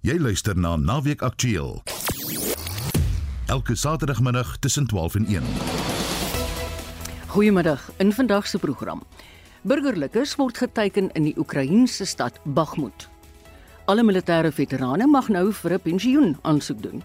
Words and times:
Jy 0.00 0.14
luister 0.16 0.56
na 0.56 0.78
Naweek 0.80 1.20
Aktueel. 1.22 1.82
Elke 3.46 3.74
Saterdagmiddag 3.76 4.56
tussen 4.58 4.86
12 4.86 5.14
en 5.14 5.26
1. 5.26 5.42
Goeiemiddag. 7.26 7.90
In 7.96 8.12
vandag 8.12 8.46
se 8.46 8.58
program. 8.58 9.02
Burgerlikes 9.62 10.36
word 10.36 10.58
geteken 10.58 11.12
in 11.12 11.22
die 11.22 11.34
Oekraïense 11.36 12.04
stad 12.04 12.40
Bakhmut. 12.44 13.08
Alle 13.84 14.02
militêre 14.02 14.52
veterane 14.52 15.06
mag 15.06 15.28
nou 15.28 15.52
vir 15.52 15.72
'n 15.72 15.80
pensioen 15.80 16.38
aansoek 16.42 16.82
doen. 16.82 17.02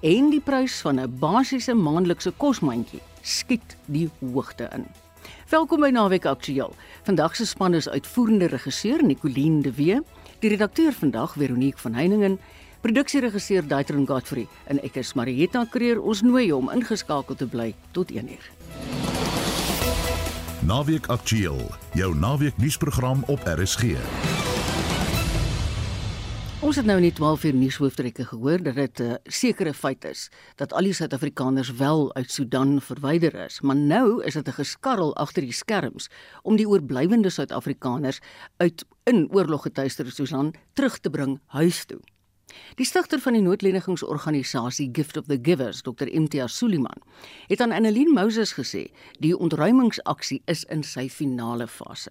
En 0.00 0.30
die 0.30 0.40
prys 0.40 0.80
van 0.80 1.00
'n 1.00 1.18
basiese 1.18 1.74
maandelikse 1.74 2.32
kosmandjie 2.36 3.00
skiet 3.20 3.76
die 3.84 4.10
hoogte 4.32 4.68
in. 4.72 4.86
Welkom 5.48 5.80
by 5.80 5.88
Naweek 5.88 6.24
Aktueel. 6.24 6.74
Vandag 7.02 7.36
se 7.36 7.46
span 7.46 7.74
is 7.74 7.88
uitvoerende 7.88 8.46
regisseur 8.46 9.04
Nicoline 9.04 9.62
de 9.62 9.72
Wee, 9.72 10.00
die 10.40 10.50
redakteur 10.52 10.92
vandag 10.92 11.34
Veronique 11.38 11.80
van 11.80 11.94
Heiningen, 11.94 12.38
produksieregisseur 12.80 13.66
Daitron 13.66 14.06
Godfrey 14.06 14.46
en 14.70 14.80
ek 14.84 15.00
is 15.02 15.14
Marieta 15.18 15.64
Kreer. 15.70 16.00
Ons 16.00 16.22
nooi 16.22 16.50
hom 16.52 16.70
ingeskakel 16.72 17.38
te 17.38 17.48
bly 17.50 17.72
tot 17.96 18.12
1uur. 18.12 18.50
Naweek 20.66 21.06
Aktueel, 21.14 21.62
jou 21.94 22.14
naweek 22.14 22.58
nuusprogram 22.58 23.22
op 23.30 23.46
RSG. 23.46 23.96
Ons 26.64 26.78
het 26.80 26.86
nou 26.88 26.94
net 26.96 27.18
12 27.18 27.42
uur 27.50 27.56
nuushooftrekke 27.60 28.24
gehoor 28.30 28.62
dat 28.64 28.74
dit 28.74 29.00
'n 29.00 29.02
uh, 29.02 29.14
sekere 29.24 29.74
feit 29.74 30.04
is 30.04 30.30
dat 30.56 30.72
al 30.72 30.88
die 30.88 30.92
Suid-Afrikaners 30.92 31.70
wel 31.76 32.14
uit 32.14 32.30
Sudan 32.30 32.80
verwyder 32.80 33.34
is, 33.44 33.60
maar 33.60 33.76
nou 33.76 34.24
is 34.24 34.34
dit 34.34 34.48
'n 34.48 34.52
geskarrel 34.52 35.16
agter 35.16 35.42
die 35.42 35.52
skerms 35.52 36.08
om 36.42 36.56
die 36.56 36.68
oorblywende 36.68 37.30
Suid-Afrikaners 37.30 38.20
uit 38.56 38.84
in 39.04 39.28
oorloggetuister 39.32 40.12
Sudan 40.12 40.54
terug 40.72 40.98
te 40.98 41.10
bring 41.10 41.40
huis 41.46 41.84
toe. 41.84 42.00
Die 42.74 42.86
stigter 42.86 43.20
van 43.20 43.32
die 43.32 43.42
noodlenigingsorganisasie 43.42 44.88
Gift 44.92 45.16
of 45.16 45.26
the 45.26 45.38
Givers, 45.42 45.82
Dr. 45.82 46.08
Imtiaz 46.08 46.56
Suliman, 46.56 47.02
het 47.46 47.60
aan 47.60 47.72
Annelien 47.72 48.14
Moses 48.14 48.52
gesê 48.52 48.90
die 49.18 49.36
ontruimingsaksie 49.38 50.42
is 50.44 50.64
in 50.64 50.82
sy 50.82 51.08
finale 51.08 51.66
fase. 51.66 52.10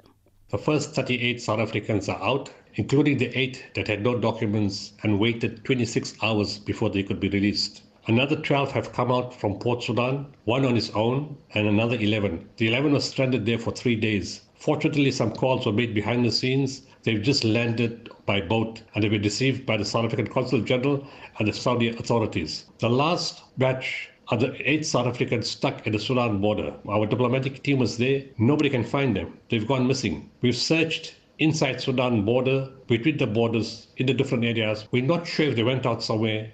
The 0.49 0.59
first 0.59 0.93
38 0.93 1.41
South 1.41 1.59
Africans 1.59 2.07
are 2.09 2.19
out 2.19 2.51
including 2.75 3.17
the 3.17 3.37
eight 3.37 3.65
that 3.73 3.87
had 3.87 4.03
no 4.03 4.17
documents 4.19 4.93
and 5.03 5.19
waited 5.19 5.63
26 5.63 6.15
hours 6.21 6.59
before 6.59 6.89
they 6.89 7.03
could 7.03 7.19
be 7.19 7.29
released. 7.29 7.81
Another 8.07 8.35
12 8.35 8.71
have 8.71 8.93
come 8.93 9.11
out 9.11 9.33
from 9.33 9.57
Port 9.57 9.81
Sudan, 9.81 10.27
one 10.43 10.63
on 10.63 10.75
his 10.75 10.91
own, 10.91 11.35
and 11.53 11.67
another 11.67 11.95
11. 11.95 12.47
The 12.57 12.67
11 12.67 12.93
were 12.93 12.99
stranded 12.99 13.45
there 13.45 13.57
for 13.57 13.71
three 13.71 13.95
days. 13.95 14.41
Fortunately, 14.59 15.09
some 15.11 15.31
calls 15.31 15.65
were 15.65 15.71
made 15.71 15.93
behind 15.93 16.25
the 16.25 16.31
scenes. 16.31 16.83
They've 17.03 17.21
just 17.21 17.43
landed 17.43 18.09
by 18.25 18.41
boat 18.41 18.81
and 18.93 19.03
they've 19.03 19.11
been 19.11 19.21
received 19.21 19.65
by 19.65 19.77
the 19.77 19.85
South 19.85 20.05
African 20.05 20.27
Consul 20.27 20.61
General 20.61 21.05
and 21.39 21.47
the 21.47 21.53
Saudi 21.53 21.89
authorities. 21.89 22.65
The 22.79 22.89
last 22.89 23.43
batch 23.57 24.09
are 24.29 24.37
the 24.37 24.69
eight 24.69 24.85
South 24.85 25.07
Africans 25.07 25.49
stuck 25.49 25.85
at 25.85 25.93
the 25.93 25.99
Sudan 25.99 26.41
border. 26.41 26.73
Our 26.89 27.05
diplomatic 27.05 27.63
team 27.63 27.79
was 27.79 27.97
there. 27.97 28.23
Nobody 28.37 28.69
can 28.69 28.83
find 28.83 29.15
them. 29.15 29.37
They've 29.49 29.67
gone 29.67 29.87
missing. 29.87 30.29
We've 30.41 30.55
searched 30.55 31.15
inside 31.37 31.81
Sudan 31.81 32.23
border, 32.25 32.69
between 32.87 33.17
the 33.17 33.27
borders, 33.27 33.87
in 33.97 34.05
the 34.07 34.13
different 34.13 34.45
areas. 34.45 34.87
We're 34.91 35.05
not 35.05 35.27
sure 35.27 35.47
if 35.47 35.55
they 35.55 35.63
went 35.63 35.85
out 35.85 36.03
somewhere. 36.03 36.51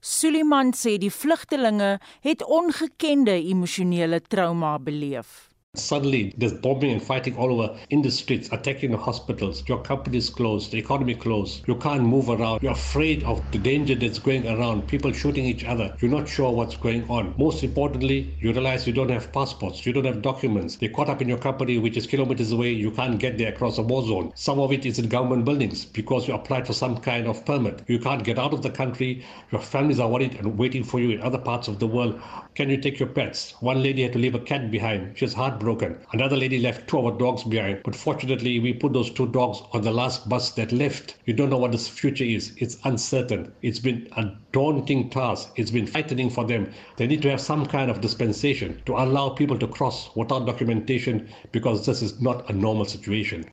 Suliman 0.00 0.74
sê 0.76 0.98
die 1.00 1.08
vlugtelinge 1.08 1.98
het 2.20 2.44
ongekende 2.44 3.32
emosionele 3.40 4.20
trauma 4.20 4.78
beleef. 4.78 5.53
Suddenly, 5.76 6.32
there's 6.38 6.52
bombing 6.52 6.92
and 6.92 7.02
fighting 7.02 7.36
all 7.36 7.50
over 7.60 7.76
in 7.90 8.00
the 8.00 8.10
streets, 8.10 8.48
attacking 8.52 8.92
the 8.92 8.96
hospitals. 8.96 9.64
Your 9.66 9.82
company 9.82 10.18
is 10.18 10.30
closed, 10.30 10.70
the 10.70 10.78
economy 10.78 11.16
closed. 11.16 11.64
You 11.66 11.74
can't 11.74 12.04
move 12.04 12.30
around. 12.30 12.62
You're 12.62 12.70
afraid 12.72 13.24
of 13.24 13.42
the 13.50 13.58
danger 13.58 13.96
that's 13.96 14.20
going 14.20 14.46
around, 14.46 14.86
people 14.86 15.10
shooting 15.10 15.44
each 15.44 15.64
other. 15.64 15.92
You're 16.00 16.12
not 16.12 16.28
sure 16.28 16.52
what's 16.52 16.76
going 16.76 17.04
on. 17.10 17.34
Most 17.36 17.64
importantly, 17.64 18.36
you 18.38 18.52
realize 18.52 18.86
you 18.86 18.92
don't 18.92 19.10
have 19.10 19.32
passports, 19.32 19.84
you 19.84 19.92
don't 19.92 20.04
have 20.04 20.22
documents. 20.22 20.76
They're 20.76 20.90
caught 20.90 21.08
up 21.08 21.20
in 21.20 21.28
your 21.28 21.38
company, 21.38 21.78
which 21.78 21.96
is 21.96 22.06
kilometers 22.06 22.52
away. 22.52 22.70
You 22.70 22.92
can't 22.92 23.18
get 23.18 23.36
there 23.36 23.48
across 23.48 23.76
a 23.78 23.82
war 23.82 24.06
zone. 24.06 24.30
Some 24.36 24.60
of 24.60 24.70
it 24.70 24.86
is 24.86 25.00
in 25.00 25.08
government 25.08 25.44
buildings 25.44 25.84
because 25.84 26.28
you 26.28 26.34
applied 26.34 26.68
for 26.68 26.72
some 26.72 26.98
kind 26.98 27.26
of 27.26 27.44
permit. 27.44 27.82
You 27.88 27.98
can't 27.98 28.22
get 28.22 28.38
out 28.38 28.54
of 28.54 28.62
the 28.62 28.70
country. 28.70 29.24
Your 29.50 29.60
families 29.60 29.98
are 29.98 30.08
worried 30.08 30.36
and 30.36 30.56
waiting 30.56 30.84
for 30.84 31.00
you 31.00 31.10
in 31.10 31.20
other 31.20 31.38
parts 31.38 31.66
of 31.66 31.80
the 31.80 31.88
world. 31.88 32.20
Can 32.54 32.70
you 32.70 32.76
take 32.76 33.00
your 33.00 33.08
pets? 33.08 33.56
One 33.60 33.82
lady 33.82 34.02
had 34.04 34.12
to 34.12 34.20
leave 34.20 34.36
a 34.36 34.38
cat 34.38 34.70
behind. 34.70 35.18
She 35.18 35.24
was 35.24 35.34
heartbroken. 35.34 35.63
Another 36.12 36.36
lady 36.36 36.58
left 36.58 36.88
two 36.88 36.98
of 36.98 37.12
her 37.12 37.18
dogs 37.18 37.42
behind. 37.44 37.80
But 37.84 37.96
fortunately, 37.96 38.60
we 38.60 38.72
put 38.74 38.92
those 38.92 39.10
two 39.10 39.28
dogs 39.28 39.62
on 39.72 39.82
the 39.82 39.90
last 39.90 40.28
bus 40.28 40.50
that 40.52 40.72
left. 40.72 41.16
You 41.24 41.32
don't 41.32 41.50
know 41.50 41.58
what 41.58 41.72
the 41.72 41.78
future 41.78 42.24
is. 42.24 42.52
It's 42.58 42.78
uncertain. 42.84 43.52
It's 43.62 43.78
been 43.78 44.08
a 44.16 44.30
daunting 44.52 45.10
task. 45.10 45.52
It's 45.56 45.70
been 45.70 45.86
frightening 45.86 46.30
for 46.30 46.44
them. 46.44 46.70
They 46.96 47.06
need 47.06 47.22
to 47.22 47.30
have 47.30 47.40
some 47.40 47.66
kind 47.66 47.90
of 47.90 48.00
dispensation 48.00 48.82
to 48.86 48.94
allow 48.94 49.30
people 49.30 49.58
to 49.58 49.66
cross 49.66 50.10
without 50.14 50.46
documentation 50.46 51.28
because 51.52 51.86
this 51.86 52.02
is 52.02 52.20
not 52.20 52.48
a 52.50 52.52
normal 52.52 52.84
situation. 52.84 53.44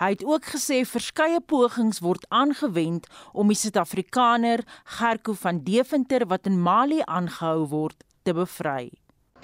Hy 0.00 0.14
het 0.14 0.22
ook 0.24 0.46
gesê 0.48 0.78
verskeie 0.88 1.42
pogings 1.44 1.98
word 2.00 2.22
aangewend 2.32 3.04
om 3.36 3.50
die 3.52 3.56
Suid-Afrikaner 3.60 4.62
Gerko 4.96 5.34
van 5.36 5.60
Deventer 5.66 6.24
wat 6.30 6.48
in 6.48 6.56
Mali 6.56 7.02
aangehou 7.04 7.66
word 7.68 8.04
te 8.24 8.32
bevry. 8.32 8.88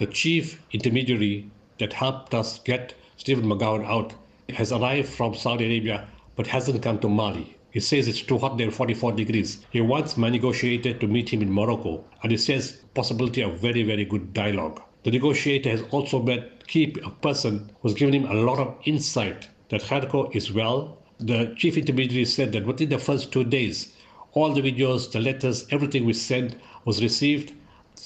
The 0.01 0.09
chief 0.09 0.57
intermediary 0.73 1.51
that 1.79 1.93
helped 1.93 2.35
us 2.35 2.59
get 2.61 2.95
Stephen 3.17 3.45
McGowan 3.45 3.85
out 3.87 4.15
has 4.51 4.73
arrived 4.73 5.09
from 5.09 5.35
Saudi 5.35 5.65
Arabia 5.65 6.07
but 6.37 6.47
hasn't 6.47 6.83
come 6.83 6.99
to 7.01 7.09
Mali. 7.09 7.57
He 7.71 7.81
says 7.81 8.09
it's 8.09 8.23
too 8.23 8.39
hot 8.39 8.57
there, 8.57 8.71
44 8.71 9.13
degrees. 9.13 9.65
He 9.71 9.81
wants 9.81 10.17
my 10.17 10.31
negotiator 10.31 10.95
to 10.95 11.07
meet 11.07 11.29
him 11.29 11.43
in 11.43 11.53
Morocco, 11.53 12.05
and 12.23 12.31
he 12.33 12.39
says 12.39 12.79
possibility 12.95 13.43
of 13.43 13.59
very, 13.59 13.83
very 13.83 14.05
good 14.05 14.33
dialogue. 14.33 14.81
The 15.03 15.11
negotiator 15.11 15.71
has 15.71 15.83
also 15.91 16.23
met 16.23 16.67
key 16.67 16.97
a 17.05 17.11
person 17.11 17.71
who's 17.83 17.95
given 17.95 18.15
him 18.15 18.31
a 18.31 18.35
lot 18.35 18.59
of 18.59 18.77
insight 18.85 19.49
that 19.69 19.83
Kharko 19.83 20.35
is 20.35 20.53
well. 20.53 20.99
The 21.21 21.55
chief 21.57 21.77
intermediary 21.77 22.25
said 22.25 22.53
that 22.53 22.67
within 22.67 22.89
the 22.89 22.99
first 22.99 23.33
two 23.33 23.45
days, 23.45 23.93
all 24.33 24.53
the 24.53 24.63
videos, 24.63 25.11
the 25.11 25.21
letters, 25.21 25.67
everything 25.71 26.05
we 26.05 26.13
sent 26.13 26.57
was 26.85 27.03
received 27.03 27.53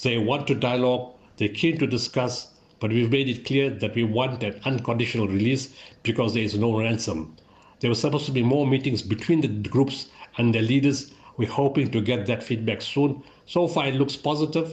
They 0.03 0.17
want 0.17 0.47
to 0.47 0.55
dialogue, 0.55 1.13
they're 1.37 1.49
keen 1.49 1.77
to 1.77 1.85
discuss, 1.85 2.47
but 2.81 2.91
we've 2.91 3.11
made 3.11 3.29
it 3.29 3.45
clear 3.45 3.69
that 3.69 3.95
we 3.95 4.03
want 4.03 4.43
an 4.43 4.59
unconditional 4.65 5.27
release 5.27 5.69
because 6.03 6.33
there 6.33 6.43
is 6.43 6.57
no 6.57 6.77
ransom. 6.77 7.37
There 7.79 7.89
were 7.89 7.95
supposed 7.95 8.25
to 8.25 8.31
be 8.31 8.43
more 8.43 8.67
meetings 8.67 9.01
between 9.03 9.41
the 9.41 9.69
groups 9.69 10.07
and 10.37 10.53
their 10.53 10.63
leaders. 10.63 11.13
We're 11.37 11.49
hoping 11.49 11.91
to 11.91 12.01
get 12.01 12.25
that 12.25 12.43
feedback 12.43 12.81
soon. 12.81 13.23
So 13.45 13.67
far, 13.67 13.87
it 13.87 13.95
looks 13.95 14.17
positive. 14.17 14.67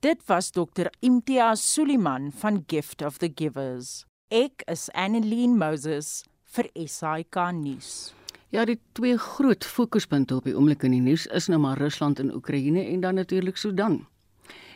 Dit 0.00 0.22
was 0.28 0.50
Dr. 0.50 0.90
Imtiaz 1.02 1.60
Suliman 1.60 2.32
van 2.32 2.64
Gift 2.66 3.02
of 3.02 3.18
the 3.18 3.28
Givers. 3.28 4.06
Ek 4.30 4.62
is 4.68 4.88
Annelien 4.94 5.58
Moses 5.58 6.24
vir 6.54 6.70
SAK 6.86 7.36
nuus. 7.52 8.14
Ja, 8.50 8.64
die 8.64 8.78
twee 8.94 9.18
groot 9.18 9.66
fokuspunte 9.66 10.38
op 10.38 10.46
die 10.48 10.54
oomblik 10.56 10.86
in 10.86 10.94
die 10.96 11.02
nuus 11.02 11.26
is 11.34 11.50
nou 11.50 11.60
maar 11.62 11.78
Rusland 11.78 12.22
en 12.22 12.32
Oekraïne 12.34 12.86
en 12.86 13.04
dan 13.04 13.20
natuurlik 13.20 13.58
Sudan. 13.58 14.00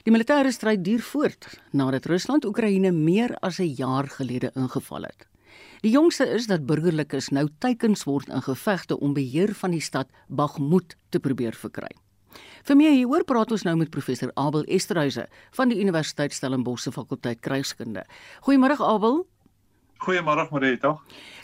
Die 0.05 0.13
militêre 0.13 0.51
stryd 0.53 0.83
duur 0.85 1.01
voort 1.01 1.47
nadat 1.73 2.05
Rusland 2.11 2.45
Oekraïne 2.45 2.91
meer 2.93 3.33
as 3.41 3.59
'n 3.59 3.73
jaar 3.73 4.05
gelede 4.05 4.51
ingeval 4.55 5.03
het. 5.09 5.27
Die 5.81 5.91
jongste 5.91 6.27
is 6.29 6.47
dat 6.47 6.67
burgerlikes 6.67 7.31
nou 7.31 7.49
teikens 7.59 8.05
word 8.05 8.29
in 8.29 8.43
gevegte 8.43 9.01
om 9.01 9.15
beheer 9.15 9.55
van 9.55 9.71
die 9.71 9.81
stad 9.81 10.09
Bakhmut 10.29 10.97
te 11.09 11.19
probeer 11.19 11.55
verkry. 11.55 11.89
Vir 12.65 12.77
meer 12.77 12.93
hieroor 12.93 13.25
praat 13.25 13.51
ons 13.51 13.63
nou 13.63 13.77
met 13.77 13.91
professor 13.91 14.31
Abel 14.35 14.65
Esterhuise 14.65 15.27
van 15.51 15.69
die 15.69 15.81
Universiteit 15.81 16.33
Stellenbosch 16.33 16.83
se 16.83 16.93
fakulteit 16.93 17.41
krygskunde. 17.41 18.05
Goeiemôre 18.43 18.77
Abel. 18.81 19.27
Goeiemôre 19.99 20.51
Marita. 20.51 20.99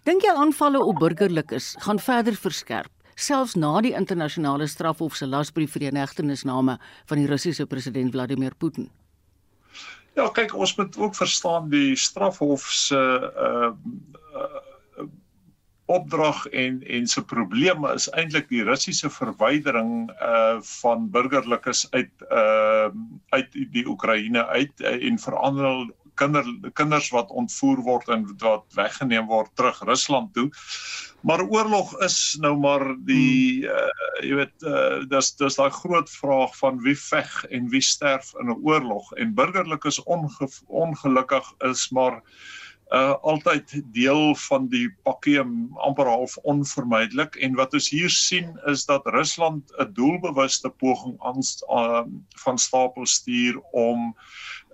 Dink 0.04 0.22
jy 0.22 0.34
aanvalle 0.37 0.84
op 0.84 0.98
burgerlikes 0.98 1.77
gaan 1.78 1.98
verder 1.98 2.34
verskerp 2.34 2.92
selfs 3.15 3.56
na 3.56 3.81
die 3.81 3.94
internasionale 3.97 4.69
strafhof 4.69 5.16
se 5.16 5.26
lasbrief 5.26 5.72
vir 5.75 5.87
die 5.87 5.91
inhegtenisname 5.92 6.78
van 7.07 7.18
die 7.18 7.28
Russiese 7.30 7.66
president 7.66 8.12
Vladimir 8.12 8.54
Putin. 8.59 8.91
Ja, 10.18 10.28
kyk, 10.34 10.54
ons 10.54 10.74
moet 10.77 10.97
ook 10.98 11.15
verstaan 11.15 11.71
die 11.71 11.97
strafhof 11.97 12.66
se 12.74 12.98
uh, 12.98 13.71
uh 14.36 15.09
opdrag 15.91 16.45
en 16.47 16.83
en 16.86 17.07
se 17.07 17.22
probleme 17.24 17.89
is 17.98 18.07
eintlik 18.15 18.47
die 18.48 18.62
Russiese 18.62 19.10
verwydering 19.10 20.10
uh 20.22 20.60
van 20.63 21.09
burgerlikes 21.10 21.86
uit 21.91 22.10
uh 22.30 22.91
uit 23.34 23.56
die 23.74 23.86
Oekraïne 23.86 24.47
uit 24.47 24.84
uh, 24.84 24.92
en 25.09 25.18
veral 25.18 25.91
kinder 26.21 26.47
kinders 26.78 27.11
wat 27.15 27.33
ontvoer 27.43 27.83
word 27.87 28.13
en 28.15 28.27
wat 28.45 28.67
weggeneem 28.78 29.27
word 29.31 29.51
terug 29.59 29.81
Rusland 29.89 30.34
toe. 30.37 30.49
Maar 31.27 31.43
oorlog 31.45 31.93
is 32.05 32.37
nou 32.41 32.55
maar 32.61 32.84
die 33.09 33.67
uh, 33.69 33.89
jy 34.25 34.39
weet 34.39 34.69
uh, 34.69 35.03
dis 35.11 35.34
dis 35.41 35.59
daai 35.59 35.71
groot 35.81 36.09
vraag 36.21 36.57
van 36.61 36.81
wie 36.87 36.97
veg 36.97 37.34
en 37.51 37.69
wie 37.75 37.84
sterf 37.84 38.33
in 38.41 38.53
'n 38.53 38.61
oorlog 38.65 39.13
en 39.21 39.37
burgerlikes 39.37 40.01
onge, 40.05 40.49
ongelukkig 40.69 41.53
is 41.72 41.89
maar 41.91 42.21
uh 42.21 42.59
altyd 42.91 43.71
deel 43.95 44.34
van 44.34 44.66
die 44.69 44.89
pakkie 45.07 45.39
amper 45.39 46.09
half 46.10 46.37
onvermydelik 46.42 47.37
en 47.39 47.54
wat 47.54 47.75
ons 47.78 47.91
hier 47.91 48.10
sien 48.10 48.51
is 48.66 48.84
dat 48.89 49.07
Rusland 49.07 49.71
'n 49.78 49.92
doelbewuste 49.95 50.71
poging 50.71 51.15
aan 51.22 51.39
uh, 51.71 52.03
van 52.42 52.59
stapel 52.59 53.07
stuur 53.07 53.60
om 53.72 54.16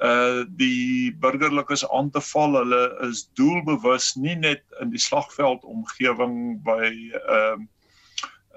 uh 0.03 0.45
die 0.49 1.13
burgerlikes 1.13 1.89
aan 1.89 2.11
te 2.11 2.21
val. 2.21 2.57
Hulle 2.57 2.99
is 3.09 3.29
doelbewus 3.35 4.15
nie 4.15 4.37
net 4.37 4.65
in 4.81 4.91
die 4.91 5.01
slagveld 5.01 5.65
omgewing 5.65 6.63
by 6.65 6.93
ehm 7.13 7.61
uh, 7.61 7.65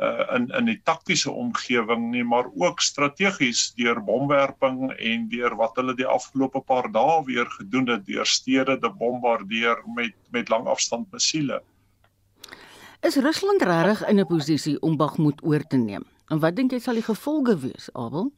uh, 0.02 0.36
in 0.36 0.48
in 0.58 0.66
die 0.66 0.80
taktiese 0.84 1.32
omgewing 1.32 2.10
nie 2.12 2.24
maar 2.24 2.48
ook 2.56 2.82
strategies 2.82 3.74
deur 3.78 4.02
bomwerping 4.04 4.92
en 4.92 5.28
deur 5.30 5.56
wat 5.60 5.76
hulle 5.76 5.96
die 5.96 6.08
afgelope 6.08 6.62
paar 6.62 6.92
dae 6.92 7.20
weer 7.26 7.50
gedoen 7.58 7.90
het 7.90 8.06
deur 8.06 8.26
stede 8.26 8.80
te 8.80 8.90
bombardeer 8.90 9.84
met 9.96 10.16
met 10.32 10.50
langafstand 10.50 11.12
missiele. 11.12 11.62
Is 13.02 13.16
Rusland 13.16 13.62
regtig 13.62 14.08
in 14.08 14.20
'n 14.20 14.28
posisie 14.28 14.80
om 14.82 14.98
Bakhmut 14.98 15.44
oor 15.44 15.64
te 15.68 15.78
neem? 15.78 16.06
En 16.28 16.40
wat 16.40 16.56
dink 16.56 16.72
jy 16.72 16.80
sal 16.80 16.94
die 16.94 17.04
gevolge 17.04 17.58
wees, 17.60 17.90
Abel? 17.94 18.32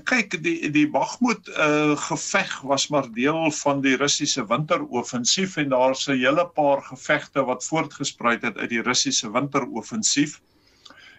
kyk 0.00 0.38
die 0.42 0.70
die 0.72 0.86
Bakhmut 0.88 1.48
uh, 1.52 1.96
geveg 2.08 2.52
was 2.64 2.88
maar 2.88 3.08
deel 3.12 3.50
van 3.52 3.82
die 3.84 3.96
Russiese 4.00 4.46
winteroffensief 4.48 5.56
en 5.56 5.68
daar's 5.68 6.08
'n 6.08 6.16
hele 6.16 6.46
paar 6.48 6.82
gevegte 6.82 7.44
wat 7.44 7.64
voortgespruit 7.64 8.42
het 8.42 8.56
uit 8.56 8.70
die 8.70 8.82
Russiese 8.82 9.30
winteroffensief. 9.30 10.40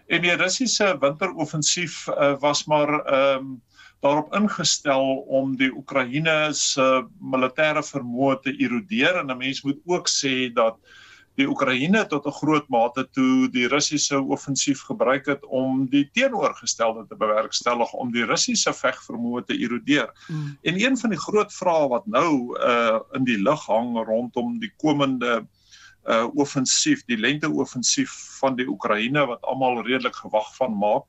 En 0.06 0.22
die 0.22 0.34
Russiese 0.36 0.96
winteroffensief 1.00 2.08
uh, 2.08 2.34
was 2.40 2.64
maar 2.64 3.00
ehm 3.04 3.38
um, 3.38 3.62
daarop 4.04 4.34
ingestel 4.36 5.24
om 5.32 5.54
die 5.56 5.70
Oekraïne 5.72 6.52
se 6.52 6.84
militêre 7.32 7.80
vermoë 7.80 8.34
te 8.44 8.52
erodeer 8.60 9.16
en 9.22 9.32
'n 9.32 9.38
mens 9.38 9.62
moet 9.64 9.80
ook 9.88 10.10
sê 10.12 10.52
dat 10.52 10.76
die 11.40 11.46
Oekraïne 11.48 12.04
tot 12.06 12.26
'n 12.26 12.36
groot 12.40 12.68
mate 12.68 13.08
toe 13.10 13.48
die 13.50 13.66
Russiese 13.68 14.20
offensief 14.20 14.82
gebruik 14.82 15.26
het 15.26 15.44
om 15.44 15.86
die 15.90 16.10
teenoorgestelde 16.12 17.06
te 17.08 17.16
bewerkstellig 17.16 17.92
om 17.92 18.12
die 18.12 18.24
Russiese 18.24 18.72
vegvermoë 18.72 19.44
te 19.44 19.58
erodeer. 19.58 20.12
Mm. 20.28 20.58
En 20.62 20.80
een 20.80 20.96
van 20.96 21.10
die 21.10 21.18
groot 21.18 21.52
vrae 21.52 21.88
wat 21.88 22.06
nou 22.06 22.58
uh 22.58 23.00
in 23.12 23.24
die 23.24 23.38
lug 23.42 23.66
hang 23.66 23.96
rondom 24.06 24.58
die 24.58 24.72
komende 24.76 25.46
uh 26.10 26.28
offensief, 26.36 27.04
die 27.08 27.16
lente-offensief 27.16 28.12
van 28.40 28.56
die 28.58 28.66
Oekraïne 28.68 29.24
wat 29.26 29.42
almal 29.48 29.82
redelik 29.86 30.16
gewag 30.20 30.50
van 30.56 30.76
maak, 30.76 31.08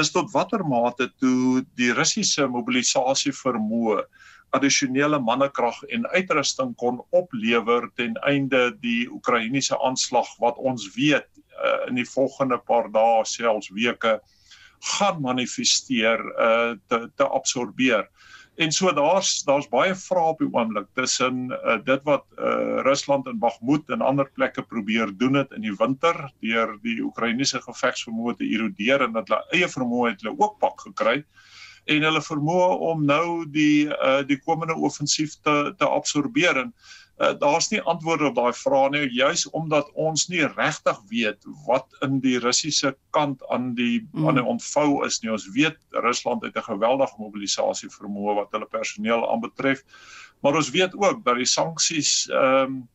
is 0.00 0.10
tot 0.10 0.32
watter 0.32 0.64
mate 0.64 1.10
toe 1.20 1.62
die 1.78 1.92
Russiese 1.92 2.48
mobilisasie 2.48 3.32
vermoë 3.36 4.02
addisionele 4.52 5.20
mannekrag 5.20 5.78
en 5.96 6.06
uitrusting 6.12 6.74
kon 6.80 7.00
oplewer 7.16 7.88
ten 7.96 8.16
einde 8.28 8.70
die 8.84 9.08
Oekraïense 9.08 9.78
aanslag 9.80 10.28
wat 10.44 10.58
ons 10.60 10.90
weet 10.96 11.28
uh, 11.56 11.88
in 11.88 11.96
die 12.00 12.08
volgende 12.08 12.58
paar 12.68 12.90
dae 12.92 13.24
selfs 13.28 13.72
weke 13.72 14.18
gaan 14.98 15.20
manifesteer 15.22 16.20
uh, 16.34 16.74
te 16.90 17.06
te 17.16 17.28
absorbeer. 17.28 18.08
En 18.60 18.72
so 18.72 18.92
daar's 18.92 19.42
daar's 19.48 19.68
baie 19.72 19.94
vrae 19.96 20.32
op 20.34 20.42
die 20.42 20.48
oomblik 20.52 20.88
tussen 20.98 21.46
uh, 21.56 21.78
dit 21.84 22.02
wat 22.04 22.26
uh, 22.36 22.82
Rusland 22.84 23.26
in 23.26 23.38
Bakhmut 23.40 23.88
en 23.88 24.04
ander 24.04 24.28
plekke 24.36 24.62
probeer 24.62 25.14
doen 25.16 25.38
het 25.40 25.54
in 25.56 25.64
die 25.64 25.76
winter 25.78 26.18
deur 26.44 26.76
die 26.84 26.98
Oekraïense 27.00 27.62
gevegsvermoë 27.64 28.36
te 28.36 28.44
erodeer 28.44 29.06
en 29.06 29.16
dat 29.16 29.32
hulle 29.32 29.56
eie 29.56 29.70
vermoë 29.72 30.10
het 30.10 30.24
hulle 30.24 30.36
ook 30.36 30.58
pak 30.60 30.84
gekry 30.84 31.22
en 31.90 32.04
hulle 32.06 32.22
vermoë 32.22 32.68
om 32.92 33.06
nou 33.08 33.26
die 33.50 33.88
uh, 33.88 34.20
die 34.28 34.38
komende 34.44 34.76
offensief 34.76 35.38
te 35.42 35.72
te 35.78 35.88
absorbeer. 35.88 36.60
En 36.66 36.70
uh, 36.70 37.01
daar's 37.16 37.68
nie 37.70 37.80
antwoorde 37.80 38.26
op 38.26 38.34
daai 38.34 38.52
vrae 38.56 38.90
nie 38.90 39.02
juis 39.14 39.44
omdat 39.50 39.90
ons 39.94 40.28
nie 40.28 40.46
regtig 40.56 40.98
weet 41.10 41.44
wat 41.66 41.86
in 42.02 42.20
die 42.24 42.38
Russiese 42.40 42.94
kant 43.10 43.42
aan 43.52 43.74
die 43.74 44.08
mm. 44.12 44.28
aan 44.28 44.40
die 44.40 44.44
ontvou 44.54 45.04
is 45.06 45.20
nie. 45.22 45.30
Ons 45.30 45.46
weet 45.54 45.78
Rusland 45.90 46.42
het 46.42 46.56
'n 46.56 46.70
geweldige 46.70 47.18
mobilisasie 47.18 47.90
vermoë 47.92 48.34
wat 48.40 48.52
hulle 48.52 48.66
personeel 48.66 49.28
aanbetref. 49.30 49.84
Maar 50.40 50.56
ons 50.56 50.70
weet 50.70 50.94
ook 50.94 51.24
dat 51.24 51.36
die 51.36 51.46
sanksies 51.46 52.28
ehm 52.30 52.64
um, 52.64 52.88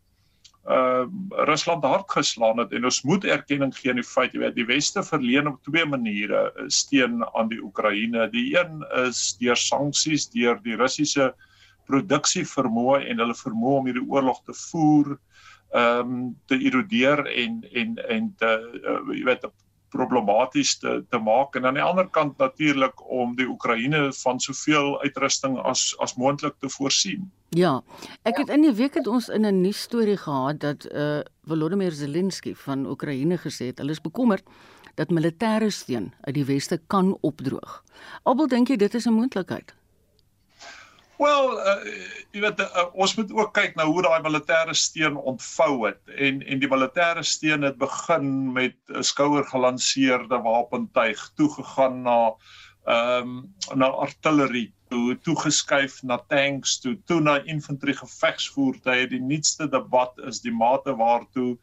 uh 0.68 1.06
Rusland 1.48 1.84
hard 1.84 2.12
geslaan 2.12 2.58
het 2.60 2.74
en 2.74 2.84
ons 2.84 3.02
moet 3.02 3.24
erkenning 3.24 3.72
gee 3.76 3.90
aan 3.90 4.02
die 4.02 4.04
feit 4.04 4.34
jy 4.34 4.40
weet 4.40 4.56
die 4.56 4.66
weste 4.68 5.04
verleen 5.04 5.48
op 5.48 5.64
twee 5.64 5.86
maniere 5.86 6.52
steun 6.68 7.24
aan 7.34 7.48
die 7.48 7.62
Oekraïne. 7.64 8.30
Die 8.30 8.58
een 8.60 8.84
is 9.08 9.38
deur 9.40 9.56
sanksies 9.56 10.28
deur 10.30 10.60
die 10.64 10.76
Russiese 10.76 11.32
produksie 11.32 11.56
vermoë 11.90 13.08
en 13.10 13.20
hulle 13.20 13.36
vermoë 13.36 13.78
om 13.80 13.86
hierdie 13.86 14.10
oorlog 14.10 14.44
te 14.46 14.54
voer 14.54 15.18
ehm 15.76 16.00
um, 16.00 16.36
te 16.48 16.56
erodeer 16.56 17.26
en 17.28 17.64
en 17.74 17.98
en 18.08 18.36
te 18.38 18.52
uh, 18.84 19.16
jy 19.16 19.24
weet 19.28 19.48
problematies 19.92 20.78
te 20.80 21.04
te 21.10 21.20
maak 21.20 21.56
en 21.56 21.66
aan 21.66 21.78
die 21.80 21.84
ander 21.84 22.08
kant 22.08 22.38
natuurlik 22.38 23.02
om 23.12 23.36
die 23.36 23.48
Oekraïne 23.48 24.14
van 24.24 24.40
soveel 24.40 25.02
uitrusting 25.02 25.58
as 25.58 25.96
as 26.00 26.16
moontlik 26.16 26.56
te 26.60 26.70
voorsien. 26.70 27.32
Ja. 27.56 27.82
Ek 28.24 28.38
het 28.38 28.50
in 28.50 28.62
die 28.62 28.74
week 28.76 28.96
het 29.00 29.08
ons 29.08 29.30
in 29.30 29.46
'n 29.46 29.62
nuus 29.62 29.82
storie 29.82 30.18
gehad 30.18 30.60
dat 30.60 30.88
uh 30.92 31.22
Volodymyr 31.48 31.92
Zelensky 31.92 32.54
van 32.56 32.86
Oekraïne 32.86 33.38
gesê 33.38 33.72
het 33.72 33.78
hulle 33.78 33.92
is 33.92 34.02
bekommerd 34.02 34.44
dat 34.96 35.10
militêre 35.10 35.70
steun 35.70 36.14
uit 36.22 36.36
die 36.36 36.46
weste 36.46 36.82
kan 36.88 37.18
opdroog. 37.22 37.84
Albel 38.24 38.48
dink 38.48 38.68
jy 38.68 38.76
dit 38.76 38.94
is 38.94 39.06
'n 39.08 39.14
moontlikheid? 39.14 39.76
Wel, 41.18 41.48
uh, 41.58 41.94
jy 42.36 42.42
weet 42.44 42.60
uh, 42.62 42.84
ons 42.94 43.16
moet 43.18 43.32
ook 43.34 43.54
kyk 43.58 43.76
na 43.78 43.88
hoe 43.90 44.04
daai 44.06 44.22
militêre 44.22 44.76
steun 44.78 45.18
ontvou 45.18 45.88
het. 45.88 46.02
En 46.14 46.44
en 46.46 46.62
die 46.62 46.70
militêre 46.70 47.24
steun 47.26 47.66
het 47.66 47.80
begin 47.82 48.52
met 48.54 48.78
'n 48.94 49.04
skouer 49.04 49.46
gelanseerde 49.50 50.38
wapentuig 50.46 51.32
toegegaan 51.36 52.02
na 52.06 52.20
ehm 52.86 53.34
um, 53.34 53.56
na 53.76 53.90
artillerie 54.06 54.70
toe 54.90 55.18
toegeskuif 55.26 56.04
na 56.04 56.18
tanks 56.32 56.80
toe 56.80 56.96
toe 57.06 57.20
na 57.22 57.42
infantry 57.44 57.94
gevegsvoertuie. 57.94 59.08
Die 59.08 59.22
nuutste 59.22 59.68
debat 59.70 60.14
is 60.30 60.42
die 60.46 60.54
mate 60.54 60.96
waartoe 60.96 61.58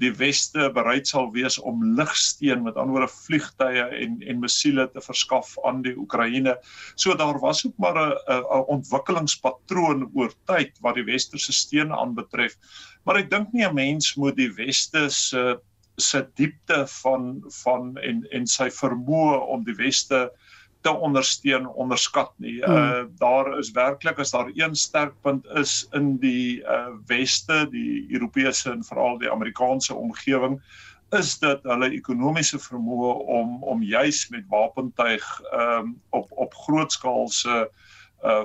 die 0.00 0.12
weste 0.18 0.68
bereid 0.74 1.08
sal 1.08 1.30
wees 1.34 1.58
om 1.58 1.84
ligsteen 1.96 2.64
met 2.66 2.76
ander 2.76 2.96
woorde 2.96 3.12
vliegtye 3.12 3.86
en 4.02 4.18
en 4.22 4.42
missiele 4.42 4.86
te 4.92 5.02
verskaf 5.04 5.54
aan 5.68 5.82
die 5.86 5.94
Oekraïne. 5.96 6.56
So 6.96 7.16
daar 7.16 7.40
was 7.40 7.64
ook 7.66 7.78
maar 7.78 7.96
'n 7.96 8.12
'n 8.34 8.66
ontwikkelingspatroon 8.76 10.10
oor 10.14 10.32
tyd 10.46 10.78
wat 10.80 10.94
die 10.94 11.04
westerse 11.04 11.52
steun 11.52 11.92
aanbetref. 11.92 12.56
Maar 13.04 13.16
ek 13.16 13.30
dink 13.30 13.52
nie 13.52 13.66
'n 13.66 13.74
mens 13.74 14.14
moet 14.16 14.36
die 14.36 14.52
weste 14.52 15.08
se 15.10 15.60
se 15.98 16.26
diepte 16.34 16.86
van 16.86 17.42
van 17.62 17.96
en 17.96 18.26
en 18.30 18.46
sy 18.46 18.68
vermoë 18.70 19.38
om 19.48 19.64
die 19.64 19.74
weste 19.74 20.30
te 20.86 20.94
ondersteun 20.94 21.66
onderskat 21.66 22.32
nie. 22.42 22.58
Hmm. 22.62 22.76
Uh 22.76 23.04
daar 23.18 23.58
is 23.58 23.72
werklik 23.74 24.18
as 24.22 24.30
daar 24.30 24.50
een 24.54 24.74
sterk 24.74 25.14
punt 25.22 25.46
is 25.58 25.86
in 25.92 26.16
die 26.22 26.62
uh 26.62 26.94
weste, 27.06 27.66
die 27.70 28.06
Europese 28.10 28.70
en 28.70 28.84
veral 28.84 29.18
die 29.18 29.30
Amerikaanse 29.30 29.94
omgewing 29.94 30.60
is 31.14 31.36
dit 31.38 31.66
hulle 31.70 31.90
ekonomiese 31.94 32.58
vermoë 32.58 33.12
om 33.40 33.62
om 33.62 33.82
juis 33.82 34.26
met 34.34 34.46
wapentuig 34.50 35.26
ehm 35.52 35.78
um, 35.78 35.92
op 36.10 36.32
op 36.46 36.54
grootskaalse 36.66 37.68
uh 38.24 38.42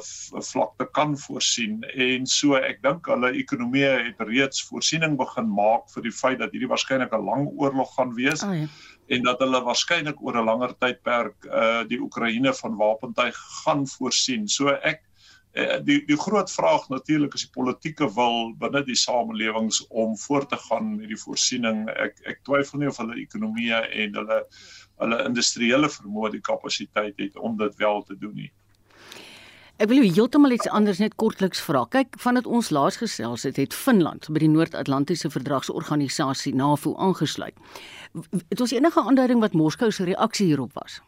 vlakte 0.51 0.85
kan 0.93 1.17
voorsien 1.17 1.81
en 1.95 2.25
so 2.27 2.57
ek 2.57 2.81
dink 2.85 3.07
hulle 3.09 3.31
ekonomie 3.37 3.85
het 3.85 4.21
reeds 4.29 4.65
voorsiening 4.69 5.17
begin 5.17 5.49
maak 5.49 5.89
vir 5.93 6.05
die 6.05 6.13
feit 6.13 6.41
dat 6.41 6.53
hierdie 6.53 6.69
waarskynlik 6.69 7.13
'n 7.13 7.25
lang 7.25 7.49
oorlog 7.57 7.95
gaan 7.95 8.13
wees. 8.17 8.43
Oh, 8.43 8.53
ja 8.53 8.67
en 9.11 9.23
dat 9.27 9.41
hulle 9.43 9.59
waarskynlik 9.65 10.19
oor 10.23 10.37
'n 10.39 10.47
langer 10.47 10.73
tydperk 10.79 11.47
uh 11.61 11.83
die 11.87 11.99
Oekraïne 11.99 12.53
van 12.61 12.77
wapentuig 12.79 13.37
gaan 13.63 13.87
voorsien. 13.87 14.47
So 14.47 14.69
ek 14.69 15.01
uh, 15.53 15.79
die 15.83 15.99
die 16.07 16.17
groot 16.17 16.51
vraag 16.51 16.87
natuurlik 16.89 17.35
is 17.35 17.45
die 17.47 17.55
politieke 17.57 18.07
wil 18.15 18.53
binne 18.61 18.83
die 18.87 18.95
samelewings 18.95 19.81
om 19.89 20.15
voort 20.17 20.49
te 20.49 20.59
gaan 20.67 20.95
met 20.95 21.11
die 21.11 21.19
voorsiening. 21.25 21.89
Ek 21.89 22.23
ek 22.33 22.43
twyfel 22.47 22.79
nie 22.79 22.91
of 22.91 23.01
hulle 23.03 23.19
ekonomie 23.19 23.73
en 23.73 24.15
hulle 24.21 24.39
hulle 25.01 25.23
industriële 25.25 25.89
vermoë 25.89 26.31
die 26.37 26.45
kapasiteit 26.51 27.19
het 27.19 27.37
om 27.37 27.57
dit 27.57 27.75
wel 27.75 28.03
te 28.03 28.17
doen 28.17 28.35
nie. 28.35 28.51
Ek 29.81 29.89
wil 29.89 30.03
heeltemal 30.05 30.53
iets 30.53 30.67
anders 30.69 30.99
net 31.01 31.15
kortliks 31.17 31.61
vra. 31.65 31.79
Kyk, 31.89 32.13
vandat 32.21 32.45
ons 32.45 32.67
laas 32.69 32.99
gesels 33.01 33.47
het, 33.47 33.57
het 33.57 33.73
Finland 33.73 34.27
by 34.29 34.43
die 34.43 34.49
Noord-Atlantiese 34.53 35.31
Verdragsorganisasie 35.33 36.53
NAVO 36.53 36.93
aangesluit. 37.01 37.57
Het 38.51 38.61
ons 38.61 38.75
enige 38.77 39.01
aanduiding 39.01 39.41
wat 39.41 39.57
Moskou 39.57 39.89
se 39.89 40.05
reaksie 40.05 40.51
hierop 40.51 40.77
was? 40.77 40.99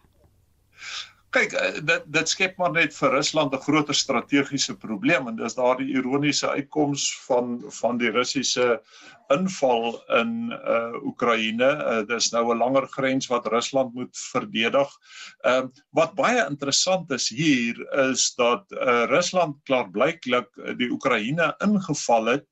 Kyk 1.34 1.54
eh, 1.58 1.80
dit 1.86 2.04
dit 2.14 2.30
skep 2.30 2.60
maar 2.62 2.74
net 2.74 2.94
vir 2.96 3.16
Rusland 3.18 3.56
'n 3.56 3.66
groter 3.66 3.98
strategiese 3.98 4.76
probleem 4.78 5.28
en 5.28 5.36
dis 5.40 5.58
daardie 5.58 5.96
ironiese 5.98 6.50
uitkoms 6.50 7.08
van 7.28 7.58
van 7.80 7.98
die 7.98 8.12
Russiese 8.12 8.80
inval 9.34 9.98
in 10.20 10.52
uh 10.54 11.06
Oekraïne. 11.10 11.70
Uh, 11.74 12.02
dis 12.08 12.32
nou 12.32 12.44
'n 12.54 12.58
langer 12.58 12.88
grens 12.88 13.28
wat 13.28 13.48
Rusland 13.48 13.94
moet 13.94 14.18
verdedig. 14.32 14.90
Ehm 15.42 15.66
uh, 15.66 15.84
wat 15.92 16.16
baie 16.16 16.46
interessant 16.46 17.12
is 17.12 17.30
hier 17.30 17.82
is 18.10 18.34
dat 18.36 18.66
uh 18.72 19.06
Rusland 19.10 19.58
klaarblyklik 19.64 20.50
die 20.78 20.92
Oekraïne 20.92 21.56
ingeval 21.60 22.26
het 22.26 22.46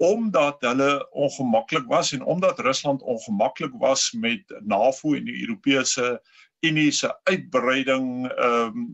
omdat 0.00 0.56
hulle 0.64 1.08
ongemaklik 1.12 1.84
was 1.86 2.12
en 2.12 2.24
omdat 2.24 2.58
Rusland 2.58 3.02
ongemaklik 3.02 3.72
was 3.78 4.12
met 4.12 4.40
NAVO 4.64 5.14
en 5.14 5.24
die 5.24 5.40
Europese 5.40 6.22
Unie 6.66 6.90
se 6.92 7.10
uitbreiding 7.24 8.28
ehm 8.30 8.76
um, 8.76 8.86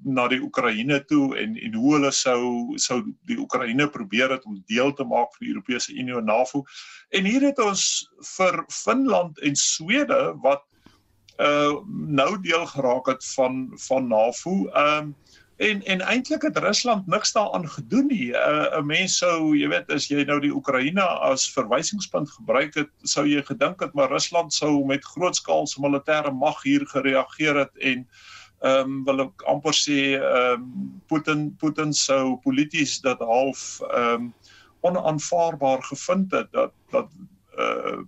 na 0.00 0.24
die 0.32 0.40
Oekraïne 0.40 0.96
toe 1.04 1.36
en 1.36 1.56
en 1.60 1.74
hoe 1.76 1.90
hulle 1.94 2.10
sou 2.16 2.78
sou 2.80 3.02
die 3.28 3.36
Oekraïne 3.36 3.84
probeer 3.92 4.30
het 4.32 4.46
om 4.48 4.62
deel 4.72 4.94
te 4.96 5.04
maak 5.04 5.34
van 5.34 5.44
die 5.44 5.52
Europese 5.52 5.92
Unie 5.92 6.16
en 6.16 6.24
NAVO. 6.24 6.62
En 7.10 7.28
hier 7.28 7.44
het 7.44 7.60
ons 7.60 7.82
vir 8.36 8.62
Finland 8.72 9.40
en 9.44 9.56
Swede 9.56 10.20
wat 10.44 10.64
uh 11.40 11.76
nou 12.20 12.30
deel 12.40 12.66
geraak 12.72 13.12
het 13.12 13.24
van 13.34 13.68
van 13.88 14.08
NAVO. 14.08 14.56
Ehm 14.68 15.12
um, 15.12 15.14
en 15.60 15.82
en 15.82 16.00
eintlik 16.00 16.42
het 16.42 16.58
Rusland 16.58 17.06
niks 17.06 17.32
daaraan 17.32 17.68
gedoen 17.68 18.06
nie. 18.06 18.26
uh, 18.32 18.78
'n 18.78 18.86
mens 18.86 19.16
sou, 19.18 19.56
jy 19.56 19.68
weet, 19.68 19.92
as 19.92 20.08
jy 20.08 20.24
nou 20.24 20.40
die 20.40 20.54
Oekraïne 20.54 21.04
as 21.04 21.50
verwysingspunt 21.52 22.30
gebruik 22.30 22.74
het, 22.74 22.88
sou 23.02 23.26
jy 23.28 23.42
gedink 23.44 23.80
het 23.80 23.92
maar 23.92 24.08
Rusland 24.08 24.52
sou 24.52 24.84
met 24.86 25.04
grootskaalse 25.04 25.80
militêre 25.80 26.32
mag 26.32 26.62
hier 26.62 26.86
gereageer 26.86 27.56
het 27.64 27.76
en 27.76 28.06
ehm 28.60 28.88
um, 28.88 29.04
wil 29.04 29.20
ek 29.20 29.44
amper 29.48 29.76
sê 29.76 30.00
ehm 30.16 30.64
um, 30.64 31.02
Putin 31.08 31.56
Putin 31.60 31.92
sou 31.92 32.36
polities 32.44 33.00
dat 33.00 33.20
half 33.20 33.80
ehm 33.90 34.14
um, 34.14 34.34
onaanvaarbaar 34.80 35.82
gevind 35.82 36.32
het 36.32 36.52
dat 36.52 36.72
dat 36.90 37.08
ehm 37.56 38.00
uh, 38.00 38.04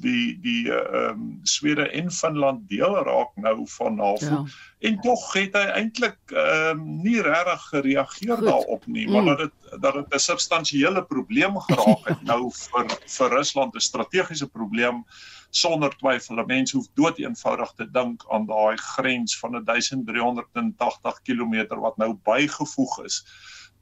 die 0.00 0.38
die 0.40 0.70
ehm 0.72 1.10
um, 1.10 1.40
Swede 1.42 1.88
en 1.90 2.10
Finland 2.10 2.68
deel 2.68 2.94
raak 3.04 3.34
nou 3.34 3.66
van 3.68 3.94
NAVO 3.94 4.26
ja. 4.26 4.44
en 4.78 5.00
tog 5.00 5.32
het 5.32 5.56
hy 5.58 5.64
eintlik 5.80 6.18
ehm 6.32 6.80
um, 6.80 6.86
nie 7.02 7.20
regtig 7.22 7.66
gereageer 7.72 8.36
Goed. 8.36 8.46
daarop 8.46 8.86
nie 8.86 9.08
maar 9.08 9.22
mm. 9.22 9.28
dat 9.28 9.38
dit 9.38 9.80
dat 9.80 9.94
dit 9.94 10.14
'n 10.14 10.18
substansiële 10.18 11.04
probleem 11.04 11.60
geraak 11.68 12.08
het 12.08 12.22
nou 12.32 12.50
vir 12.50 12.98
vir 13.16 13.30
Rusland 13.36 13.74
'n 13.74 13.80
strategiese 13.80 14.48
probleem 14.48 15.04
sonder 15.50 15.96
twyfel 15.96 16.40
'n 16.40 16.46
mens 16.46 16.72
hoef 16.72 16.86
dood 16.94 17.18
eenvoudig 17.18 17.72
te 17.76 17.90
dink 17.90 18.24
aan 18.28 18.46
daai 18.46 18.76
grens 18.76 19.38
van 19.38 19.64
1380 19.64 21.22
km 21.22 21.66
wat 21.80 21.96
nou 21.96 22.14
bygevoeg 22.24 23.04
is 23.04 23.24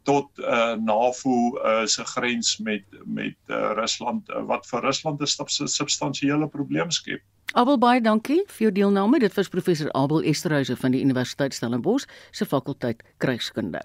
tot 0.02 0.30
uh, 0.38 0.73
NAVO 0.80 1.35
uh, 1.57 1.87
se 1.87 2.04
grens 2.04 2.59
met 2.59 2.85
met 3.04 3.37
uh, 3.47 3.73
Rusland 3.76 4.28
uh, 4.30 4.42
wat 4.49 4.66
vir 4.66 4.80
Rusland 4.80 5.21
'n 5.21 5.69
substansiële 5.69 6.49
probleem 6.49 6.90
skep. 6.90 7.21
Abel 7.52 7.78
baie 7.78 8.00
dankie 8.00 8.42
vir 8.47 8.62
jou 8.69 8.73
deelname. 8.73 9.19
Dit 9.19 9.35
was 9.35 9.49
professor 9.49 9.92
Abel 9.92 10.23
Esterhuise 10.23 10.76
van 10.76 10.90
die 10.90 11.02
Universiteit 11.02 11.54
Stellenbosch 11.54 12.07
se 12.30 12.47
fakulteit 12.47 13.02
krygskunde. 13.19 13.83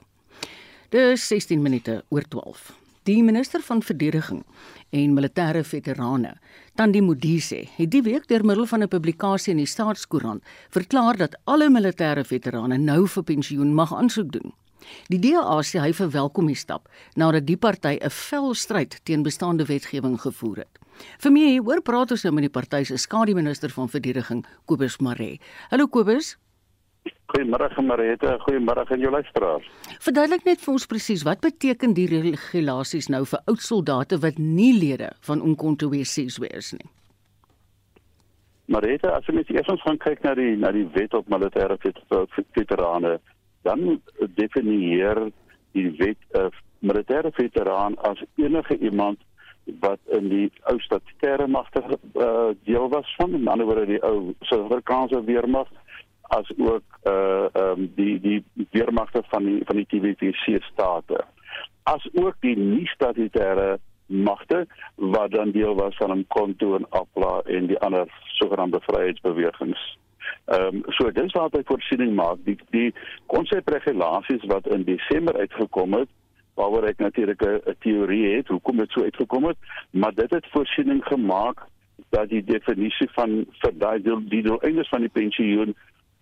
Dis 0.89 1.27
16 1.27 1.61
minute 1.61 2.03
oor 2.09 2.27
12. 2.29 2.84
Die 3.05 3.21
minister 3.23 3.61
van 3.61 3.83
verdediging 3.85 4.39
en 4.89 5.11
militêre 5.13 5.61
veterane, 5.61 6.31
Tandi 6.73 7.03
Modise, 7.05 7.59
het 7.77 7.91
die 7.93 8.01
week 8.01 8.23
deur 8.31 8.41
middel 8.41 8.65
van 8.65 8.81
'n 8.81 8.87
publikasie 8.87 9.51
in 9.51 9.59
die 9.61 9.69
Staatskoerant 9.69 10.41
verklaar 10.69 11.17
dat 11.17 11.37
alle 11.43 11.69
militêre 11.69 12.23
veterane 12.25 12.77
nou 12.77 13.07
vir 13.07 13.23
pensioen 13.23 13.73
mag 13.73 13.93
aansoek 13.93 14.31
doen. 14.31 14.53
Die 15.07 15.19
DA 15.19 15.61
sê 15.61 15.79
hy 15.79 15.93
verwelkom 15.93 16.47
die 16.47 16.55
stap 16.55 16.89
nadat 17.15 17.45
die 17.45 17.57
party 17.57 17.99
'n 18.01 18.09
vel 18.09 18.53
stryd 18.53 18.99
teen 19.03 19.23
bestaande 19.23 19.65
wetgewing 19.65 20.19
gevoer 20.21 20.57
het. 20.57 20.79
Vir 21.19 21.31
my 21.31 21.57
hoor 21.57 21.81
praat 21.81 22.11
ons 22.11 22.23
nou 22.23 22.33
met 22.33 22.43
die 22.43 22.59
party 22.61 22.83
se 22.83 22.97
skademinister 22.97 23.69
van 23.69 23.89
verdediging 23.89 24.45
Kobus 24.65 24.97
Maree. 24.97 25.39
Hallo 25.69 25.87
Kobus. 25.87 26.37
Goeiemôre 27.35 27.81
Marete, 27.81 28.37
goeiemôre 28.45 28.85
aan 28.89 28.99
jou 28.99 29.11
luisteraars. 29.11 29.65
Verduidelik 29.99 30.45
net 30.45 30.61
vir 30.63 30.73
ons 30.73 30.85
presies 30.87 31.23
wat 31.27 31.41
beteken 31.43 31.93
die 31.93 32.05
regulasies 32.07 33.09
nou 33.09 33.25
vir 33.25 33.41
oud 33.51 33.61
soldate 33.61 34.19
wat 34.23 34.37
nie 34.39 34.71
lede 34.77 35.09
van 35.27 35.41
Umkhonto 35.41 35.89
we 35.89 36.03
Sizwe 36.05 36.47
is 36.47 36.71
nie. 36.73 36.87
Marete, 38.71 39.11
as 39.11 39.27
jy 39.27 39.35
net 39.35 39.51
eers 39.53 39.83
gaan 39.83 39.99
kyk 40.01 40.23
na 40.23 40.33
die 40.37 40.55
na 40.57 40.71
die 40.71 40.87
wet 40.95 41.13
op 41.13 41.27
militêre 41.29 41.77
veterane, 42.55 43.17
dan 43.67 43.99
definieer 44.39 45.27
die 45.73 45.89
wet 45.99 46.17
'n 46.33 46.47
uh, 46.47 46.49
militêre 46.79 47.31
veteraan 47.33 47.97
as 48.09 48.23
enige 48.35 48.77
iemand 48.77 49.19
wat 49.81 49.99
in 50.13 50.29
die 50.29 50.51
ou 50.69 50.79
statutêre 50.79 51.47
magte 51.47 51.81
uh, 51.81 52.53
deel 52.63 52.89
was 52.89 53.15
van, 53.17 53.33
in 53.33 53.47
ander 53.47 53.65
woorde 53.65 53.85
die 53.85 54.03
ou 54.03 54.33
Suid-Afrikaanse 54.41 55.23
weermag 55.23 55.67
as 56.27 56.51
ook 56.57 56.83
uh 57.03 57.47
um, 57.53 57.91
die 57.95 58.19
die 58.19 58.43
weermagte 58.71 59.23
van 59.27 59.43
die 59.43 59.61
van 59.65 59.75
die 59.75 59.87
TVC 59.89 60.63
state. 60.63 61.25
As 61.83 62.07
ook 62.13 62.35
die 62.39 62.57
nie 62.57 62.87
statutêre 62.89 63.77
magte 64.05 64.65
wat 64.95 65.31
dan 65.31 65.51
deel 65.51 65.75
was 65.75 65.95
van 65.95 66.17
'n 66.17 66.25
konto 66.27 66.75
en 66.75 66.89
APLA 66.89 67.41
en 67.45 67.67
die 67.67 67.79
ander 67.79 68.07
sogenaamde 68.23 68.79
vryheidsbewegings. 68.81 69.97
Ehm 70.45 70.75
um, 70.75 70.83
so 70.87 71.11
dis 71.11 71.31
waar 71.31 71.49
by 71.49 71.61
voorsiening 71.65 72.13
maak 72.15 72.37
die 72.43 72.57
die 72.69 72.93
konsepregulasies 73.25 74.45
wat 74.45 74.67
in 74.67 74.83
Desember 74.83 75.37
uitgekom 75.37 75.93
het 75.93 76.09
waaroor 76.53 76.83
ek 76.83 76.97
natuurlik 76.97 77.41
'n 77.41 77.75
teorie 77.79 78.35
het 78.35 78.47
hoekom 78.47 78.77
dit 78.77 78.91
so 78.91 79.03
uitgekom 79.03 79.43
het 79.43 79.57
maar 79.89 80.13
dit 80.13 80.29
het 80.29 80.47
voorsiening 80.51 81.03
gemaak 81.05 81.65
dat 82.09 82.29
die 82.29 82.43
definisie 82.43 83.09
van 83.11 83.45
vir 83.61 83.73
daai 83.77 84.01
die 84.01 84.41
deel 84.41 84.61
einders 84.61 84.89
van 84.89 84.99
die 84.99 85.09
pensioen 85.09 85.75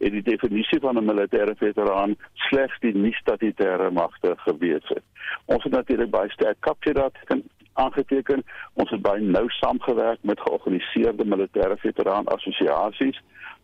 en 0.03 0.11
die 0.11 0.23
definisie 0.23 0.79
van 0.79 0.97
'n 0.97 1.05
militêre 1.05 1.55
veteraan 1.55 2.15
slegs 2.33 2.79
die 2.79 2.95
nie 2.95 3.15
statutêre 3.15 3.91
magte 3.91 4.33
gewees 4.37 4.87
het. 4.87 5.03
Ons 5.45 5.63
het 5.63 5.73
natuurlik 5.73 6.09
baie 6.09 6.29
sterk 6.29 6.57
kapie 6.59 6.93
dat 6.93 7.13
kan 7.25 7.43
aangeteken. 7.73 8.43
Ons 8.73 8.89
het 8.89 9.01
baie 9.01 9.21
nou 9.21 9.49
saamgewerk 9.49 10.19
met 10.21 10.39
georganiseerde 10.39 11.25
militêre 11.25 11.77
veteraan 11.77 12.25
assosiasies 12.25 13.21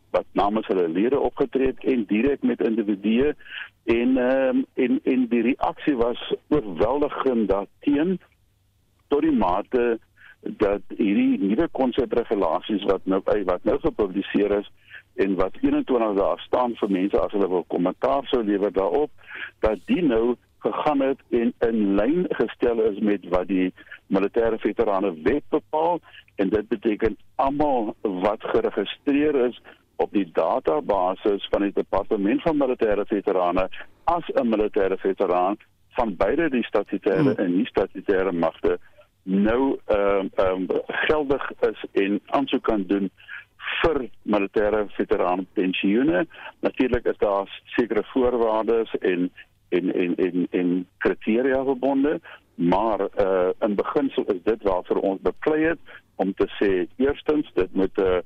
wat 0.09 0.25
namens 0.31 0.67
hulle 0.67 0.87
lede 0.87 1.19
opgetree 1.19 1.67
het 1.67 1.83
en 1.83 2.05
direk 2.05 2.41
met 2.41 2.61
individue 2.61 3.35
en 3.83 4.17
um, 4.17 4.65
en 4.73 4.99
en 5.03 5.27
die 5.27 5.41
reaksie 5.41 5.95
was 5.95 6.33
oorweldigend 6.47 7.49
daarteen 7.49 8.19
tot 9.07 9.21
die 9.21 9.31
mate 9.31 9.99
dat 10.41 10.81
hierdie 10.87 11.37
nuwe 11.39 11.67
konsepregulasies 11.71 12.83
wat 12.83 13.05
nou 13.05 13.21
wat 13.45 13.63
nou 13.63 13.79
gepubliseer 13.79 14.57
is 14.59 14.71
en 15.25 15.35
wat 15.39 15.57
21 15.61 16.13
dae 16.19 16.37
staan 16.45 16.75
vir 16.81 16.91
mense 16.97 17.21
as 17.21 17.33
hulle 17.35 17.49
wil 17.55 17.65
kommentaar 17.73 18.27
sou 18.31 18.43
lewer 18.43 18.71
daarop 18.75 19.11
dat 19.65 19.81
die 19.91 20.03
nou 20.05 20.35
gegaan 20.63 21.01
het 21.05 21.19
en 21.39 21.53
in 21.67 21.95
lyn 21.95 22.25
gestel 22.39 22.81
is 22.91 22.99
met 22.99 23.27
wat 23.33 23.47
die 23.47 23.73
militêre 24.07 24.59
veterane 24.59 25.13
wet 25.27 25.45
bepaal 25.55 25.99
en 26.35 26.49
dit 26.49 26.67
beteken 26.67 27.17
almal 27.35 27.93
wat 28.01 28.43
geregistreer 28.53 29.35
is 29.47 29.59
op 29.95 30.11
die 30.15 30.27
database 30.33 31.35
van 31.51 31.67
die 31.67 31.75
departement 31.75 32.41
van 32.41 32.61
militêre 32.63 33.05
veterane 33.07 33.67
as 34.03 34.31
'n 34.33 34.47
militêre 34.55 34.97
veteraan 34.97 35.57
van 35.97 36.15
beide 36.15 36.49
die 36.49 36.65
statutêre 36.67 37.33
hmm. 37.33 37.43
en 37.43 37.55
nie 37.55 37.67
statutêre 37.67 38.31
magte 38.31 38.79
nou 39.23 39.77
ehm 39.85 40.27
uh, 40.39 40.51
um, 40.51 40.67
geldig 40.85 41.51
is 41.71 41.85
en 41.91 42.21
aansoek 42.25 42.63
kan 42.63 42.83
doen 42.87 43.11
vir 43.81 44.09
militêre 44.39 44.85
veteraan 44.95 45.45
pensioene. 45.53 46.25
Natuurlik 46.65 47.05
is 47.05 47.17
daar 47.17 47.61
sekere 47.75 48.03
voorwaardes 48.13 48.95
en 48.99 49.31
en 49.69 49.93
en 49.93 50.15
en 50.15 50.47
en 50.51 50.87
kriteria 50.97 51.63
verbonde, 51.63 52.19
maar 52.55 52.99
uh 52.99 53.49
in 53.59 53.75
beginsel 53.75 54.23
is 54.23 54.43
dit 54.43 54.63
waarvoor 54.63 54.97
ons 54.97 55.21
beklei 55.21 55.63
het 55.63 55.79
om 56.15 56.33
te 56.33 56.47
sê 56.59 56.87
eerstens 56.97 57.51
dit 57.53 57.73
moet 57.73 57.97
'n 57.97 58.01
uh, 58.01 58.17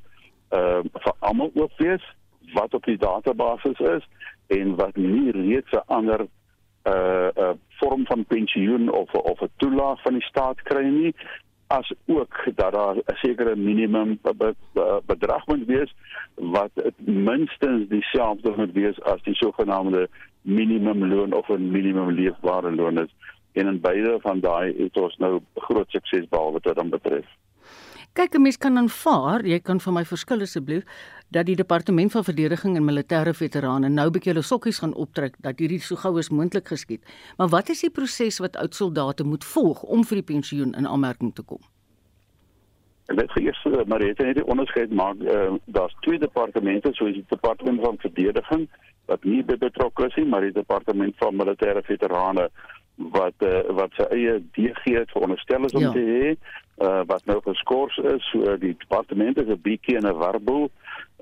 eh, 0.49 0.59
uh, 0.59 0.81
vir 0.93 1.13
almal 1.19 1.51
ook 1.53 1.71
wees 1.77 2.05
wat 2.53 2.73
op 2.73 2.85
die 2.85 2.97
database 2.97 3.73
is 3.97 4.07
en 4.47 4.75
wat 4.75 4.95
nie 4.95 5.31
reeds 5.31 5.71
'n 5.71 5.83
ander 5.85 6.27
uh, 6.83 7.29
uh, 7.37 7.49
vorm 7.69 8.05
van 8.05 8.25
pensioen 8.25 8.91
of 8.91 9.13
of 9.13 9.41
'n 9.41 9.51
toelaag 9.57 10.01
van 10.01 10.13
die 10.13 10.23
staat 10.23 10.61
kry 10.61 10.85
nie 10.85 11.15
as 11.67 11.93
ook 12.05 12.33
dat 12.55 12.73
daar 12.73 12.95
'n 12.95 13.15
sekere 13.15 13.55
minimum 13.55 14.19
bedrag 15.05 15.45
moet 15.47 15.65
wees 15.65 15.95
wat 16.35 16.71
minstens 16.97 17.89
dieselfde 17.89 18.53
moet 18.55 18.71
wees 18.71 19.01
as 19.01 19.21
die 19.23 19.35
sogenaamde 19.35 20.09
minimumloon 20.41 21.33
of 21.33 21.49
'n 21.49 21.71
minimum 21.71 22.11
leefbare 22.11 22.75
loon 22.75 22.99
is 22.99 23.13
en 23.51 23.67
in 23.67 23.81
beide 23.81 24.17
van 24.21 24.39
daai 24.39 24.73
het 24.77 24.97
ons 24.97 25.17
nou 25.17 25.39
groot 25.55 25.89
sukses 25.89 26.27
behaal 26.29 26.51
wat 26.51 26.63
dit 26.63 26.75
dan 26.75 26.89
betref. 26.89 27.25
Kyk, 28.13 28.35
'n 28.35 28.41
mens 28.41 28.57
kan 28.57 28.77
aanvaar, 28.77 29.45
jy 29.45 29.59
kan 29.59 29.79
vir 29.79 29.93
my 29.93 30.05
verskil 30.05 30.41
asseblief 30.41 30.83
dat 31.33 31.45
die 31.49 31.55
departement 31.57 32.11
van 32.11 32.23
verdediging 32.23 32.75
en 32.77 32.85
militêre 32.85 33.33
veterane 33.33 33.89
nou 33.89 34.09
bietjie 34.13 34.33
hulle 34.33 34.45
sokkies 34.45 34.79
gaan 34.83 34.93
optrek 35.05 35.37
dat 35.45 35.59
hierdie 35.59 35.81
so 35.81 35.97
gou 35.97 36.13
as 36.21 36.29
moontlik 36.29 36.69
geskied. 36.69 37.01
Maar 37.37 37.49
wat 37.53 37.69
is 37.73 37.81
die 37.81 37.91
proses 37.91 38.37
wat 38.43 38.57
oud 38.61 38.75
soldate 38.77 39.25
moet 39.25 39.45
volg 39.53 39.83
om 39.83 40.05
vir 40.09 40.21
die 40.21 40.29
pensioen 40.33 40.75
in 40.77 40.87
aanmerking 40.87 41.33
te 41.33 41.43
kom? 41.43 41.61
En 43.11 43.19
dit 43.19 43.31
gee 43.31 43.49
eers 43.49 43.87
maar 43.87 43.99
dit 43.99 44.17
het 44.17 44.35
nie 44.35 44.45
onderskeid 44.45 44.93
maak 44.93 45.19
uh, 45.21 45.53
daar's 45.65 45.95
twee 46.05 46.19
departemente 46.19 46.93
soos 46.93 47.13
die 47.17 47.25
departement 47.29 47.81
van 47.81 47.97
verdediging 48.05 48.69
wat 49.11 49.23
nie 49.27 49.43
betrokke 49.43 50.07
is 50.07 50.15
nie, 50.15 50.25
maar 50.25 50.45
die 50.45 50.55
departement 50.55 51.17
van 51.19 51.35
militêre 51.35 51.83
veterane 51.83 52.47
wat 52.95 53.33
uh, 53.39 53.61
wat 53.67 53.95
sy 53.97 54.05
eie 54.09 54.35
DG 54.57 54.83
het 54.83 55.11
veronderstel 55.11 55.65
is 55.65 55.73
om 55.73 55.87
ja. 55.87 55.91
te 55.91 56.03
hê 56.09 56.35
uh, 56.85 57.01
wat 57.09 57.25
nou 57.25 57.39
geskort 57.45 57.97
is 57.97 58.29
so 58.31 58.57
die 58.57 58.75
departement 58.77 59.37
is 59.37 59.49
'n 59.49 59.61
bietjie 59.61 59.97
in 59.97 60.07
'n 60.07 60.17
warboel 60.17 60.69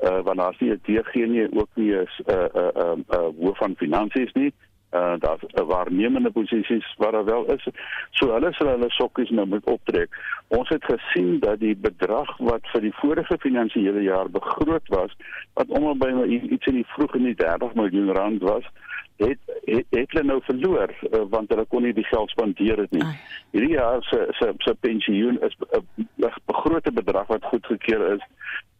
uh, 0.04 0.20
want 0.24 0.38
daar 0.38 0.51
is 0.51 0.60
nie 0.60 0.72
'n 0.72 0.82
DG 0.84 1.13
nie 1.28 1.48
ook 1.51 1.70
nie 1.74 1.94
'n 1.94 2.08
uh, 2.28 2.36
uh, 2.56 2.72
uh, 2.75 2.98
uh, 3.10 3.30
hoof 3.40 3.58
van 3.58 3.75
finansies 3.75 4.34
nie 4.34 4.54
uh 4.94 5.13
daar's 5.20 5.42
'n 5.42 5.66
waarnemende 5.66 6.32
posisies 6.32 6.96
waar 6.98 7.12
daar 7.12 7.25
wel 7.25 7.46
is. 7.46 7.68
So 8.10 8.34
hulle 8.34 8.54
sal 8.54 8.68
hulle 8.68 8.90
sokkies 8.90 9.30
nou 9.30 9.48
moet 9.48 9.63
optrek. 9.66 10.10
Ons 10.48 10.70
het 10.70 10.84
gesien 10.84 11.40
dat 11.40 11.60
die 11.60 11.75
bedrag 11.75 12.38
wat 12.38 12.68
vir 12.72 12.82
die 12.82 12.96
vorige 12.96 13.38
finansiële 13.40 14.01
jaar 14.01 14.30
begroot 14.30 14.88
was, 14.88 15.16
wat 15.54 15.68
om 15.68 15.98
by 15.98 16.24
iets 16.28 16.66
in 16.66 16.74
die 16.74 16.88
vroeg 16.88 17.16
in 17.16 17.24
die 17.24 17.36
30 17.36 17.74
miljoen 17.74 18.12
rand 18.12 18.42
was, 18.42 18.63
het 19.25 19.40
het, 19.66 19.86
het 19.90 20.12
hulle 20.12 20.24
nou 20.28 20.40
verloor 20.44 20.94
uh, 21.12 21.24
want 21.30 21.50
hulle 21.54 21.66
kon 21.70 21.86
nie 21.86 21.94
die 21.94 22.08
geld 22.10 22.30
spandeer 22.34 22.84
het 22.84 22.92
nie. 22.92 23.06
Hierdie 23.56 23.75
jaar 23.78 24.04
se 24.10 24.28
se 24.40 24.54
se 24.58 24.75
pensioen 24.80 25.40
is 25.48 25.58
'n 25.72 26.34
begrote 26.46 26.92
bedrag 26.92 27.28
wat 27.28 27.50
goedgekeur 27.54 28.13
is 28.13 28.24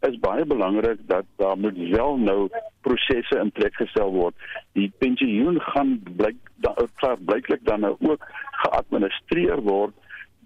is 0.10 0.20
baie 0.20 0.46
belangrik 0.46 1.00
dat 1.08 1.26
daar 1.38 1.58
moet 1.58 1.78
wel 1.78 2.18
nou 2.18 2.50
prosesse 2.82 3.40
in 3.40 3.52
plek 3.52 3.76
gestel 3.76 4.12
word. 4.12 4.36
Die 4.74 4.92
pensioen 4.98 5.62
gaan 5.62 6.00
blyk 6.18 6.38
daar 6.56 7.18
blyklik 7.26 7.66
dan 7.66 7.80
nou 7.80 7.96
ook 8.00 8.26
geadministreer 8.52 9.62
word 9.62 9.94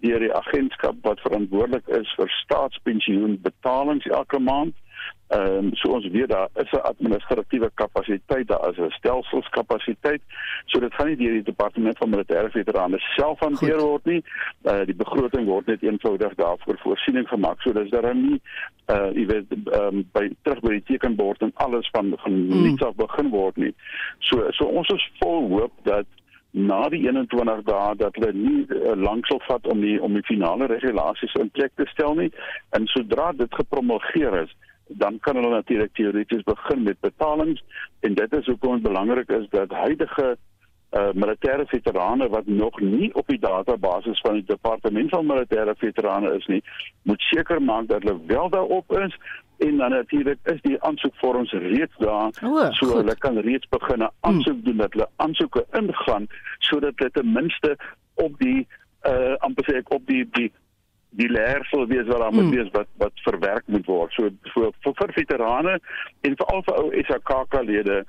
deur 0.04 0.20
die 0.20 0.34
agentskap 0.34 0.96
wat 1.02 1.20
verantwoordelik 1.20 1.88
is 1.88 2.12
vir 2.18 2.28
staatspensioenbetalings 2.28 4.06
elke 4.06 4.38
maand. 4.38 4.74
Ehm 5.28 5.56
um, 5.56 5.70
so 5.74 5.88
ons 5.90 6.06
weet 6.06 6.28
daar 6.28 6.48
is 6.54 6.70
'n 6.70 6.76
administratiewe 6.76 7.70
kapasiteit, 7.74 8.48
daar 8.48 8.70
is 8.70 8.76
'n 8.78 8.90
stelselskapasiteit. 8.90 10.22
So 10.64 10.80
dit 10.80 10.94
gaan 10.94 11.06
nie 11.06 11.16
deur 11.16 11.32
die 11.32 11.42
departement 11.42 11.98
van 11.98 12.10
militêre 12.10 12.50
veterane 12.50 12.98
self 12.98 13.38
hanteer 13.38 13.80
word 13.80 14.04
nie. 14.04 14.24
Uh, 14.62 14.84
die 14.84 14.94
begroting 14.94 15.46
word 15.46 15.66
net 15.66 15.82
eenvoudig 15.82 16.34
daarvoor 16.34 16.78
voorsiening 16.78 17.28
gemaak. 17.28 17.60
So 17.60 17.72
dis 17.72 17.90
daar 17.90 18.14
nie 18.14 18.40
uh 18.86 19.10
jy 19.12 19.26
weet 19.26 19.44
ehm 19.50 19.82
um, 19.82 20.08
by 20.12 20.30
terug 20.42 20.60
by 20.60 20.68
die 20.68 20.82
tekenbord 20.82 21.42
en 21.42 21.50
alles 21.54 21.88
van 21.90 22.14
van 22.16 22.32
mm. 22.32 22.62
niks 22.62 22.82
af 22.82 22.94
begin 22.94 23.30
word 23.30 23.56
nie. 23.56 23.74
So 24.18 24.50
so 24.50 24.64
ons 24.64 24.88
is 24.88 25.10
vol 25.18 25.48
hoop 25.48 25.72
dat 25.82 26.06
na 26.50 26.88
die 26.88 27.02
21 27.08 27.62
dae 27.62 27.96
dat 27.96 28.14
hulle 28.14 28.32
nie 28.32 28.62
uh, 28.68 28.94
lank 28.94 29.26
sal 29.26 29.40
vat 29.48 29.66
om 29.66 29.80
die 29.80 30.02
om 30.02 30.14
die 30.14 30.22
finale 30.22 30.66
regulasies 30.66 31.34
in 31.34 31.50
plek 31.50 31.72
te 31.74 31.84
stel 31.90 32.14
nie 32.14 32.30
en 32.70 32.86
sodra 32.86 33.32
dit 33.32 33.54
gepromulgeer 33.54 34.42
is 34.44 34.54
dan 34.88 35.18
kan 35.20 35.36
hulle 35.36 35.48
natuurlik 35.48 35.94
teoreties 35.94 36.42
begin 36.42 36.82
met 36.82 37.00
betalings 37.00 37.62
en 38.00 38.14
dit 38.14 38.32
is 38.32 38.46
hoekom 38.46 38.72
dit 38.72 38.82
belangrik 38.82 39.28
is 39.28 39.46
dat 39.50 39.70
huidige 39.70 40.36
uh, 40.90 41.08
militêre 41.14 41.66
veterane 41.66 42.28
wat 42.28 42.46
nog 42.46 42.80
nie 42.80 43.14
op 43.14 43.26
die 43.26 43.38
database 43.38 44.14
van 44.22 44.32
die 44.32 44.44
departement 44.46 45.10
van 45.10 45.26
militêre 45.26 45.74
veterane 45.78 46.34
is 46.36 46.46
nie, 46.46 46.62
moet 47.02 47.20
seker 47.20 47.62
maak 47.62 47.88
dat 47.88 48.02
hulle 48.02 48.20
wel 48.26 48.48
daarop 48.50 48.98
is 48.98 49.18
en 49.58 49.76
dan 49.76 49.90
natuurlik 49.90 50.38
is 50.42 50.60
die 50.62 50.82
aansoekvorms 50.82 51.52
reeds 51.52 51.96
daar 51.98 52.30
o, 52.42 52.70
so 52.70 52.86
goed. 52.86 52.96
hulle 52.96 53.16
kan 53.18 53.38
reeds 53.38 53.68
begin 53.68 54.02
'n 54.02 54.10
aansoek 54.20 54.64
doen 54.64 54.76
dat 54.76 54.92
hulle 54.92 55.08
aansoeke 55.16 55.66
ingaan 55.72 56.26
sodat 56.58 56.92
hulle 56.96 57.10
ten 57.10 57.32
minste 57.32 57.76
op 58.14 58.38
die 58.38 58.66
uh 59.06 59.34
amper 59.38 59.64
sê 59.64 59.76
ek 59.76 59.92
op 59.94 60.06
die 60.06 60.28
die 60.30 60.52
die 61.16 61.28
leersel 61.32 61.86
wees 61.86 62.06
wat 62.06 62.20
daar 62.20 62.34
moet 62.34 62.48
hmm. 62.50 62.56
wees 62.56 62.70
wat 62.72 62.88
wat 63.02 63.24
verwerk 63.28 63.66
moet 63.66 63.86
word. 63.86 64.12
So 64.12 64.30
vir 64.52 64.70
vir, 64.84 64.94
vir 65.00 65.12
veterane 65.16 65.78
en 66.20 66.38
veral 66.42 66.62
vir 66.68 66.80
ou 66.82 66.88
SAKK 67.08 67.60
lede 67.64 68.04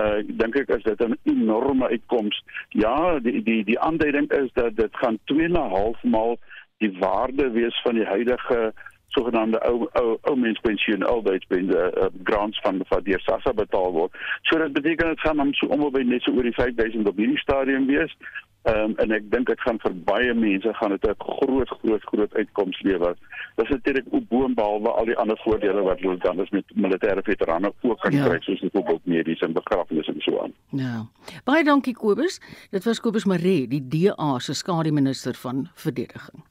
uh 0.00 0.20
dink 0.24 0.56
ek 0.56 0.70
is 0.76 0.86
dit 0.86 1.02
'n 1.04 1.18
enorme 1.28 1.88
uitkoms. 1.88 2.38
Ja, 2.68 3.18
die 3.18 3.42
die 3.42 3.64
die 3.64 3.80
aanduiding 3.80 4.30
is 4.32 4.50
dat 4.54 4.76
dit 4.76 4.96
gaan 5.02 5.18
2.5 5.32 6.02
maal 6.02 6.38
die 6.78 6.94
waarde 6.98 7.50
wees 7.50 7.82
van 7.82 7.94
die 7.94 8.06
huidige 8.06 8.72
sogenaamde 9.08 9.60
ou 9.68 9.88
ou 9.92 10.18
ou 10.22 10.36
menspensioen 10.36 11.02
albeits 11.02 11.46
binne 11.46 11.72
die 11.72 12.04
uh, 12.04 12.08
grants 12.24 12.60
van 12.64 12.80
van 12.88 13.02
die 13.04 13.18
SASSA 13.18 13.52
betaal 13.52 13.92
word. 13.92 14.16
So 14.48 14.58
dit 14.58 14.72
beteken 14.72 15.08
dit 15.08 15.20
gaan 15.20 15.40
om 15.40 15.52
so 15.54 15.66
om 15.66 15.84
by 15.92 16.04
net 16.06 16.22
so 16.22 16.32
oor 16.32 16.48
die 16.48 16.56
5000 16.56 17.08
op 17.08 17.20
hierdie 17.20 17.44
stadium 17.44 17.86
wees. 17.86 18.16
Ehm 18.62 18.90
um, 18.90 18.92
en 19.02 19.10
ek 19.10 19.24
dink 19.30 19.48
dit 19.50 19.60
gaan 19.60 19.78
vir 19.82 19.94
baie 20.06 20.34
mense 20.38 20.72
gaan 20.78 20.92
dit 20.94 21.06
'n 21.08 21.14
groot 21.18 21.68
groot 21.68 22.04
groot 22.10 22.34
uitkoms 22.34 22.80
lewer. 22.82 23.16
Dis 23.56 23.68
natuurlik 23.68 24.06
ook 24.10 24.28
boonbehalwe 24.28 24.88
al 24.88 25.04
die 25.04 25.16
ander 25.16 25.38
voordele 25.44 25.82
wat 25.82 26.00
hulle 26.00 26.16
dan 26.18 26.40
as 26.40 26.50
met 26.50 26.64
militêre 26.74 27.22
veterane 27.22 27.72
ook 27.80 28.00
kan 28.00 28.12
ja. 28.12 28.28
kry 28.28 28.38
soos 28.40 28.60
byvoorbeeld 28.60 29.06
mediese 29.06 29.44
en 29.44 29.52
begrafnis 29.52 30.06
en 30.06 30.20
so 30.20 30.40
aan. 30.42 30.52
Ja. 30.68 31.06
Baie 31.44 31.64
dankie 31.64 31.94
Kobus. 31.94 32.40
Dit 32.70 32.84
was 32.84 33.00
Kobus 33.00 33.24
Maree, 33.24 33.66
die 33.68 33.88
DA 33.88 34.38
se 34.38 34.54
skademinister 34.54 35.34
van 35.34 35.68
verdediging. 35.74 36.44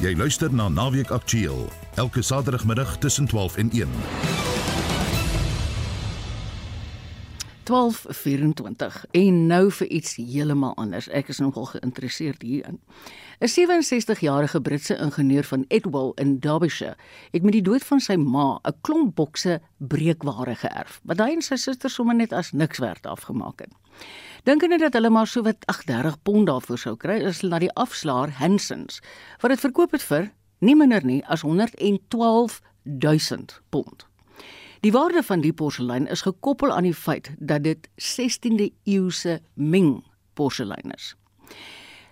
Jy 0.00 0.16
luister 0.16 0.54
na 0.54 0.68
Naweek 0.68 1.10
Aktueel 1.10 1.68
elke 1.94 2.22
Saterdagmiddag 2.22 2.98
tussen 2.98 3.26
12 3.26 3.56
en 3.56 3.70
1. 3.70 4.53
12:24 7.70 9.04
en 9.10 9.46
nou 9.46 9.70
vir 9.72 9.86
iets 9.86 10.16
heeltemal 10.16 10.74
anders. 10.76 11.08
Ek 11.08 11.28
is 11.28 11.38
nogal 11.38 11.64
geïnteresseerd 11.64 12.42
hierin. 12.42 12.80
'n 13.40 13.48
67-jarige 13.48 14.60
Britse 14.60 14.96
ingenieur 14.96 15.44
van 15.44 15.64
Edwall 15.68 16.12
in 16.14 16.38
Derbyshire 16.38 16.96
het 17.30 17.42
met 17.42 17.52
die 17.52 17.62
dood 17.62 17.84
van 17.84 18.00
sy 18.00 18.16
ma 18.16 18.60
'n 18.62 18.74
klomp 18.80 19.14
bokse 19.14 19.60
breekware 19.78 20.54
geërf, 20.54 21.00
wat 21.04 21.18
hy 21.18 21.30
en 21.32 21.42
sy 21.42 21.56
suster 21.56 21.90
sommer 21.90 22.14
net 22.14 22.32
as 22.32 22.52
niks 22.52 22.78
werd 22.78 23.06
afgemaak 23.06 23.60
het. 23.60 23.72
Dink 24.42 24.66
net 24.68 24.80
dat 24.80 24.92
hulle 24.92 25.10
maar 25.10 25.26
so 25.26 25.42
wat 25.42 25.64
30 25.86 26.22
pond 26.22 26.46
daarvoor 26.46 26.78
sou 26.78 26.96
kry 26.96 27.24
as 27.24 27.40
hulle 27.40 27.50
na 27.50 27.58
die 27.58 27.74
afslaer 27.74 28.30
Hansons 28.30 29.00
wat 29.40 29.50
dit 29.50 29.60
verkoop 29.60 29.92
het 29.92 30.02
vir 30.02 30.32
nie 30.60 30.76
minder 30.76 31.04
nie 31.04 31.22
as 31.26 31.40
112 31.40 32.60
000 32.84 33.44
pond. 33.70 34.06
Die 34.84 34.92
waarde 34.92 35.22
van 35.22 35.40
die 35.40 35.52
porselein 35.52 36.06
is 36.12 36.20
gekoppel 36.20 36.72
aan 36.72 36.84
die 36.84 36.94
feit 36.94 37.30
dat 37.38 37.62
dit 37.64 37.88
16de 37.96 38.66
eeuse 38.84 39.40
Ming 39.54 40.04
porselein 40.36 40.92
is. 40.92 41.14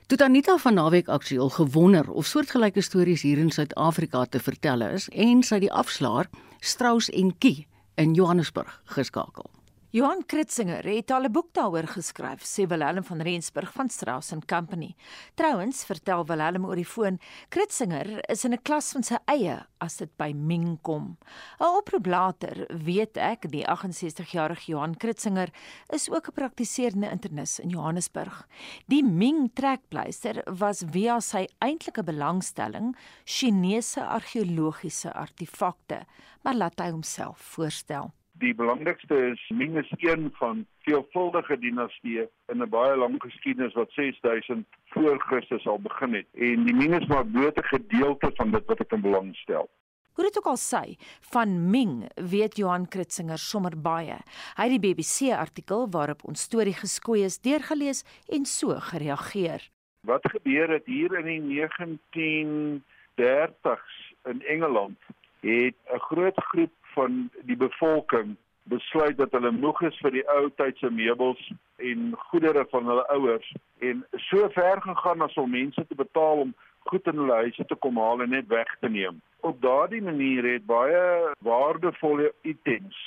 Toe 0.06 0.18
Anita 0.24 0.56
van 0.56 0.74
naweek 0.74 1.08
aktueel 1.08 1.48
gewonder 1.48 2.10
of 2.10 2.26
soortgelyke 2.26 2.80
stories 2.80 3.22
hier 3.22 3.38
in 3.38 3.50
Suid-Afrika 3.50 4.24
te 4.24 4.40
vertel 4.40 4.80
is 4.88 5.08
en 5.08 5.42
sy 5.44 5.58
die 5.58 5.72
afslaer 5.72 6.30
Strauss 6.60 7.10
en 7.10 7.34
Kie 7.38 7.66
in 7.94 8.14
Johannesburg 8.16 8.80
geskakel. 8.84 9.50
Johan 9.92 10.22
Kritzinger 10.24 10.86
het 10.88 11.10
al 11.12 11.26
'n 11.28 11.32
boek 11.32 11.52
daaroor 11.52 11.86
geskryf, 11.86 12.40
sê 12.40 12.66
Willem 12.66 13.04
van 13.04 13.20
Rensburg 13.20 13.72
van 13.72 13.88
Strauss 13.88 14.32
and 14.32 14.46
Company. 14.46 14.94
Trouwens, 15.34 15.84
vertel 15.84 16.24
Willem 16.24 16.64
oor 16.64 16.76
die 16.76 16.86
foon, 16.86 17.20
Kritzinger 17.48 18.30
is 18.30 18.44
in 18.44 18.52
'n 18.52 18.62
klas 18.62 18.92
van 18.92 19.02
sy 19.02 19.16
eie 19.26 19.66
as 19.78 19.96
dit 19.96 20.16
by 20.16 20.32
Ming 20.32 20.80
kom. 20.80 21.18
'n 21.60 21.76
Oproep 21.76 22.06
later 22.06 22.66
weet 22.84 23.16
ek 23.18 23.50
die 23.50 23.66
68-jarige 23.66 24.72
Johan 24.72 24.96
Kritzinger 24.96 25.50
is 25.90 26.08
ook 26.08 26.28
'n 26.28 26.32
praktiserende 26.32 27.10
internis 27.10 27.58
in 27.58 27.68
Johannesburg. 27.68 28.48
Die 28.88 29.04
Ming 29.04 29.50
trekpleister 29.54 30.42
was 30.58 30.84
via 30.90 31.20
sy 31.20 31.46
eintlike 31.58 32.02
belangstelling 32.02 32.96
Chinese 33.24 34.06
argeologiese 34.06 35.12
artefakte, 35.12 36.06
maar 36.42 36.54
laat 36.54 36.80
hy 36.80 36.90
homself 36.90 37.38
voorstel 37.38 38.12
die 38.42 38.54
belangrikste 38.54 39.16
is 39.30 39.40
is 39.82 39.90
een 40.02 40.30
van 40.38 40.66
veelvuldige 40.86 41.58
dinastieë 41.58 42.26
in 42.52 42.62
'n 42.62 42.68
baie 42.68 42.96
lang 42.96 43.22
geskiedenis 43.22 43.74
wat 43.74 43.92
6000 43.92 44.66
voor 44.94 45.22
Christus 45.28 45.66
al 45.66 45.80
begin 45.80 46.14
het 46.14 46.26
en 46.32 46.64
die 46.64 46.74
Ming 46.74 46.94
is 47.00 47.06
maar 47.06 47.26
bloot 47.26 47.58
'n 47.58 47.72
gedeelte 47.74 48.30
van 48.34 48.50
dit 48.50 48.64
wat 48.66 48.80
ek 48.80 48.92
in 48.92 49.00
belang 49.00 49.36
stel. 49.36 49.70
Hoe 50.12 50.24
dit 50.24 50.38
ook 50.38 50.46
al 50.46 50.56
sê, 50.56 50.96
van 51.20 51.70
Ming 51.70 52.10
weet 52.14 52.56
Johan 52.56 52.88
Kritzinger 52.88 53.38
sommer 53.38 53.80
baie. 53.80 54.16
Hy 54.56 54.68
het 54.68 54.82
die 54.82 54.94
BBC 54.94 55.32
artikel 55.32 55.90
waarop 55.90 56.24
ons 56.24 56.40
storie 56.40 56.74
geskoei 56.74 57.24
is 57.24 57.40
deurgelees 57.40 58.04
en 58.28 58.44
so 58.44 58.74
gereageer. 58.90 59.70
Wat 60.00 60.30
gebeur 60.30 60.70
het 60.70 60.86
hier 60.86 61.18
in 61.18 61.24
die 61.24 61.60
1930s 61.60 64.14
in 64.24 64.42
Engeland? 64.42 64.98
Het 65.40 65.74
'n 65.94 65.98
groot 65.98 66.36
groep 66.36 66.72
van 66.94 67.28
die 67.48 67.56
bevolking 67.56 68.36
besluit 68.62 69.16
dat 69.18 69.32
hulle 69.34 69.50
moeg 69.50 69.80
is 69.88 69.98
vir 70.02 70.14
die 70.14 70.26
ou 70.36 70.48
tyd 70.60 70.78
se 70.78 70.90
meubels 70.90 71.40
en 71.82 72.12
goedere 72.30 72.64
van 72.70 72.86
hulle 72.86 73.06
ouers 73.16 73.48
en 73.88 74.04
so 74.28 74.48
ver 74.54 74.82
gegaan 74.84 75.24
as 75.26 75.38
om 75.42 75.50
mense 75.50 75.86
te 75.88 75.98
betaal 75.98 76.46
om 76.46 76.54
goed 76.90 77.06
in 77.06 77.18
hulle 77.22 77.40
huise 77.46 77.64
te 77.66 77.78
kom 77.84 77.98
haal 77.98 78.22
en 78.22 78.32
net 78.34 78.46
weg 78.50 78.70
te 78.80 78.88
neem. 78.88 79.20
Op 79.40 79.60
daardie 79.62 80.02
manier 80.02 80.46
het 80.52 80.66
baie 80.66 81.02
waardevolle 81.46 82.32
items, 82.42 82.98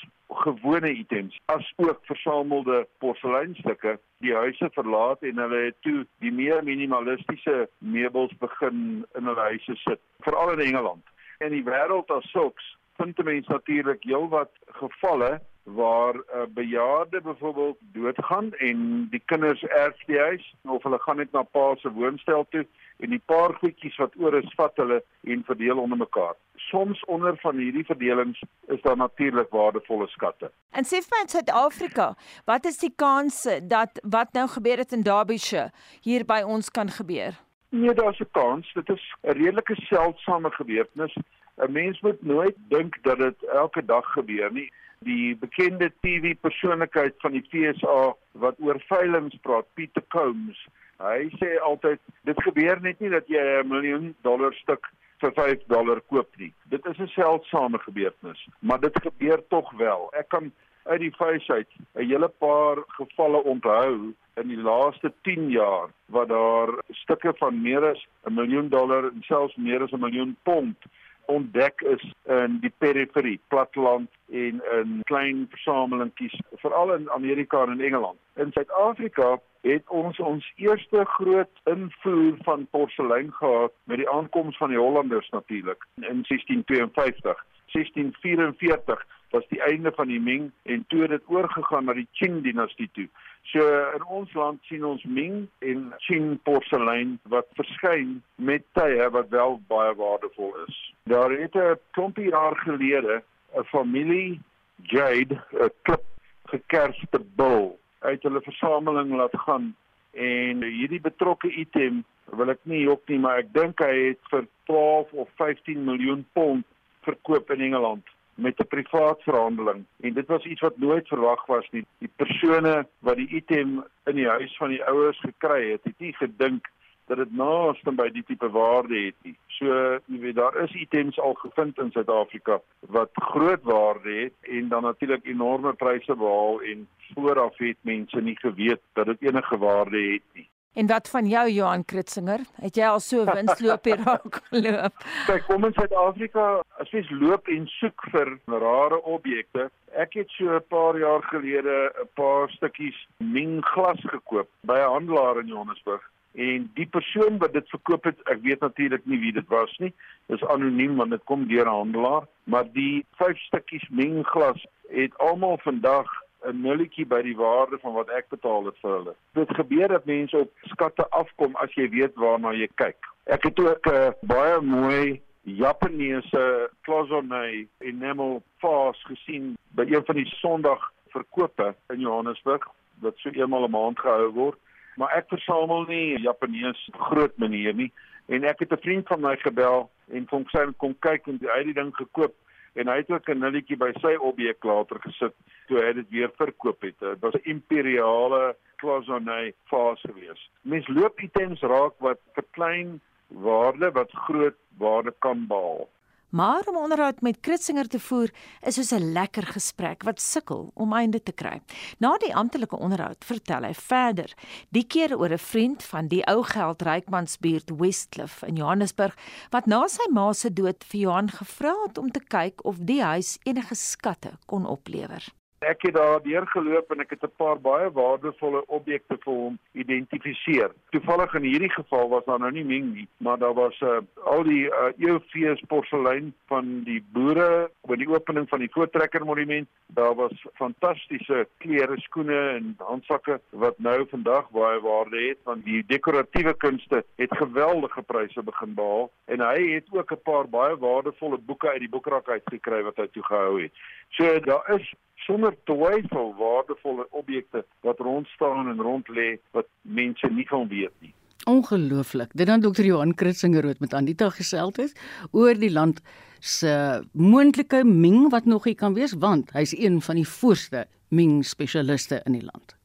gewone 0.44 0.92
items, 0.92 1.40
as 1.52 1.68
ook 1.76 2.00
versamelde 2.10 2.86
porseleinstukke 3.04 3.98
die 4.24 4.34
huise 4.36 4.70
verlaat 4.78 5.24
en 5.24 5.44
hulle 5.44 5.62
het 5.68 5.78
toe 5.88 6.06
die 6.24 6.32
meer 6.32 6.64
minimalistiese 6.64 7.68
meubels 7.78 8.34
begin 8.40 9.04
in 9.16 9.30
hulle 9.32 9.50
huise 9.52 9.76
sit, 9.84 10.02
veral 10.28 10.56
in 10.56 10.66
Engeland. 10.70 11.04
En 11.44 11.52
die 11.52 11.64
wêreld 11.68 12.12
as 12.16 12.32
sulks 12.32 12.76
vind 12.98 13.24
mense 13.24 13.52
natuurlik 13.52 14.04
heelwat 14.04 14.52
gevalle 14.80 15.42
waar 15.66 16.16
'n 16.16 16.24
uh, 16.36 16.42
bejaarde 16.50 17.22
byvoorbeeld 17.22 17.78
doodgaan 17.80 18.54
en 18.54 19.08
die 19.10 19.22
kinders 19.26 19.64
erf 19.64 19.98
die 20.06 20.20
huis 20.20 20.56
of 20.62 20.84
hulle 20.84 21.00
gaan 21.00 21.18
net 21.18 21.32
na 21.32 21.44
pa 21.44 21.76
se 21.76 21.92
woonstel 21.92 22.46
toe 22.50 22.68
en 22.98 23.10
die 23.10 23.22
paar 23.26 23.54
goedjies 23.54 23.98
wat 23.98 24.14
oor 24.18 24.36
is 24.38 24.54
vat 24.56 24.76
hulle 24.76 25.04
en 25.24 25.44
verdeel 25.46 25.78
onder 25.78 25.98
mekaar. 25.98 26.36
Soms 26.56 27.06
onder 27.06 27.38
van 27.38 27.58
hierdie 27.58 27.86
verdelings 27.86 28.44
is 28.68 28.82
daar 28.82 28.98
natuurlik 28.98 29.50
waardevolle 29.50 30.08
skatte. 30.08 30.52
En 30.72 30.84
sê 30.84 31.02
vir 31.02 31.12
my 31.12 31.22
in 31.22 31.34
Suid-Afrika, 31.34 32.16
wat 32.46 32.66
is 32.66 32.78
die 32.78 32.94
kanse 32.96 33.68
dat 33.68 34.00
wat 34.04 34.34
nou 34.34 34.48
gebeur 34.48 34.78
het 34.78 34.92
in 34.92 35.02
Derbyshire 35.02 35.72
hier 36.02 36.26
by 36.26 36.42
ons 36.46 36.70
kan 36.70 36.90
gebeur? 36.90 37.34
Nee, 37.70 37.94
daar's 37.94 38.20
'n 38.20 38.32
kans. 38.32 38.74
Dit 38.74 38.90
is 38.90 39.16
'n 39.24 39.32
redelike 39.32 39.76
seldsame 39.76 40.52
gebeurtenis. 40.52 41.18
'n 41.58 41.72
Mens 41.72 42.02
moet 42.02 42.22
nooit 42.22 42.56
dink 42.68 42.98
dat 43.04 43.18
dit 43.18 43.44
elke 43.44 43.86
dag 43.86 44.06
gebeur 44.12 44.52
nie. 44.52 44.72
Die 45.00 45.36
bekende 45.38 45.92
TV-persoonlikheid 46.02 47.14
van 47.18 47.32
die 47.32 47.46
FSA 47.50 48.16
wat 48.32 48.56
oor 48.60 48.80
veiling 48.88 49.42
praat, 49.42 49.66
Peter 49.74 50.04
Combs, 50.08 50.68
hy 50.98 51.30
sê 51.40 51.56
altyd 51.60 52.00
dit 52.24 52.42
gebeur 52.44 52.82
net 52.82 53.00
nie 53.00 53.10
dat 53.10 53.28
jy 53.28 53.44
'n 53.62 53.68
miljoen 53.68 54.16
dollar 54.22 54.54
stuk 54.54 54.92
vir 55.20 55.32
5 55.32 55.64
dollar 55.68 56.02
koop 56.02 56.30
nie. 56.38 56.54
Dit 56.70 56.86
is 56.86 57.00
'n 57.00 57.08
seldsame 57.08 57.80
gebeurtenis, 57.80 58.48
maar 58.60 58.80
dit 58.80 59.02
gebeur 59.02 59.48
tog 59.48 59.72
wel. 59.72 60.10
Ek 60.14 60.30
kan 60.30 60.52
uit 60.84 61.00
die 61.00 61.16
fees 61.18 61.50
uit 61.50 61.72
'n 61.96 62.08
hele 62.08 62.28
paar 62.28 62.78
gevalle 62.88 63.44
onthou 63.44 64.14
in 64.36 64.48
die 64.48 64.62
laaste 64.62 65.14
10 65.22 65.50
jaar 65.50 65.90
waar 66.06 66.28
daar 66.28 66.70
stukke 66.92 67.34
van 67.38 67.62
meer 67.62 67.86
as 67.92 68.08
'n 68.24 68.34
miljoen 68.34 68.70
dollar 68.70 69.04
en 69.04 69.22
selfs 69.22 69.56
meer 69.56 69.82
as 69.82 69.92
'n 69.92 70.00
miljoen 70.00 70.36
pond 70.44 70.78
ontdek 71.26 71.82
is 71.82 72.04
in 72.24 72.60
die 72.62 72.74
periferie, 72.78 73.40
platteland 73.48 74.10
en 74.32 74.62
in 74.78 75.02
klein 75.04 75.46
versamelingkies, 75.50 76.40
veral 76.62 76.94
in 76.94 77.10
Amerika 77.10 77.64
en 77.64 77.72
in 77.80 77.86
Engeland. 77.86 78.18
In 78.36 78.52
Suid-Afrika 78.52 79.40
het 79.62 79.90
ons 79.90 80.20
ons 80.20 80.52
eerste 80.56 81.06
groot 81.06 81.62
invoer 81.64 82.38
van 82.48 82.68
porselein 82.72 83.32
gehad 83.34 83.74
met 83.84 83.98
die 83.98 84.10
aankoms 84.10 84.58
van 84.58 84.70
die 84.70 84.80
Hollanders 84.80 85.30
natuurlik 85.30 85.88
in 85.96 86.24
1652. 86.28 87.46
1644 87.72 89.06
was 89.30 89.48
die 89.48 89.62
einde 89.62 89.92
van 89.96 90.08
die 90.08 90.20
Ming 90.20 90.52
en 90.64 90.86
toe 90.88 91.02
het 91.02 91.10
dit 91.10 91.24
oorgegaan 91.28 91.86
na 91.86 91.94
die 91.94 92.08
Qing 92.12 92.44
dinastie 92.44 92.90
toe. 92.94 93.08
So 93.52 93.62
in 93.96 94.04
ons 94.10 94.34
land 94.34 94.60
sien 94.66 94.84
ons 94.84 95.04
Ming 95.04 95.46
en 95.60 95.94
Qing 96.08 96.40
porselein 96.48 97.20
wat 97.30 97.48
verskyn 97.60 98.18
met 98.36 98.66
tye 98.74 99.06
wat 99.14 99.30
wel 99.30 99.60
baie 99.70 99.94
waardevol 100.00 100.56
is. 100.66 100.80
Daar 101.12 101.32
het 101.32 101.56
'n 101.56 101.80
klompie 101.92 102.30
jaar 102.30 102.56
gelede 102.66 103.22
'n 103.56 103.64
familie 103.64 104.42
Jade 104.84 105.38
'n 105.54 105.70
klip 105.82 106.06
gekerste 106.46 107.20
bil 107.36 107.80
uit 108.00 108.24
hulle 108.24 108.42
versameling 108.42 109.14
laat 109.16 109.38
gaan 109.46 109.76
en 110.12 110.64
hierdie 110.64 111.02
betrokke 111.02 111.50
item 111.50 112.04
wil 112.26 112.50
ek 112.50 112.60
nie 112.64 112.84
jok 112.86 113.02
nie 113.10 113.20
maar 113.20 113.42
ek 113.44 113.54
dink 113.54 113.82
hy 113.84 113.96
het 114.10 114.22
vir 114.32 114.48
12 114.70 115.14
of 115.14 115.30
15 115.42 115.86
miljoen 115.86 116.26
pond 116.34 116.66
verkoop 117.08 117.52
in 117.56 117.62
Engeland 117.70 118.15
met 118.36 118.60
'n 118.60 118.68
privaat 118.68 119.22
verhandeling 119.24 119.86
en 120.00 120.14
dit 120.14 120.28
was 120.28 120.46
iets 120.46 120.62
wat 120.62 120.78
nooit 120.78 121.08
verwag 121.08 121.46
was 121.46 121.68
nie 121.72 121.86
die 121.98 122.12
persone 122.16 122.88
wat 123.00 123.16
die 123.16 123.28
item 123.28 123.84
in 124.06 124.16
die 124.16 124.28
huis 124.28 124.58
van 124.58 124.70
die 124.70 124.84
ouers 124.84 125.20
gekry 125.20 125.72
het 125.72 125.84
het 125.84 126.00
nie 126.00 126.14
gedink 126.14 126.68
dat 127.06 127.18
dit 127.18 127.36
naaste 127.38 127.92
by 127.92 128.08
die 128.14 128.24
tipe 128.26 128.50
waarde 128.50 128.98
het 129.08 129.28
nie. 129.28 129.36
So, 129.58 129.68
jy 130.12 130.20
weet, 130.24 130.36
daar 130.40 130.58
is 130.64 130.74
items 130.74 131.20
al 131.22 131.36
gevind 131.42 131.78
in 131.82 131.92
Suid-Afrika 131.94 132.60
wat 132.96 133.12
groot 133.14 133.64
waarde 133.64 134.16
het 134.24 134.50
en 134.58 134.68
dan 134.74 134.84
natuurlik 134.84 135.26
enorme 135.26 135.74
pryse 135.74 136.16
behaal 136.16 136.62
en 136.62 136.88
vooraf 137.14 137.58
het 137.58 137.78
mense 137.82 138.22
nie 138.22 138.38
geweet 138.42 138.82
dat 138.94 139.06
dit 139.06 139.30
enige 139.30 139.58
waarde 139.58 140.02
het 140.02 140.28
nie. 140.34 140.48
En 140.76 140.88
wat 140.88 141.10
van 141.10 141.28
jou 141.28 141.50
Johan 141.50 141.86
Kritzinger? 141.86 142.42
Het 142.60 142.76
jy 142.76 142.88
al 142.88 143.00
so 143.00 143.24
winsloop 143.26 143.86
hier 143.88 144.02
raak 144.08 144.42
geloop? 144.50 145.06
Kyk, 145.26 145.46
kom 145.48 145.68
in 145.68 145.76
Suid-Afrika, 145.78 146.48
as 146.84 146.92
jy 146.92 147.06
loop 147.16 147.48
en 147.48 147.64
soek 147.78 148.04
vir 148.12 148.34
rare 148.52 149.00
objekte, 149.08 149.70
ek 149.96 150.18
het 150.20 150.36
so 150.36 150.52
'n 150.52 150.68
paar 150.68 151.00
jaar 151.00 151.24
gelede 151.32 151.78
'n 152.04 152.10
paar 152.20 152.52
stukkies 152.58 153.00
Ming 153.20 153.64
glas 153.72 154.04
gekoop 154.04 154.50
by 154.68 154.76
'n 154.84 154.92
handelaar 154.96 155.40
in 155.40 155.48
Johannesburg 155.48 156.04
en 156.36 156.70
die 156.76 156.88
persoon 156.88 157.38
wat 157.38 157.54
dit 157.54 157.70
verkoop 157.72 158.04
het, 158.10 158.20
ek 158.32 158.42
weet 158.44 158.60
natuurlik 158.60 159.06
nie 159.06 159.20
wie 159.20 159.32
dit 159.36 159.48
was 159.48 159.72
nie. 159.80 159.94
Dis 160.28 160.44
anoniem 160.52 160.98
want 161.00 161.16
dit 161.16 161.24
kom 161.24 161.48
deur 161.48 161.66
'n 161.66 161.78
handelaar, 161.80 162.28
maar 162.44 162.68
die 162.74 163.06
vyf 163.18 163.38
stukkies 163.48 163.88
mengglas 163.90 164.66
het 164.90 165.18
almal 165.18 165.58
vandag 165.64 166.12
'n 166.48 166.62
nulletjie 166.62 167.06
by 167.06 167.22
die 167.22 167.36
waarde 167.36 167.78
van 167.82 167.94
wat 167.94 168.10
ek 168.10 168.30
betaal 168.30 168.66
het 168.66 168.78
vir 168.82 168.92
hulle. 168.92 169.16
Dit 169.34 169.56
gebeur 169.56 169.88
dat 169.88 170.06
mense 170.06 170.38
op 170.38 170.52
skatte 170.62 171.10
afkom 171.10 171.56
as 171.56 171.74
jy 171.74 171.90
weet 171.90 172.16
waarna 172.16 172.54
jy 172.54 172.68
kyk. 172.76 172.98
Ek 173.26 173.44
het 173.44 173.60
ook 173.60 173.86
'n 173.88 173.94
uh, 173.94 174.12
baie 174.22 174.62
mooi 174.62 175.22
Japaneese 175.46 176.70
Cloisonne 176.82 177.68
enamel 177.80 178.42
vase 178.58 179.06
gesien 179.06 179.58
by 179.78 179.86
een 179.86 180.06
van 180.06 180.16
die 180.16 180.26
Sondag 180.26 180.92
verkope 181.14 181.76
in 181.94 182.00
Johannesburg 182.00 182.66
wat 183.00 183.18
so 183.18 183.30
eenmal 183.30 183.68
'n 183.68 183.72
maand 183.72 184.00
gehou 184.00 184.32
word 184.34 184.58
maar 184.96 185.14
ek 185.14 185.30
versamel 185.30 185.86
nie 185.88 186.20
Japanees 186.20 186.90
groot 187.10 187.38
manier 187.38 187.74
nie 187.74 187.92
en 188.26 188.44
ek 188.44 188.60
het 188.60 188.72
'n 188.74 188.82
vriend 188.82 189.08
van 189.08 189.22
my 189.22 189.36
gebel 189.38 189.90
en 190.12 190.26
hom 190.30 190.46
sê 190.50 190.66
kom 190.78 190.96
kyk 191.00 191.28
en 191.28 191.40
hy 191.42 191.58
het 191.58 191.66
die 191.66 191.80
ding 191.82 191.94
gekoop 191.96 192.34
en 192.76 192.92
hy 192.92 192.98
het 193.02 193.12
ook 193.12 193.30
'n 193.30 193.40
nulletjie 193.40 193.78
by 193.78 193.92
sy 194.02 194.16
objek 194.20 194.64
later 194.64 195.00
gesit 195.00 195.36
toe 195.68 195.82
hy 195.82 195.94
dit 195.94 196.10
weer 196.10 196.32
verkoop 196.38 196.82
het. 196.82 197.00
Dit 197.00 197.20
was 197.20 197.34
'n 197.34 197.50
imperiale 197.50 198.56
Cloisonne 198.78 199.54
fase 199.66 200.08
gewees. 200.08 200.50
Mens 200.62 200.88
loop 200.88 201.20
items 201.20 201.62
raak 201.62 201.94
wat 202.00 202.20
verklein 202.34 203.02
waarde 203.28 203.92
wat 203.92 204.12
groot 204.12 204.58
waarde 204.78 205.14
kan 205.20 205.48
behaal. 205.48 205.90
Maar 206.36 206.68
om 206.68 206.76
onderhoud 206.78 207.22
met 207.22 207.40
Kritzinger 207.40 207.88
te 207.88 208.00
voer 208.00 208.32
is 208.62 208.76
soos 208.76 208.92
'n 208.92 209.12
lekker 209.12 209.46
gesprek 209.56 210.04
wat 210.04 210.22
sukkel 210.22 210.72
om 210.74 210.94
einde 210.94 211.24
te 211.24 211.32
kry. 211.32 211.62
Na 211.98 212.18
die 212.18 212.36
amptelike 212.36 212.76
onderhoud 212.76 213.26
vertel 213.26 213.64
hy 213.64 213.74
verder, 213.74 214.34
die 214.70 214.84
keer 214.84 215.18
oor 215.18 215.32
'n 215.32 215.38
vriend 215.38 215.84
van 215.84 216.08
die 216.08 216.26
ou 216.28 216.44
geld 216.44 216.82
rykmansbuurt 216.82 217.72
Westcliff 217.80 218.44
in 218.44 218.56
Johannesburg 218.56 219.16
wat 219.50 219.66
na 219.66 219.88
sy 219.88 220.12
ma 220.12 220.34
se 220.34 220.54
dood 220.54 220.84
vir 220.84 221.00
Johan 221.00 221.30
gevra 221.30 221.74
het 221.88 221.98
om 221.98 222.12
te 222.12 222.20
kyk 222.20 222.66
of 222.66 222.76
die 222.80 223.02
huis 223.02 223.38
enige 223.44 223.76
skatte 223.76 224.32
kon 224.46 224.66
oplewer. 224.66 225.24
Ek 225.66 225.82
het 225.82 225.96
daar 225.96 226.20
deurgeloop 226.22 226.92
en 226.94 227.00
ek 227.02 227.10
het 227.16 227.24
'n 227.24 227.32
paar 227.42 227.60
baie 227.60 227.90
waardevolle 227.92 228.62
objekte 228.68 229.18
vir 229.24 229.34
hom 229.34 229.58
identifiseer. 229.72 230.72
Toevallig 230.90 231.34
in 231.34 231.42
hierdie 231.42 231.72
geval 231.74 232.10
was 232.10 232.26
daar 232.26 232.40
nou 232.40 232.52
nie 232.52 232.64
Ming 232.64 232.94
nie, 232.94 233.08
maar 233.18 233.38
daar 233.38 233.54
was 233.54 233.80
uh, 233.82 233.98
al 234.24 234.44
die 234.44 234.66
uh, 234.70 234.92
Eufees 234.98 235.64
porselein 235.68 236.34
van 236.48 236.84
die 236.84 237.04
boere 237.14 237.72
by 237.88 237.96
die 237.96 238.10
opening 238.10 238.50
van 238.50 238.60
die 238.60 238.70
Voortrekker 238.72 239.26
Monument. 239.26 239.68
Daar 239.88 240.16
was 240.16 240.46
fantastiese 240.54 241.48
klere, 241.58 241.98
skoene 241.98 242.50
en 242.50 242.76
handsakke 242.78 243.40
wat 243.50 243.80
nou 243.80 244.06
vandag 244.10 244.50
baie 244.50 244.80
waarde 244.80 245.18
het 245.28 245.38
want 245.44 245.66
die 245.66 245.84
dekoratiewe 245.88 246.54
kunste 246.54 247.04
het 247.16 247.38
geweldige 247.38 248.02
pryse 248.02 248.44
begin 248.44 248.74
behaal 248.74 249.10
en 249.26 249.40
hy 249.40 249.74
het 249.74 249.86
ook 249.92 250.12
'n 250.12 250.22
paar 250.24 250.48
baie 250.50 250.78
waardevolle 250.78 251.38
boeke 251.38 251.70
uit 251.70 251.80
die 251.80 251.90
boekrak 251.90 252.30
uitgekry 252.30 252.84
wat 252.84 252.98
hy 252.98 253.08
toegehou 253.08 253.62
het. 253.62 253.72
So 254.10 254.40
daar 254.40 254.76
is 254.76 254.94
sonder 255.26 255.56
twyfel 255.70 256.34
waardevolle 256.38 257.08
objekte 257.10 257.66
wat 257.86 258.00
rond 258.00 258.28
staan 258.28 258.70
en 258.70 258.82
rond 258.82 259.08
lê 259.10 259.36
wat 259.58 259.68
mense 259.82 260.28
nie 260.32 260.48
van 260.48 260.68
weet 260.68 260.94
nie. 261.00 261.14
Ongelooflik. 261.46 262.32
Dit 262.34 262.48
dan 262.48 262.62
dokter 262.62 262.86
Johan 262.86 263.14
Kritzinger 263.14 263.66
wat 263.66 263.80
met 263.80 263.94
Anita 263.94 264.30
gesels 264.30 264.78
het 264.82 264.94
oor 265.32 265.54
die 265.54 265.72
land 265.72 266.02
se 266.40 267.04
moontlike 267.12 267.84
Ming 267.84 268.30
wat 268.34 268.46
nog 268.46 268.64
hier 268.64 268.78
kan 268.78 268.94
wees 268.94 269.14
want 269.20 269.52
hy's 269.54 269.76
een 269.78 270.02
van 270.02 270.22
die 270.22 270.28
voorste 270.28 270.88
Ming 271.10 271.44
spesialiste 271.46 272.22
in 272.26 272.40
die 272.40 272.46
land. 272.46 272.76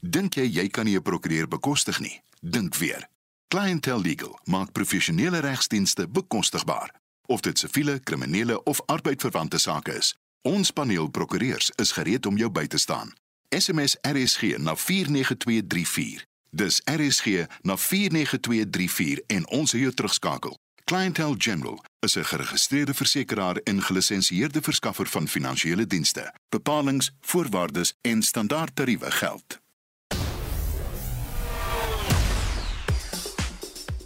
Dink 0.00 0.34
jy 0.38 0.46
jy 0.46 0.68
kan 0.68 0.84
nie 0.84 0.96
'n 0.96 1.02
prokureur 1.02 1.48
bekostig 1.48 2.00
nie? 2.00 2.20
Dink 2.40 2.74
weer. 2.76 3.08
Clientele 3.48 4.02
Legal 4.02 4.38
maak 4.44 4.72
professionele 4.72 5.40
regsdienste 5.40 6.08
bekostigbaar. 6.08 6.94
Of 7.26 7.40
dit 7.40 7.58
siviele, 7.58 7.98
kriminele 7.98 8.62
of 8.62 8.80
arbeidsverwante 8.86 9.58
sake 9.58 9.92
is, 9.92 10.14
Ons 10.42 10.70
paneel 10.70 11.08
prokureurs 11.08 11.70
is 11.74 11.92
gereed 11.92 12.26
om 12.26 12.36
jou 12.36 12.50
by 12.50 12.66
te 12.66 12.78
staan. 12.78 13.12
SMS 13.48 13.96
RSG 14.00 14.56
na 14.58 14.76
49234. 14.76 16.24
Dis 16.50 16.80
RSG 16.84 17.46
na 17.62 17.76
49234 17.76 19.24
en 19.26 19.48
ons 19.48 19.70
sal 19.70 19.80
jou 19.80 19.92
terugskakel. 19.92 20.58
Clientele 20.84 21.34
General 21.38 21.84
is 22.00 22.16
'n 22.16 22.24
geregistreerde 22.24 22.94
versekeraar 22.94 23.56
en 23.56 23.82
gelisensieerde 23.82 24.62
verskaffer 24.62 25.06
van 25.06 25.28
finansiële 25.28 25.86
dienste. 25.86 26.34
Bepalings, 26.48 27.10
voorwaardes 27.20 27.94
en 28.00 28.22
standaardtariewe 28.22 29.10
geld. 29.10 29.58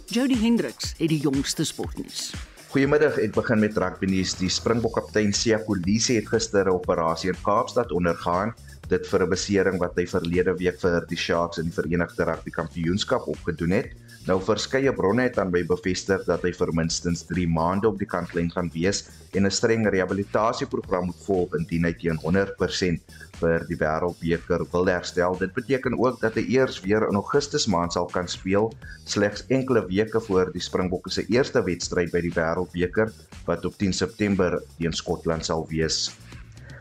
Jody 0.05 0.39
Hendricks 0.39 0.93
het 0.97 1.09
die 1.09 1.19
jongste 1.19 1.63
sportnuus. 1.63 2.33
Goeiemiddag, 2.73 3.19
ek 3.21 3.35
begin 3.35 3.59
met 3.61 3.75
rugby 3.77 4.07
nuus. 4.09 4.31
Die 4.33 4.47
Springbok 4.49 4.95
kaptein 4.97 5.29
Sia 5.37 5.59
Kolisi 5.61 6.15
het 6.17 6.25
gister 6.31 6.65
'n 6.65 6.73
operasie 6.73 7.29
in 7.29 7.37
Kaapstad 7.45 7.91
ondergaan 7.93 8.55
dit 8.89 9.05
vir 9.11 9.21
'n 9.21 9.29
besering 9.29 9.77
wat 9.77 9.93
hy 9.95 10.05
verlede 10.09 10.57
week 10.57 10.79
vir 10.81 11.05
die 11.05 11.15
Sharks 11.15 11.59
in 11.61 11.69
die 11.69 11.75
Verenigde 11.77 12.25
Rugby 12.25 12.49
Kampioenskap 12.49 13.27
opgedoen 13.27 13.77
het. 13.77 13.93
Nou 14.23 14.37
verskeie 14.39 14.91
bronne 14.95 15.25
het 15.25 15.35
aan 15.41 15.49
my 15.51 15.65
bevestig 15.67 16.21
dat 16.23 16.45
hy 16.47 16.53
vir 16.55 16.69
minstens 16.77 17.25
3 17.27 17.43
maande 17.51 17.89
op 17.89 17.97
die 17.99 18.07
kantlyn 18.07 18.47
gaan 18.53 18.69
wees 18.71 19.01
en 19.35 19.43
'n 19.43 19.51
streng 19.51 19.83
rehabilitasieprogram 19.83 21.09
moet 21.09 21.25
volg 21.25 21.55
indien 21.59 21.83
hy 21.83 21.91
teen 21.91 22.19
100% 22.23 23.01
vir 23.41 23.65
die 23.67 23.75
Wêreldbeker 23.75 24.63
wil 24.71 24.87
herstel. 24.87 25.35
Dit 25.35 25.51
beteken 25.53 25.99
ook 25.99 26.21
dat 26.21 26.35
hy 26.39 26.45
eers 26.55 26.79
weer 26.85 27.03
in 27.09 27.19
Augustus 27.19 27.67
maand 27.67 27.91
sal 27.91 28.05
kan 28.05 28.27
speel, 28.27 28.71
slegs 29.03 29.43
enkele 29.49 29.83
weke 29.87 30.21
voor 30.21 30.53
die 30.53 30.63
Springbokke 30.63 31.11
se 31.11 31.25
eerste 31.27 31.61
wedstryd 31.61 32.11
by 32.11 32.21
die 32.21 32.31
Wêreldbeker 32.31 33.11
wat 33.45 33.65
op 33.65 33.75
10 33.75 33.91
September 33.93 34.61
teen 34.77 34.93
Skotland 34.93 35.45
sal 35.45 35.67
wees. 35.67 36.15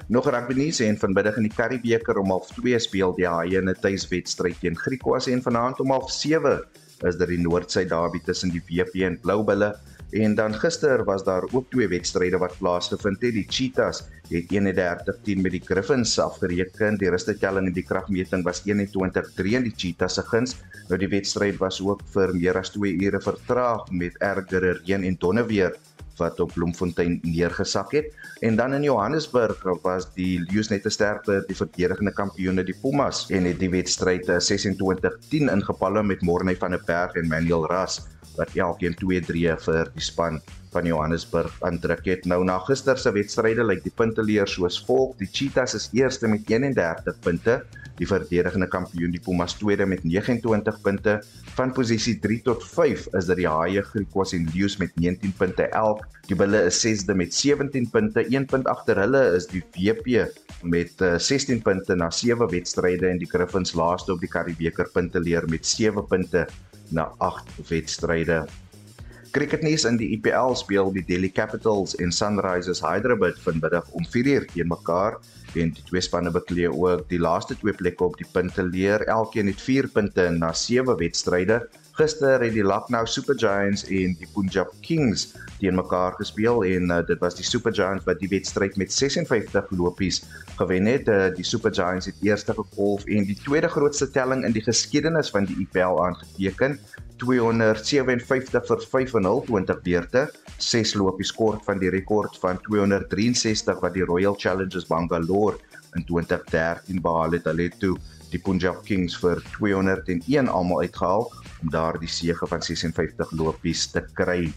Nog 0.07 0.31
rugby 0.31 0.55
nuus 0.55 0.81
en 0.81 0.99
vanmiddag 0.99 1.37
in 1.37 1.49
die 1.49 1.57
Karibebeker 1.57 2.19
om 2.19 2.31
0:30 2.31 2.79
speel 2.79 3.15
die 3.17 3.27
Haie 3.27 3.61
'n 3.61 3.75
tuiswedstryd 3.81 4.61
teen 4.61 4.79
Griekwas 4.79 5.27
en 5.27 5.43
vanaand 5.43 5.81
om 5.81 5.91
0:30 5.91 6.82
is 7.09 7.17
daar 7.19 7.31
die 7.31 7.41
Noord-Suid 7.41 7.89
derby 7.89 8.21
tussen 8.25 8.53
die 8.55 8.63
WP 8.69 9.03
en 9.09 9.19
Bloubulle 9.21 9.75
en 10.13 10.35
dan 10.37 10.53
gister 10.55 11.05
was 11.05 11.25
daar 11.25 11.45
ook 11.53 11.71
twee 11.71 11.89
wedstryde 11.89 12.39
wat 12.39 12.59
plaasgevind 12.59 13.23
het. 13.23 13.33
Die 13.33 13.47
Cheetahs 13.49 14.03
het 14.29 14.51
31-10 14.53 15.41
met 15.41 15.55
die 15.55 15.63
Griffins 15.65 16.19
afgereken. 16.21 16.99
Die 17.01 17.09
rustige 17.11 17.39
telling 17.39 17.67
in 17.67 17.73
die 17.73 17.85
kragmeting 17.85 18.45
was 18.45 18.61
21-3 18.67 19.57
in 19.57 19.65
die 19.65 19.73
Cheetahs 19.77 20.15
se 20.15 20.23
guns. 20.29 20.57
Nou 20.89 20.99
die 21.01 21.09
wedstryd 21.09 21.57
was 21.61 21.81
ook 21.81 22.05
vir 22.13 22.35
meer 22.37 22.61
as 22.61 22.75
2 22.77 22.93
ure 23.07 23.21
vertraag 23.25 23.89
met 23.91 24.19
ergere 24.21 24.77
reën 24.83 25.09
en 25.09 25.17
donderweer 25.19 25.79
wat 26.19 26.41
op 26.41 26.53
Bloemfontein 26.55 27.19
neergesak 27.23 27.93
het. 27.93 28.15
En 28.41 28.57
dan 28.57 28.75
in 28.75 28.83
Johannesburg 28.83 29.63
was 29.83 30.09
die 30.15 30.41
Lions 30.49 30.69
net 30.69 30.87
'n 30.87 30.91
sterkte 30.91 31.45
die 31.47 31.57
verdedigende 31.57 32.13
kampioene 32.13 32.65
die 32.65 32.77
Pumas 32.83 33.31
en 33.31 33.45
het 33.45 33.59
die 33.59 33.71
wedstryd 33.71 34.27
26-10 34.27 35.49
eh, 35.49 35.53
ingepalle 35.53 36.03
met 36.03 36.23
Morney 36.23 36.57
van 36.57 36.71
der 36.71 36.83
Berg 36.87 37.15
en 37.15 37.29
Manuel 37.29 37.67
Ras 37.67 38.01
wat 38.37 38.55
elkeen 38.57 38.95
2-3 38.95 39.57
vir 39.61 39.91
die 39.95 40.03
span 40.03 40.41
van 40.73 40.89
Johannesburg 40.89 41.55
aandruk 41.67 42.05
het. 42.09 42.27
Nou 42.29 42.43
na 42.45 42.59
gister 42.67 42.99
se 42.99 43.13
wedstryde 43.13 43.65
lyk 43.65 43.83
die 43.85 43.93
punteleer 43.95 44.49
soos 44.49 44.81
volg: 44.87 45.15
die 45.21 45.29
Cheetahs 45.31 45.77
is 45.79 45.89
eerste 45.97 46.31
met 46.31 46.49
31 46.49 47.19
punte, 47.25 47.59
die 47.99 48.09
verdedigende 48.09 48.69
kampioen 48.73 49.13
die 49.13 49.21
Pumas 49.23 49.55
tweede 49.61 49.87
met 49.87 50.05
29 50.05 50.81
punte. 50.85 51.19
Van 51.57 51.73
posisie 51.77 52.17
3 52.23 52.41
tot 52.49 52.65
5 52.65 53.09
is 53.19 53.29
dit 53.29 53.43
die 53.43 53.49
Haie, 53.49 53.85
Griquas 53.93 54.33
en 54.37 54.49
Lions 54.55 54.79
met 54.81 54.97
19 54.97 55.35
punte 55.39 55.69
elk. 55.77 56.07
Die 56.31 56.39
Bulle 56.39 56.65
is 56.71 56.81
sesde 56.81 57.15
met 57.19 57.35
17 57.35 57.91
punte. 57.93 58.25
1 58.25 58.49
punt 58.49 58.69
agter 58.71 59.03
hulle 59.05 59.23
is 59.37 59.49
die 59.51 59.63
WP 59.77 60.27
met 60.63 61.03
16 61.03 61.59
eh, 61.59 61.63
punte 61.63 61.97
na 61.99 62.11
7 62.11 62.49
wedstryde 62.51 63.11
en 63.11 63.19
die 63.21 63.29
Griffins 63.29 63.75
laaste 63.77 64.15
op 64.15 64.23
die 64.23 64.31
Karibebeker 64.31 64.89
punteleer 64.95 65.49
met 65.51 65.67
7 65.67 66.07
punte 66.09 66.47
na 66.95 67.11
8 67.19 67.69
wedstryde. 67.69 68.45
Cricketnuus 69.33 69.87
in 69.89 69.97
die 69.97 70.11
IPL 70.13 70.53
speel 70.61 70.91
die 70.93 71.03
Delhi 71.09 71.31
Capitals 71.33 71.95
en 71.97 72.11
Sunrisers 72.13 72.83
Hyderabad 72.85 73.39
vanmiddag 73.41 73.87
om 73.97 74.05
4:00 74.05 74.45
teen 74.53 74.69
mekaar 74.69 75.17
en 75.57 75.73
die 75.73 75.85
twee 75.89 76.03
spanne 76.05 76.31
beklee 76.31 76.69
ook 76.69 77.09
die 77.09 77.21
laaste 77.21 77.57
twee 77.57 77.73
plekke 77.73 78.05
op 78.05 78.19
die 78.21 78.29
punteleer. 78.33 79.07
Elkeen 79.09 79.49
het 79.49 79.61
4 79.61 79.89
punte 79.89 80.29
na 80.37 80.53
7 80.53 80.97
wedstryde. 81.01 81.63
Gister 81.97 82.45
het 82.45 82.53
die 82.53 82.67
Lucknow 82.67 83.07
Super 83.07 83.39
Giants 83.39 83.87
en 83.89 84.17
die 84.21 84.29
Punjab 84.35 84.75
Kings 84.85 85.33
teen 85.63 85.79
mekaar 85.79 86.17
gespeel 86.19 86.65
en 86.67 86.91
uh, 86.91 87.01
dit 87.07 87.21
was 87.23 87.39
die 87.39 87.47
Super 87.47 87.75
Giants 87.75 88.07
wat 88.09 88.21
die 88.23 88.31
wedstryd 88.33 88.77
met 88.81 88.93
56 88.93 89.71
lopies 89.79 90.23
gewen 90.59 90.91
het. 90.91 91.09
Uh, 91.09 91.31
die 91.37 91.47
Super 91.47 91.75
Giants 91.75 92.11
het 92.11 92.19
eerste 92.27 92.57
gekolf 92.59 93.07
en 93.07 93.29
die 93.29 93.39
tweede 93.45 93.71
grootste 93.71 94.11
telling 94.11 94.45
in 94.45 94.57
die 94.57 94.65
geskiedenis 94.67 95.31
van 95.31 95.47
die 95.47 95.61
IPL 95.63 96.03
aangeteken. 96.03 96.79
257 97.23 98.67
vir 98.67 98.81
5 98.95 99.15
en 99.21 99.29
0 99.29 99.45
20 99.47 99.83
beurte. 99.87 100.25
6 100.63 100.95
lopies 100.99 101.31
kort 101.35 101.63
van 101.67 101.79
die 101.83 101.91
rekord 101.91 102.35
van 102.43 102.59
263 102.67 103.83
wat 103.83 103.95
die 103.95 104.07
Royal 104.07 104.35
Challengers 104.39 104.89
Bangalore 104.91 105.59
in 105.95 106.05
2013 106.09 107.03
behaal 107.03 107.39
het. 107.39 107.47
Hulle 107.47 107.69
het 107.71 107.79
toe 107.83 107.95
die 108.33 108.41
Punjab 108.41 108.81
Kings 108.87 109.15
vir 109.21 109.43
201 109.59 110.49
almal 110.49 110.87
uitgehaal 110.87 111.27
om 111.63 111.71
daardie 111.71 112.11
sege 112.11 112.49
van 112.49 112.63
56 112.65 113.35
lopies 113.39 113.87
te 113.93 114.03
kry. 114.19 114.51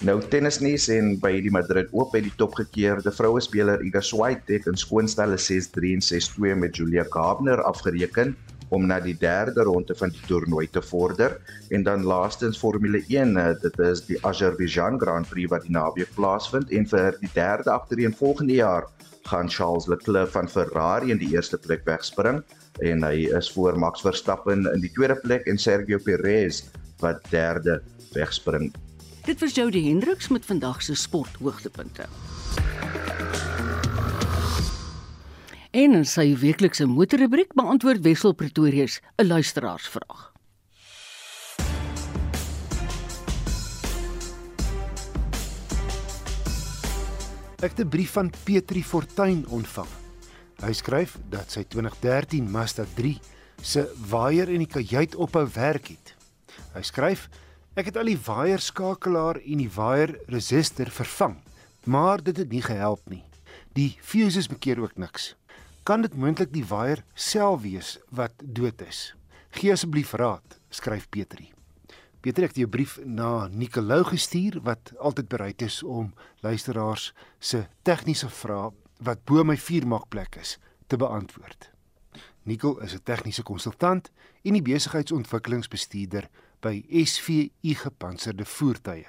Nou 0.00 0.14
tennisnuus 0.32 0.86
en 0.94 1.10
by 1.20 1.34
die 1.44 1.50
Madrid 1.52 1.90
Oop 1.92 2.14
het 2.16 2.24
die 2.24 2.32
topgekeerde 2.40 3.10
vroue 3.12 3.42
speler 3.44 3.82
Iga 3.84 4.00
Swiatek 4.00 4.64
in 4.70 4.78
skoonstelle 4.80 5.36
6-3 5.36 5.90
en 5.98 6.00
6-2 6.06 6.56
met 6.56 6.80
Julia 6.80 7.04
Gardner 7.12 7.60
afgereken 7.68 8.32
om 8.72 8.86
na 8.88 8.96
die 9.04 9.12
derde 9.20 9.66
ronde 9.68 9.92
van 9.98 10.14
die 10.14 10.24
toernooi 10.24 10.64
te 10.72 10.80
vorder 10.80 11.36
en 11.76 11.84
dan 11.84 12.08
laastens 12.08 12.56
Formule 12.56 13.04
1 13.12 13.36
eh, 13.36 13.52
dit 13.60 13.78
is 13.90 14.00
die 14.08 14.16
Azerbaijan 14.24 14.96
Grand 15.04 15.28
Prix 15.28 15.52
wat 15.52 15.68
die 15.68 15.76
naweek 15.76 16.16
plaasvind 16.16 16.72
en 16.72 16.88
vir 16.88 17.20
die 17.20 17.34
derde 17.36 17.76
agtereen 17.76 18.16
volgende 18.16 18.56
jaar 18.56 18.88
gaan 19.28 19.52
Charles 19.52 19.84
Leclerc 19.84 20.32
van 20.32 20.48
Ferrari 20.48 21.12
in 21.12 21.20
die 21.20 21.34
eerste 21.36 21.60
plek 21.60 21.84
wegspring 21.84 22.40
en 22.80 23.04
hy 23.04 23.26
is 23.36 23.52
voor 23.52 23.76
Max 23.76 24.00
Verstappen 24.00 24.64
in 24.72 24.80
die 24.80 24.96
tweede 24.96 25.20
plek 25.20 25.44
en 25.44 25.60
Sergio 25.60 26.00
Perez 26.00 26.70
wat 27.04 27.20
derde 27.28 27.82
wegspring. 28.16 28.72
Dit 29.24 29.40
was 29.40 29.54
Jody 29.54 29.84
Hendriks 29.84 30.28
met 30.28 30.46
vandag 30.46 30.82
se 30.82 30.94
sporthoogtepunte. 30.94 32.06
En 35.70 35.92
in 35.92 36.06
sy 36.08 36.32
weeklikse 36.40 36.86
motorrubriek 36.88 37.52
beantwoord 37.54 38.00
Wessel 38.00 38.32
Pretorius 38.32 39.00
'n 39.16 39.26
luisteraarsvraag. 39.26 40.32
Ek 47.60 47.76
het 47.76 47.78
'n 47.78 47.88
brief 47.88 48.10
van 48.10 48.32
Petri 48.44 48.84
Fortuin 48.84 49.46
ontvang. 49.48 49.88
Hy 50.60 50.72
skryf 50.72 51.18
dat 51.28 51.50
sy 51.50 51.64
2013 51.64 52.50
Mazda 52.50 52.84
3 52.94 53.20
se 53.62 53.92
waier 54.08 54.48
in 54.48 54.58
die 54.58 54.66
kajuit 54.66 55.14
ophou 55.14 55.48
werk 55.54 55.88
het. 55.88 56.14
Hy 56.72 56.82
skryf: 56.82 57.28
"Ek 57.80 57.86
het 57.88 57.96
al 57.96 58.10
die 58.10 58.20
waier 58.20 58.60
skakelaar 58.60 59.38
en 59.40 59.60
die 59.62 59.70
waier 59.72 60.10
resistor 60.28 60.90
vervang, 60.92 61.38
maar 61.88 62.20
dit 62.20 62.36
het 62.36 62.50
nie 62.52 62.60
gehelp 62.60 63.00
nie. 63.08 63.22
Die 63.72 63.96
fuses 64.04 64.50
bekeer 64.52 64.82
ook 64.82 64.98
niks. 65.00 65.30
Kan 65.88 66.02
dit 66.04 66.14
moontlik 66.14 66.52
die 66.52 66.64
waier 66.68 67.00
self 67.14 67.62
wees 67.62 67.94
wat 68.10 68.34
dood 68.44 68.82
is? 68.84 69.14
Gee 69.56 69.72
asseblief 69.72 70.12
raad," 70.12 70.58
skryf 70.68 71.08
Petri. 71.08 71.48
Petri 72.20 72.44
het 72.44 72.58
'n 72.58 72.68
brief 72.68 72.98
na 73.04 73.48
Nicolou 73.48 74.04
gestuur 74.04 74.60
wat 74.62 74.92
altyd 74.98 75.28
bereid 75.28 75.62
is 75.62 75.82
om 75.82 76.12
luisteraars 76.40 77.14
se 77.38 77.66
tegniese 77.82 78.28
vrae 78.28 78.70
wat 78.98 79.24
bo 79.24 79.44
my 79.44 79.56
vuurmaakplek 79.56 80.36
is 80.36 80.58
te 80.86 80.96
beantwoord. 80.96 81.70
Nicol 82.42 82.80
is 82.80 82.92
'n 82.94 83.02
tegniese 83.02 83.42
konsultant 83.42 84.10
en 84.42 84.52
die 84.52 84.62
besigheidsontwikkelingsbestuurder 84.62 86.28
by 86.60 86.84
SVU 87.04 87.74
Gepantserde 87.74 88.44
Voertuie. 88.44 89.08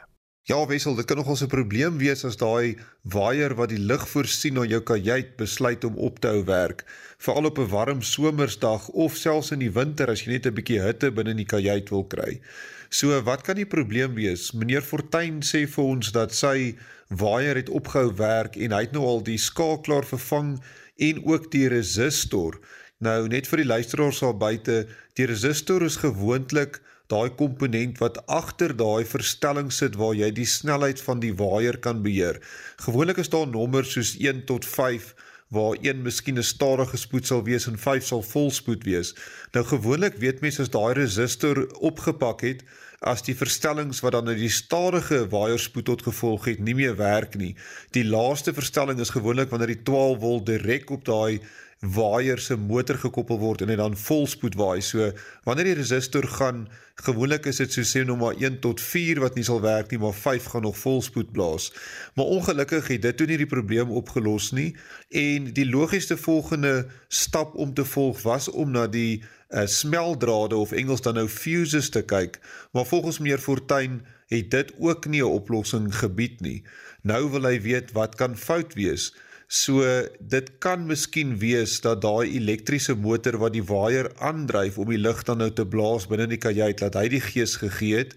Ja, 0.50 0.66
Wessel, 0.66 0.96
dit 0.96 1.06
kan 1.06 1.18
nogal 1.18 1.38
'n 1.42 1.48
probleem 1.48 1.98
wees 1.98 2.26
as 2.26 2.36
daai 2.36 2.76
waier 3.04 3.54
wat 3.56 3.70
die 3.70 3.80
lig 3.80 4.08
voorsien 4.10 4.54
na 4.54 4.64
jou 4.66 4.82
kajuit 4.82 5.36
besluit 5.38 5.84
om 5.84 5.96
op 5.96 6.20
te 6.20 6.28
hou 6.28 6.44
werk, 6.44 6.84
veral 7.18 7.46
op 7.46 7.60
'n 7.60 7.70
warm 7.70 8.02
somersdag 8.02 8.88
of 8.90 9.16
selfs 9.16 9.52
in 9.52 9.60
die 9.60 9.72
winter 9.72 10.10
as 10.10 10.24
jy 10.24 10.32
net 10.32 10.46
'n 10.46 10.54
bietjie 10.54 10.82
hitte 10.82 11.12
binne 11.12 11.32
in 11.32 11.38
die 11.38 11.46
kajuit 11.46 11.90
wil 11.90 12.04
kry. 12.04 12.42
So, 12.90 13.22
wat 13.22 13.42
kan 13.42 13.56
die 13.56 13.66
probleem 13.66 14.16
wees? 14.16 14.52
Meneer 14.52 14.82
Fortuin 14.82 15.42
sê 15.42 15.68
vir 15.68 15.84
ons 15.84 16.12
dat 16.12 16.34
sy 16.34 16.76
waier 17.08 17.56
het 17.56 17.70
opgehou 17.70 18.12
werk 18.16 18.56
en 18.56 18.72
hy 18.72 18.82
het 18.82 18.92
nou 18.92 19.06
al 19.06 19.22
die 19.24 19.38
skakelaar 19.38 20.06
vervang 20.06 20.60
en 20.98 21.26
ook 21.26 21.52
die 21.52 21.68
resistor. 21.68 22.60
Nou 23.00 23.28
net 23.28 23.48
vir 23.48 23.58
die 23.58 23.68
luisteraars 23.68 24.20
daar 24.20 24.38
buite, 24.38 24.88
die 25.14 25.26
resistor 25.26 25.84
is 25.84 25.96
gewoonlik 26.02 26.82
daai 27.12 27.30
komponent 27.40 28.00
wat 28.02 28.22
agter 28.28 28.74
daai 28.78 29.04
verstelling 29.06 29.72
sit 29.76 29.98
waar 30.00 30.16
jy 30.18 30.32
die 30.36 30.48
snelheid 30.48 31.02
van 31.04 31.20
die 31.24 31.34
waier 31.38 31.78
kan 31.78 32.02
beheer. 32.06 32.40
Gewoonlik 32.86 33.20
is 33.24 33.32
daar 33.34 33.48
nommers 33.48 33.94
soos 33.96 34.16
1 34.20 34.46
tot 34.50 34.66
5 34.66 35.14
waar 35.52 35.76
1 35.84 36.02
miskien 36.02 36.40
'n 36.40 36.44
stadige 36.44 36.98
spoed 36.98 37.28
sal 37.28 37.44
wees 37.44 37.68
en 37.68 37.78
5 37.78 38.06
sal 38.06 38.24
volspoed 38.24 38.84
wees. 38.84 39.16
Nou 39.52 39.66
gewoonlik 39.66 40.16
weet 40.16 40.42
mense 40.42 40.62
as 40.62 40.70
daai 40.70 40.94
resistor 40.94 41.68
opgepak 41.80 42.42
het, 42.42 42.64
as 43.02 43.24
die 43.26 43.36
verstellings 43.36 44.00
wat 44.00 44.14
dan 44.14 44.28
uit 44.28 44.38
die 44.38 44.54
stadige 44.54 45.28
waaierspoed 45.30 45.86
tot 45.86 46.04
gevolg 46.06 46.46
het 46.46 46.60
nie 46.60 46.76
meer 46.78 46.96
werk 46.96 47.36
nie. 47.36 47.56
Die 47.92 48.06
laaste 48.06 48.54
verstelling 48.54 49.00
is 49.00 49.10
gewoonlik 49.10 49.50
wanneer 49.50 49.74
die 49.74 49.84
12 49.84 50.20
volt 50.20 50.46
direk 50.46 50.90
op 50.90 51.06
daai 51.06 51.42
waaier 51.82 52.38
se 52.38 52.54
motor 52.62 53.00
gekoppel 53.02 53.40
word 53.42 53.64
en 53.64 53.72
dit 53.72 53.80
dan 53.80 53.96
volspoed 53.98 54.54
waai. 54.60 54.82
So 54.86 55.08
wanneer 55.48 55.72
die 55.72 55.80
resistor 55.80 56.28
gaan, 56.30 56.68
gewoonlik 57.02 57.48
is 57.50 57.58
dit 57.58 57.74
so 57.74 57.82
sê 57.88 58.04
nou 58.06 58.20
maar 58.22 58.38
1 58.38 58.60
tot 58.62 58.82
4 58.82 59.22
wat 59.24 59.36
nie 59.36 59.46
sal 59.48 59.64
werk 59.64 59.90
nie, 59.90 59.98
maar 60.02 60.14
5 60.14 60.52
gaan 60.54 60.68
nog 60.68 60.78
volspoed 60.78 61.32
blaas. 61.34 61.72
Maar 62.14 62.30
ongelukkig 62.38 62.92
het 62.94 63.02
dit 63.02 63.18
toe 63.18 63.28
nie 63.28 63.40
die 63.42 63.50
probleem 63.50 63.90
opgelos 63.90 64.52
nie 64.54 64.76
en 65.10 65.50
die 65.58 65.66
logiese 65.66 66.18
volgende 66.22 66.86
stap 67.10 67.58
om 67.58 67.74
te 67.74 67.86
volg 67.86 68.22
was 68.30 68.50
om 68.50 68.72
na 68.78 68.86
die 68.86 69.24
uh, 69.50 69.66
smeldrade 69.66 70.56
of 70.56 70.72
Engels 70.78 71.02
dan 71.02 71.18
nou 71.18 71.28
fuses 71.28 71.90
te 71.90 72.06
kyk, 72.06 72.38
maar 72.72 72.86
volgens 72.86 73.20
meneer 73.20 73.42
Fortuin 73.42 74.04
het 74.30 74.52
dit 74.52 74.72
ook 74.78 75.10
nie 75.10 75.24
'n 75.26 75.34
oplossing 75.34 75.90
gebied 75.96 76.40
nie. 76.42 76.64
Nou 77.02 77.32
wil 77.32 77.44
hy 77.44 77.62
weet 77.62 77.92
wat 77.92 78.16
kan 78.16 78.38
fout 78.38 78.74
wees. 78.74 79.12
So 79.52 79.84
dit 80.32 80.48
kan 80.64 80.86
miskien 80.88 81.34
wees 81.42 81.74
dat 81.84 82.00
daai 82.06 82.38
elektriese 82.38 82.94
motor 82.96 83.36
wat 83.42 83.52
die 83.52 83.66
waaier 83.68 84.08
aandryf 84.24 84.78
om 84.80 84.88
die 84.94 85.00
lug 85.00 85.26
dan 85.28 85.42
nou 85.44 85.50
te 85.52 85.66
blaas 85.68 86.06
binne 86.08 86.30
die 86.32 86.40
kajuit 86.40 86.80
laat 86.80 86.96
hy 86.96 87.10
die 87.12 87.20
gees 87.26 87.58
gegee 87.60 87.98
het. 88.00 88.14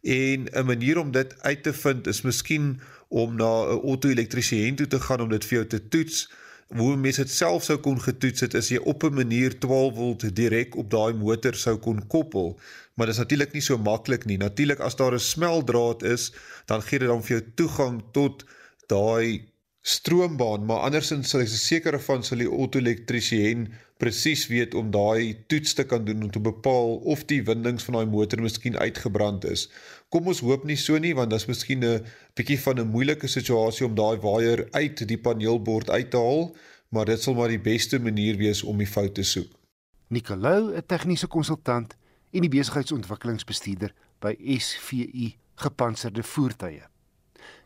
En 0.00 0.48
'n 0.48 0.64
manier 0.64 0.98
om 0.98 1.10
dit 1.12 1.34
uit 1.44 1.62
te 1.62 1.74
vind 1.76 2.06
is 2.06 2.22
miskien 2.24 2.80
om 3.08 3.36
na 3.36 3.50
'n 3.68 3.84
auto-elektriesien 3.84 4.76
toe 4.76 4.86
te 4.86 5.00
gaan 5.00 5.20
om 5.20 5.28
dit 5.28 5.44
vir 5.44 5.58
jou 5.58 5.66
te 5.66 5.88
toets. 5.88 6.30
Hoe 6.68 6.96
mense 6.96 7.22
dit 7.22 7.30
self 7.30 7.64
sou 7.64 7.76
kon 7.76 8.00
getoets 8.00 8.40
het 8.40 8.54
is 8.54 8.68
jy 8.68 8.80
op 8.80 9.04
'n 9.04 9.14
manier 9.14 9.58
12 9.58 9.94
volt 9.94 10.36
direk 10.36 10.76
op 10.76 10.90
daai 10.90 11.12
motor 11.12 11.54
sou 11.54 11.76
kon 11.76 12.06
koppel. 12.06 12.58
Maar 12.94 13.06
dit 13.06 13.14
is 13.14 13.20
natuurlik 13.20 13.52
nie 13.52 13.62
so 13.62 13.78
maklik 13.78 14.24
nie. 14.24 14.38
Natuurlik 14.38 14.80
as 14.80 14.96
daar 14.96 15.12
'n 15.12 15.20
smeldraad 15.20 16.02
is 16.02 16.32
dan 16.66 16.82
gee 16.82 16.98
dit 16.98 17.08
dan 17.08 17.22
vir 17.22 17.36
jou 17.36 17.44
toegang 17.54 18.02
tot 18.12 18.44
daai 18.86 19.48
stroombaan 19.88 20.66
maar 20.68 20.84
andersins 20.86 21.30
sal 21.32 21.44
ek 21.44 21.52
seker 21.52 21.98
van 22.08 22.24
sal 22.26 22.42
die 22.44 22.50
auto-elektriesien 22.50 23.68
presies 23.98 24.46
weet 24.52 24.74
om 24.78 24.90
daai 24.94 25.44
toets 25.50 25.74
te 25.74 25.84
kan 25.88 26.04
doen 26.04 26.22
om 26.26 26.30
te 26.30 26.42
bepaal 26.42 26.98
of 27.14 27.24
die 27.30 27.40
windings 27.42 27.86
van 27.88 27.98
daai 27.98 28.10
motor 28.16 28.42
miskien 28.44 28.76
uitgebrand 28.76 29.48
is 29.48 29.68
Kom 30.08 30.30
ons 30.32 30.38
hoop 30.40 30.62
nie 30.64 30.76
so 30.80 30.96
nie 30.96 31.10
want 31.16 31.28
dit 31.34 31.42
is 31.42 31.48
miskien 31.50 31.82
'n 31.84 32.04
bietjie 32.36 32.56
van 32.64 32.78
'n 32.80 32.88
moeilike 32.88 33.28
situasie 33.28 33.84
om 33.86 33.94
daai 33.94 34.16
waier 34.16 34.68
uit 34.72 35.06
die 35.08 35.18
paneelbord 35.18 35.90
uit 35.90 36.10
te 36.10 36.16
haal, 36.16 36.56
maar 36.88 37.04
dit 37.04 37.20
sal 37.20 37.34
maar 37.34 37.48
die 37.48 37.60
beste 37.60 37.98
manier 37.98 38.36
wees 38.36 38.62
om 38.62 38.78
die 38.78 38.86
fout 38.86 39.14
te 39.14 39.22
soek. 39.22 39.52
Nicolou, 40.08 40.72
'n 40.74 40.86
tegniese 40.86 41.26
konsultant 41.26 41.96
en 42.32 42.40
die 42.40 42.48
besigheidsontwikkelingsbestuurder 42.48 43.92
by 44.20 44.34
SVU 44.58 45.36
Gepantserde 45.54 46.22
Voertuie. 46.22 46.82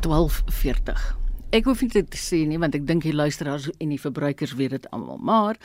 12:40. 0.00 1.20
Ek 1.52 1.66
hoef 1.68 1.82
nie 1.84 1.90
dit 1.92 2.06
te 2.10 2.16
sê 2.16 2.38
nie 2.48 2.56
want 2.58 2.74
ek 2.74 2.86
dink 2.88 3.04
die 3.04 3.12
luisteraars 3.12 3.68
en 3.76 3.90
die 3.92 4.00
verbruikers 4.00 4.54
weet 4.56 4.72
dit 4.72 4.86
almal, 4.90 5.18
maar 5.20 5.58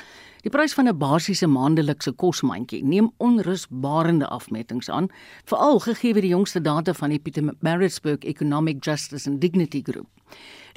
die 0.44 0.52
prys 0.52 0.76
van 0.76 0.88
'n 0.92 0.98
basiese 0.98 1.48
maandelikse 1.48 2.12
kosmandjie 2.12 2.84
neem 2.84 3.12
onrusbarende 3.18 4.28
afmetings 4.28 4.90
aan, 4.90 5.08
veral 5.46 5.80
gegee 5.80 6.13
die 6.13 6.36
jongste 6.36 6.62
data 6.62 6.94
van 6.94 7.10
die 7.10 7.20
Pietermaritzburg 7.20 8.24
Economic 8.24 8.84
Justice 8.84 9.30
and 9.30 9.42
Dignity 9.42 9.82
Group. 9.82 10.08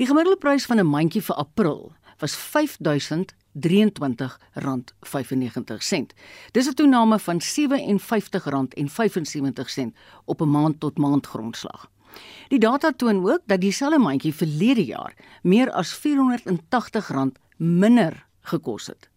Die 0.01 0.09
gemiddelde 0.09 0.41
prys 0.41 0.65
van 0.65 0.81
'n 0.81 0.87
mandjie 0.87 1.23
vir 1.23 1.37
April 1.37 1.93
was 2.19 2.37
5000 2.37 3.35
R23.95. 3.53 6.15
Dis 6.53 6.69
'n 6.69 6.75
toename 6.75 7.19
van 7.19 7.41
R57.75 7.41 7.47
op 10.25 10.41
'n 10.41 10.51
maand 10.51 10.81
tot 10.81 10.99
maand 10.99 11.27
grondslag. 11.27 11.91
Die 12.49 12.59
data 12.59 12.93
toon 12.97 13.31
ook 13.31 13.41
dat 13.47 13.61
dieselfde 13.61 13.99
mandjie 13.99 14.35
verlede 14.35 14.85
jaar 14.85 15.15
meer 15.43 15.71
as 15.71 15.99
R480 15.99 17.31
minder 17.57 18.27
gekos 18.41 18.87
het. 18.87 19.09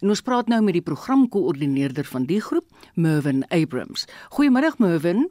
En 0.00 0.08
ons 0.08 0.20
praat 0.20 0.48
nou 0.48 0.62
met 0.62 0.72
die 0.72 0.82
programkoördineerder 0.82 2.04
van 2.04 2.24
die 2.24 2.40
groep, 2.40 2.64
Mervin 2.94 3.48
Abrams. 3.48 4.04
Goeiemôre 4.28 4.76
Mervin. 4.76 5.30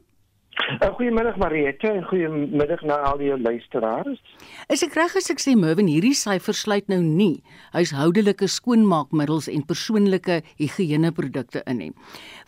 Uh, 0.52 0.90
goeiemiddag 0.96 1.36
Mariette 1.40 1.88
en 1.88 2.04
goeiemiddag 2.04 2.82
na 2.84 2.98
al 3.08 3.16
die 3.18 3.30
luisteraars. 3.40 4.20
Is 4.68 4.82
ek 4.84 4.96
reg 4.98 5.14
as 5.16 5.30
ek 5.32 5.40
sê 5.40 5.54
Mervin 5.56 5.88
hierdie 5.88 6.16
syfer 6.16 6.56
sluit 6.56 6.90
nou 6.92 7.00
nie 7.00 7.40
huishoudelike 7.72 8.48
skoonmaakmiddels 8.52 9.48
en 9.52 9.64
persoonlike 9.68 10.42
higiëneprodukte 10.60 11.64
in 11.64 11.80
nie. 11.80 11.90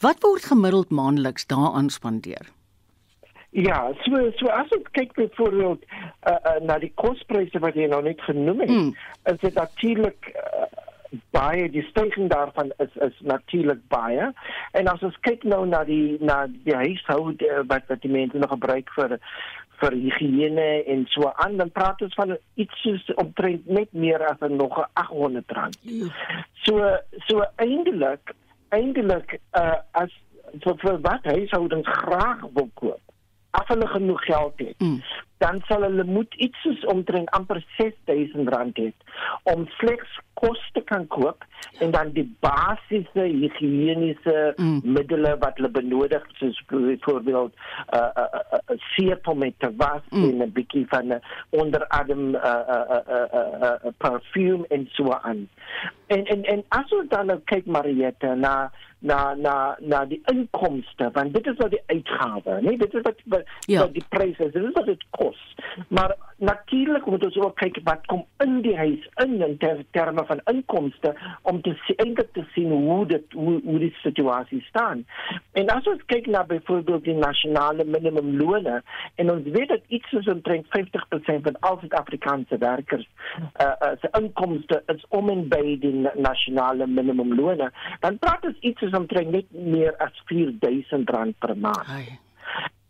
Wat 0.05 0.21
word 0.27 0.45
gemiddeld 0.53 0.93
maandeliks 0.93 1.49
daaraan 1.49 1.89
spandeer? 1.91 2.53
Ja, 3.57 3.81
so 4.05 4.21
so 4.37 4.53
as 4.53 4.71
ek 4.77 4.93
kyk 4.99 5.17
byvoorbeeld 5.17 5.85
uh, 5.89 6.35
uh, 6.35 6.57
na 6.67 6.77
die 6.83 6.93
kospryse 7.01 7.61
wat 7.63 7.79
jy 7.79 7.87
nou 7.89 8.03
net 8.05 8.21
genoem 8.27 8.65
het, 8.67 8.73
hmm. 8.73 8.89
is 9.33 9.39
dit 9.47 9.55
natuurlik 9.57 10.33
uh, 10.35 10.67
baie 11.37 11.69
die 11.71 11.85
stygings 11.91 12.33
daarvan 12.33 12.73
is 12.83 12.95
is 13.09 13.19
natuurlik 13.21 13.83
baie 13.89 14.31
en 14.73 14.89
as 14.93 15.03
ons 15.03 15.19
kyk 15.27 15.45
nou 15.45 15.65
na 15.67 15.85
die 15.89 16.17
na 16.21 16.45
die 16.47 16.77
huishoud 16.77 17.45
wat 17.71 17.89
wat 17.93 18.03
die 18.03 18.13
mense 18.13 18.39
nog 18.39 18.55
gebruik 18.55 18.91
vir 18.99 19.19
vir 19.81 19.97
higiëne 19.99 20.69
en 20.93 21.07
so 21.13 21.31
aan 21.45 21.57
dan 21.61 21.73
praat 21.75 22.03
ons 22.07 22.15
van 22.19 22.37
iets 22.61 22.83
soos 22.83 23.07
omtrent 23.21 23.67
net 23.67 23.93
meer 23.93 24.23
as 24.29 24.43
nog 24.49 24.79
800 24.93 25.57
rand. 25.59 25.79
Ja. 25.83 26.11
So 26.67 26.93
so 27.29 27.47
eintlik 27.57 28.35
eintlik 28.75 29.39
uh, 29.59 29.81
as 29.93 30.13
vir, 30.63 30.79
vir 30.83 31.01
wat 31.07 31.27
huishoudings 31.31 31.91
graag 32.05 32.47
wil 32.55 32.71
koop 32.81 33.01
as 33.55 33.69
hulle 33.71 33.87
genoeg 33.87 34.25
geld 34.27 34.59
het, 34.59 34.81
mm. 34.83 34.97
Dan 35.39 35.63
sal 35.69 35.83
hulle 35.83 36.05
moet 36.05 36.35
iets 36.35 36.61
soos 36.63 36.85
omtrent 36.93 37.31
amper 37.37 37.61
R6000 37.79 38.79
hê 38.79 38.91
om 39.55 39.67
slegs 39.79 40.21
kos 40.39 40.61
te 40.75 40.83
kan 40.91 41.07
koop 41.07 41.45
en 41.85 41.93
dan 41.95 42.11
die 42.17 42.27
basiese 42.45 43.27
higiëniese 43.27 44.37
mm. 44.57 44.81
middele 44.97 45.35
wat 45.43 45.59
hulle 45.59 45.71
benodig 45.75 46.25
soos 46.41 46.59
byvoorbeeld 46.71 47.53
'n 47.55 47.97
uh, 47.97 48.11
uh, 48.23 48.29
uh, 48.39 48.59
uh, 48.59 48.79
seep 48.95 49.29
om 49.29 49.43
te 49.59 49.71
was 49.77 50.03
mm. 50.11 50.25
en 50.25 50.43
'n 50.47 50.53
bietjie 50.53 50.87
van 50.89 51.13
'n 51.13 51.21
onderadem 51.51 52.35
uh, 52.35 52.43
uh, 52.77 52.85
uh, 52.97 53.03
uh, 53.19 53.27
uh, 53.39 53.77
uh, 53.85 53.93
perfume 53.97 54.67
en 54.69 54.89
so 54.93 55.13
aan. 55.13 55.49
En 56.07 56.25
en 56.25 56.45
en 56.45 56.65
as 56.69 56.93
ons 56.93 57.09
dan 57.09 57.27
nou 57.27 57.41
kyk 57.45 57.67
Mariette 57.67 58.35
na 58.35 58.71
na 59.05 59.35
na 59.35 59.77
na 59.81 60.05
die 60.09 60.21
inkomste 60.33 61.11
want 61.13 61.35
dit 61.35 61.47
is 61.47 61.57
wat 61.57 61.71
die 61.71 61.83
uitgawe 61.87 62.61
nee 62.65 62.79
dit 62.79 62.95
is 62.95 63.03
wat, 63.05 63.19
wat, 63.25 63.43
ja. 63.69 63.81
wat 63.81 63.93
die 63.93 64.05
pryse 64.09 64.45
is 64.47 64.53
dit 64.53 64.63
is 64.65 64.73
wat 64.73 64.87
dit 64.87 65.05
kos 65.11 65.24
maar 65.89 66.17
natuurlik 66.39 67.07
moet 67.07 67.25
ons 67.25 67.37
ook 67.37 67.57
kyk 67.57 67.79
wat 67.89 68.07
kom 68.11 68.25
in 68.45 68.61
die 68.67 68.77
huis 68.77 69.09
in 69.25 69.37
in 69.43 69.57
ter, 69.59 69.85
terme 69.91 70.25
van 70.27 70.41
inkomste 70.53 71.15
om 71.43 71.61
te 71.63 71.75
eintlik 71.97 72.33
te 72.33 72.45
sien 72.55 72.71
hoe 72.71 73.07
dit 73.07 73.33
hoe, 73.33 73.61
hoe 73.65 73.79
die 73.79 73.93
situasie 74.03 74.61
staan 74.69 75.05
en 75.53 75.71
as 75.77 75.87
ons 75.93 76.03
kyk 76.13 76.27
na 76.27 76.45
byvoorbeeld 76.51 77.05
die 77.05 77.17
nasionale 77.19 77.85
minimumlone 77.85 78.81
en 79.15 79.31
ons 79.31 79.51
weet 79.57 79.69
dat 79.69 79.87
iets 79.89 80.09
soos 80.09 80.31
omtrent 80.35 80.67
50% 80.79 81.47
van 81.49 81.61
al 81.61 81.79
Suid-Afrikaanse 81.81 82.59
werkers 82.59 83.07
uh, 83.07 83.67
uh, 83.67 83.95
se 84.01 84.11
inkomste 84.21 84.83
is 84.95 85.05
om 85.09 85.31
en 85.31 85.49
by 85.49 85.79
die 85.81 85.95
nasionale 86.15 86.87
minimumlone 86.87 87.71
dan 88.01 88.19
praat 88.19 88.45
ons 88.51 88.59
iets 88.61 88.93
omtrent 88.93 89.31
net 89.31 89.51
meer 89.51 89.97
as 90.05 90.23
4000 90.27 91.11
rand 91.11 91.39
per 91.39 91.57
maand. 91.57 91.89
Ai. 91.89 92.19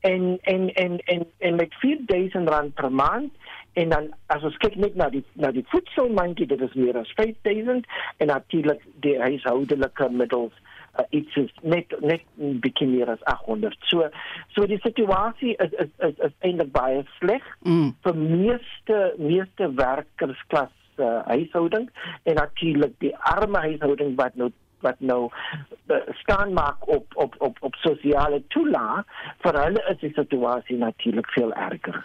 En 0.05 0.25
en 0.43 0.69
en 0.75 0.99
en 0.99 1.27
en 1.39 1.55
met 1.61 1.75
4000 1.81 2.49
rand 2.49 2.75
per 2.75 2.93
maand 2.93 3.33
en 3.73 3.89
dan 3.89 4.11
as 4.27 4.43
ons 4.47 4.57
kyk 4.63 4.77
net 4.77 4.95
na 5.01 5.09
die 5.11 5.25
na 5.33 5.51
die 5.55 5.65
voedselmandjie 5.73 6.47
dit 6.51 6.61
is 6.67 6.77
meer 6.79 6.99
as 7.01 7.11
5000 7.19 7.89
en 8.23 8.31
natuurlik 8.31 8.85
die 9.07 9.17
huishoudelike 9.23 10.09
middels 10.11 10.55
uh, 10.99 11.07
iets 11.11 11.37
is 11.41 11.51
net 11.63 11.95
net 12.01 12.23
bietjie 12.37 12.89
meer 12.91 13.11
as 13.15 13.25
800. 13.33 13.77
So 13.91 14.09
so 14.55 14.67
die 14.71 14.81
situasie 14.85 15.57
is 15.67 15.75
is 15.87 15.91
is, 16.09 16.21
is 16.29 16.37
eintlik 16.47 16.73
baie 16.77 17.03
sleg 17.19 17.47
mm. 17.67 17.95
vir 18.07 18.21
meeste 18.21 19.01
meeste 19.19 19.71
werkersklas 19.81 20.75
uh, 20.99 21.23
huishouding 21.33 21.89
en 22.23 22.39
natuurlik 22.39 22.95
die 23.03 23.15
arme 23.35 23.65
huishouding 23.67 24.15
wat 24.21 24.37
nou 24.39 24.53
wat 24.87 25.01
nou 25.01 25.21
uh, 25.29 25.97
staan 26.23 26.53
maak 26.53 26.89
op 26.89 27.19
op 27.25 27.35
op 27.49 27.59
op 27.61 27.75
sosiale 27.83 28.43
toelaag 28.55 29.05
vir 29.45 29.61
hulle 29.65 29.85
is 29.93 30.01
die 30.05 30.13
situasie 30.15 30.79
natuurlik 30.79 31.29
veel 31.37 31.53
erger. 31.53 32.01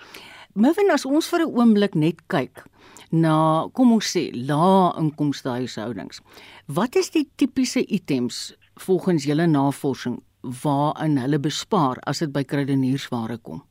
Mervin 0.54 0.92
as 0.92 1.06
ons 1.06 1.30
vir 1.30 1.46
'n 1.46 1.54
oomblik 1.60 1.96
net 1.96 2.26
kyk 2.28 2.64
na 3.12 3.68
kom 3.74 3.94
ons 3.94 4.10
sê 4.16 4.30
lae 4.34 4.94
inkomste 5.02 5.50
huishoudings. 5.50 6.22
Wat 6.68 6.96
is 6.96 7.10
die 7.10 7.28
tipiese 7.36 7.86
items 7.86 8.56
volgens 8.86 9.26
julle 9.26 9.48
navorsing 9.48 10.20
waarin 10.64 11.18
hulle 11.18 11.40
bespaar 11.40 11.98
as 12.08 12.20
dit 12.20 12.32
by 12.32 12.44
kruideniersware 12.44 13.38
kom? 13.44 13.64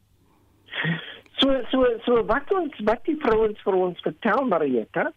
So 1.40 1.54
so 1.70 1.84
so 2.04 2.24
wat 2.26 2.50
ons 2.52 2.74
wat 2.84 3.04
die 3.06 3.16
vrouens 3.22 3.60
vir 3.64 3.74
ons 3.74 4.00
vertel 4.02 4.48
Marieta 4.50 5.10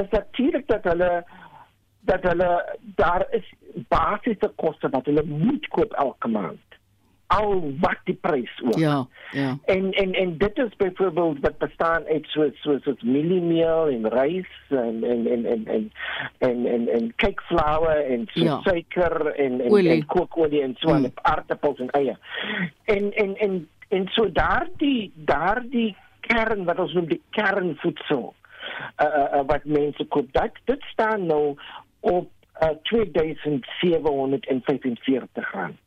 is 0.00 0.10
natuurlik 0.12 0.66
dat 0.70 0.84
hulle 0.84 1.24
dat 2.04 2.22
hulle 2.22 2.78
daar 2.96 3.26
is 3.30 3.52
basiese 3.88 4.52
koste 4.56 4.88
wat 4.88 5.06
hulle 5.06 5.24
moet 5.24 5.68
koop 5.68 5.92
elke 5.92 6.28
maand 6.28 6.74
al 7.26 7.72
wat 7.80 8.00
die 8.04 8.16
prys 8.20 8.60
ook. 8.64 8.78
Ja, 8.78 9.06
ja. 9.30 9.58
En 9.64 9.92
en 9.92 10.12
en 10.12 10.38
dit 10.38 10.58
is 10.58 10.76
byvoorbeeld 10.76 11.38
wat 11.40 11.58
bestaan 11.58 12.04
uit 12.04 12.26
so 12.26 12.50
so 12.54 12.78
so 12.82 12.94
mieliemeel 13.00 13.88
en 13.88 14.08
rys 14.08 14.52
en 14.68 15.04
en 15.04 15.26
en 15.26 15.44
en 15.44 15.66
en 15.66 15.92
en 16.38 16.66
en, 16.66 16.88
en 16.88 17.12
cakeflour 17.16 18.04
en 18.10 18.28
so 18.32 18.44
ja. 18.44 18.60
suiker 18.62 19.26
en 19.26 19.60
en, 19.60 19.70
Oelie. 19.70 19.90
en 19.90 20.06
kookolie 20.06 20.62
en 20.62 20.74
so 20.78 20.90
aan 20.90 21.00
mm. 21.00 21.12
aartappels 21.14 21.78
en 21.78 21.90
eie. 21.90 22.16
En 22.84 23.12
en 23.12 23.36
en 23.36 23.68
en 23.88 24.08
so 24.08 24.32
daardie 24.32 25.12
daardie 25.14 25.96
kern 26.20 26.64
wat 26.64 26.78
ons 26.78 26.92
noem 26.92 27.06
die 27.06 27.22
kernvoedsel. 27.30 28.34
Uh, 29.02 29.06
uh, 29.06 29.38
uh, 29.38 29.40
wat 29.46 29.64
mense 29.64 30.04
koop. 30.04 30.32
Dat 30.32 30.50
dit 30.64 30.82
staan 30.82 31.26
nou 31.26 31.56
op 32.04 32.28
uh, 32.62 32.68
2745 32.90 35.52
rand. 35.52 35.78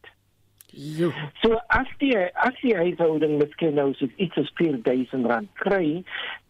Jo. 0.78 1.10
So 1.42 1.58
as 1.74 1.90
die 2.02 2.14
as 2.18 2.58
die 2.62 2.76
huishouding 2.78 3.38
miskien 3.42 3.78
nou 3.80 3.94
so 3.98 4.06
iets 4.22 4.38
as 4.38 4.50
4000 4.60 5.26
rand 5.30 5.50
kry, 5.62 6.04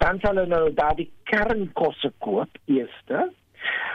dan 0.03 0.19
sal 0.23 0.35
hulle 0.35 0.51
nou 0.51 0.65
daardie 0.75 1.09
kernkosse 1.29 2.11
koop 2.23 2.51
eerste. 2.65 3.29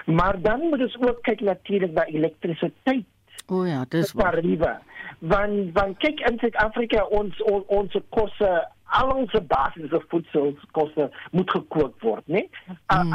Maar 0.06 0.40
dan 0.42 0.60
moet 0.68 0.82
ons 0.88 0.98
ook 1.00 1.20
kyk 1.26 1.40
natuurlik 1.46 1.92
na 1.96 2.04
elektrisiteit 2.10 3.08
O 3.46 3.60
oh 3.60 3.68
ja, 3.68 3.84
dis 3.88 4.12
waar. 4.12 4.32
tariewe. 4.32 4.78
Want 5.18 5.72
want 5.72 5.98
kyk 5.98 6.20
in 6.30 6.38
Suid-Afrika 6.38 7.04
ons 7.04 7.42
on, 7.42 7.64
ons 7.66 7.96
kosse 8.08 8.68
al 8.98 9.12
ons 9.16 9.36
basiese 9.48 10.00
voedselkosse 10.08 11.10
moet 11.30 11.50
gekook 11.50 11.94
word, 12.04 12.26
né? 12.26 12.46
Mm. 12.92 13.14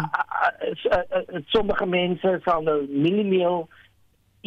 Sommige 1.54 1.86
mense 1.86 2.40
sal 2.46 2.64
nou 2.66 2.80
mieliemeel 2.90 3.68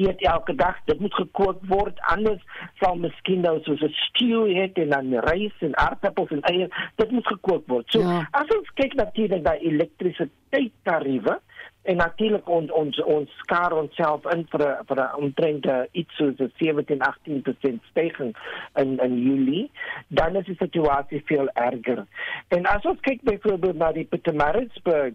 eet 0.01 0.23
elke 0.25 0.55
dag, 0.55 0.79
dit 0.85 1.01
moet 1.01 1.15
gekook 1.15 1.63
word. 1.69 1.99
Anders 2.13 2.43
sal 2.81 2.97
miskien 3.03 3.43
nou 3.45 3.59
soos 3.67 3.83
'n 3.83 3.93
stew 4.07 4.47
eet 4.47 4.79
en 4.79 4.91
dan 4.91 5.15
rys 5.29 5.57
en 5.59 5.77
aardappels 5.77 6.31
en 6.31 6.43
eiers, 6.53 6.73
dit 6.97 7.11
moet 7.11 7.27
gekook 7.27 7.67
word. 7.67 7.87
So 7.91 8.01
Ja. 8.01 8.29
as 8.31 8.57
ons 8.57 8.71
kyk 8.75 8.95
natuurlik 8.95 9.43
na 9.43 9.55
elektrisiteit 9.59 10.73
tariewe 10.83 11.41
en 11.83 11.97
natuurlik 11.97 12.49
ons 12.49 12.71
ons 12.71 13.01
ons 13.03 13.37
skaar 13.45 13.73
onsself 13.73 14.27
in 14.35 14.47
vir 14.53 14.65
vir 14.89 14.99
'n 15.01 15.23
omtrent 15.25 15.67
uh, 15.67 15.83
iets 15.93 16.17
soos 16.17 16.39
'n 16.39 16.53
17-18% 16.61 17.81
stygings 17.91 18.39
in 18.77 18.99
in 18.99 19.19
Julie, 19.19 19.71
dan 20.09 20.37
is 20.37 20.45
die 20.45 20.57
situasie 20.59 21.23
veel 21.25 21.49
erger. 21.49 22.07
En 22.49 22.67
as 22.67 22.85
ons 22.85 23.01
kyk 23.01 23.23
byvoorbeeld 23.23 23.77
na 23.77 23.93
die 23.93 24.05
Pietermaritzburg 24.05 25.15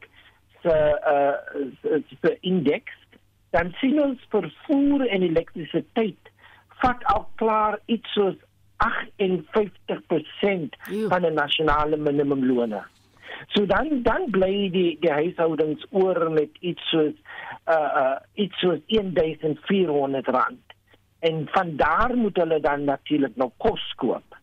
se 0.62 0.78
uh 1.16 1.36
se 2.22 2.38
indeks, 2.42 2.94
dan 3.50 3.74
sien 3.80 4.02
ons 4.02 4.20
vervoer 4.30 5.08
en 5.08 5.22
elektrisiteit 5.22 6.32
vat 6.82 7.04
al 7.04 7.30
klaar 7.36 7.80
iets 7.86 8.14
soos 8.14 8.36
58% 8.78 10.76
Eeuw. 10.92 11.08
van 11.08 11.26
'n 11.26 11.34
nasionale 11.34 11.98
minimumlone. 11.98 12.84
So 13.54 13.66
dan 13.66 14.02
dan 14.04 14.30
bly 14.32 14.70
die 14.74 14.98
die 15.00 15.12
huishoudings 15.12 15.86
oor 15.90 16.32
met 16.32 16.50
iets 16.60 16.90
soos 16.90 17.14
uh 17.72 17.90
uh 18.02 18.18
iets 18.34 18.60
soos 18.60 18.80
1400 18.88 20.28
rand. 20.28 20.64
En 21.20 21.48
van 21.52 21.76
daar 21.76 22.16
moet 22.16 22.38
hulle 22.38 22.60
dan 22.60 22.84
natuurlik 22.84 23.36
nog 23.36 23.52
kos 23.58 23.94
koop. 23.96 24.38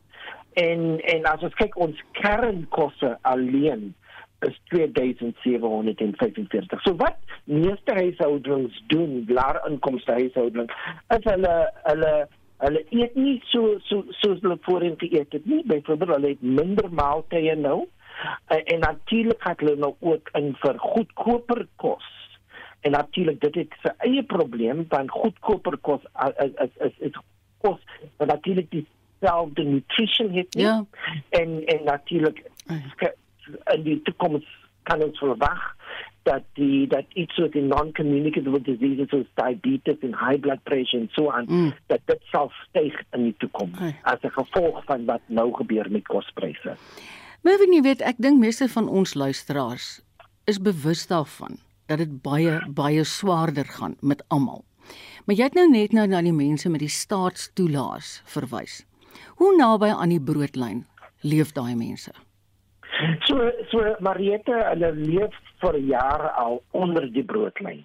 En 0.53 1.01
en 1.01 1.25
as 1.25 1.43
ons 1.43 1.55
kyk 1.55 1.79
ons 1.79 2.03
kernkosse 2.13 3.19
alleen 3.23 3.95
is 4.43 4.61
2745. 4.69 6.83
So 6.83 6.97
wat 6.97 7.17
meeste 7.45 7.95
huishoudings 7.95 8.83
doen, 8.87 9.25
laer 9.29 9.61
inkomste 9.69 10.13
huishoudings, 10.19 10.73
is 11.17 11.25
hulle 11.31 11.57
hulle 11.87 12.15
hulle 12.63 12.83
eet 12.95 13.15
nie 13.19 13.41
so 13.51 13.77
so 13.89 14.05
soos 14.21 14.39
hulle 14.45 14.59
voorheen 14.67 14.99
geëet 15.01 15.33
het 15.39 15.47
nie. 15.51 15.63
Byvoorbeeld 15.67 16.15
hulle 16.17 16.33
het 16.35 16.45
minder 16.61 16.89
maaltye 16.91 17.55
nou. 17.59 17.81
Uh, 18.49 18.61
en 18.65 18.79
natuurlik 18.79 19.43
gaan 19.43 19.55
hulle 19.57 19.77
nou 19.77 19.95
ook 20.01 20.29
in 20.33 20.55
vir 20.61 20.79
goedkoper 20.79 21.67
kos. 21.77 22.09
En 22.81 22.91
natuurlik 22.91 23.41
dit 23.41 23.55
het 23.55 23.77
sy 23.83 23.93
eie 23.99 24.23
probleem 24.23 24.85
want 24.89 25.11
goedkoper 25.11 25.77
kos 25.79 26.03
is 26.27 26.51
is 26.67 26.75
is, 26.89 26.97
is 26.99 27.21
kos 27.63 27.79
wat 28.17 28.29
natuurlik 28.29 28.71
dieselfde 28.71 29.63
nutrition 29.63 30.33
het 30.33 30.55
nie. 30.55 30.65
Ja. 30.65 30.85
En 31.29 31.65
en 31.67 31.85
natuurlik 31.85 32.43
in 33.75 33.83
die 33.83 34.03
toekoms 34.03 34.47
kan 34.83 35.03
ons 35.03 35.19
verwag 35.19 35.77
dat 36.23 36.43
die 36.59 36.87
dat 36.87 37.05
iets 37.19 37.35
soos 37.35 37.51
die 37.51 37.63
non-communicable 37.63 38.61
diseases 38.63 39.11
soos 39.11 39.31
diabetes 39.35 40.05
en 40.07 40.15
high 40.19 40.39
blood 40.41 40.63
pressure 40.63 41.03
en 41.03 41.09
so 41.13 41.31
aan 41.31 41.47
Mm. 41.49 41.73
dat 41.87 42.01
dit 42.05 42.21
sal 42.31 42.51
styg 42.69 43.01
in 43.11 43.23
die 43.23 43.35
toekoms 43.39 43.79
as 44.03 44.23
'n 44.23 44.31
gevolg 44.31 44.85
van 44.85 45.05
wat 45.05 45.21
nou 45.27 45.53
gebeur 45.55 45.91
met 45.91 46.07
kospryse. 46.07 46.77
Mervin, 47.43 47.73
jy 47.75 47.81
weet, 47.83 48.03
ek 48.07 48.21
dink 48.23 48.39
meeste 48.39 48.69
van 48.71 48.87
ons 48.87 49.17
luisteraars 49.19 49.87
is 50.47 50.61
bewus 50.63 51.01
daarvan 51.11 51.57
dat 51.91 51.99
dit 51.99 52.13
baie 52.23 52.61
baie 52.71 53.03
swaarder 53.03 53.67
gaan 53.67 53.97
met 53.99 54.23
almal. 54.31 54.63
Maar 55.27 55.37
jy 55.41 55.49
het 55.51 55.59
nou 55.59 55.65
net 55.73 55.97
nou 55.97 56.05
na 56.07 56.21
die 56.23 56.35
mense 56.35 56.71
met 56.71 56.85
die 56.85 56.93
staatstoelaas 56.93 58.21
verwys. 58.31 58.85
Hoe 59.43 59.51
naby 59.59 59.91
aan 59.91 60.15
die 60.15 60.23
broodlyn 60.23 60.85
leef 61.27 61.51
daai 61.59 61.75
mense? 61.75 62.15
So 63.27 63.51
so 63.75 63.91
Mariette, 63.99 64.55
hulle 64.71 64.93
leef 65.03 65.35
vir 65.65 65.81
jare 65.91 66.31
al 66.39 66.61
onder 66.71 67.11
die 67.11 67.27
broodlyn. 67.27 67.83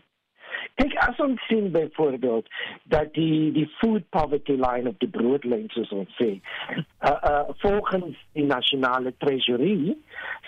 Kyk 0.75 0.95
as 1.07 1.19
ons 1.19 1.47
sien 1.47 1.71
byvoorbeeld 1.71 2.47
dat 2.83 3.13
die 3.13 3.51
die 3.51 3.67
food 3.79 4.09
poverty 4.09 4.51
line 4.51 4.89
op 4.89 4.99
die 4.99 5.09
broodlyn 5.09 5.69
soos 5.69 5.91
ons 5.91 6.15
sê, 6.21 6.39
uh, 6.39 7.11
uh, 7.11 7.43
volgens 7.63 8.17
die 8.33 8.45
nasionale 8.45 9.13
treasury 9.17 9.97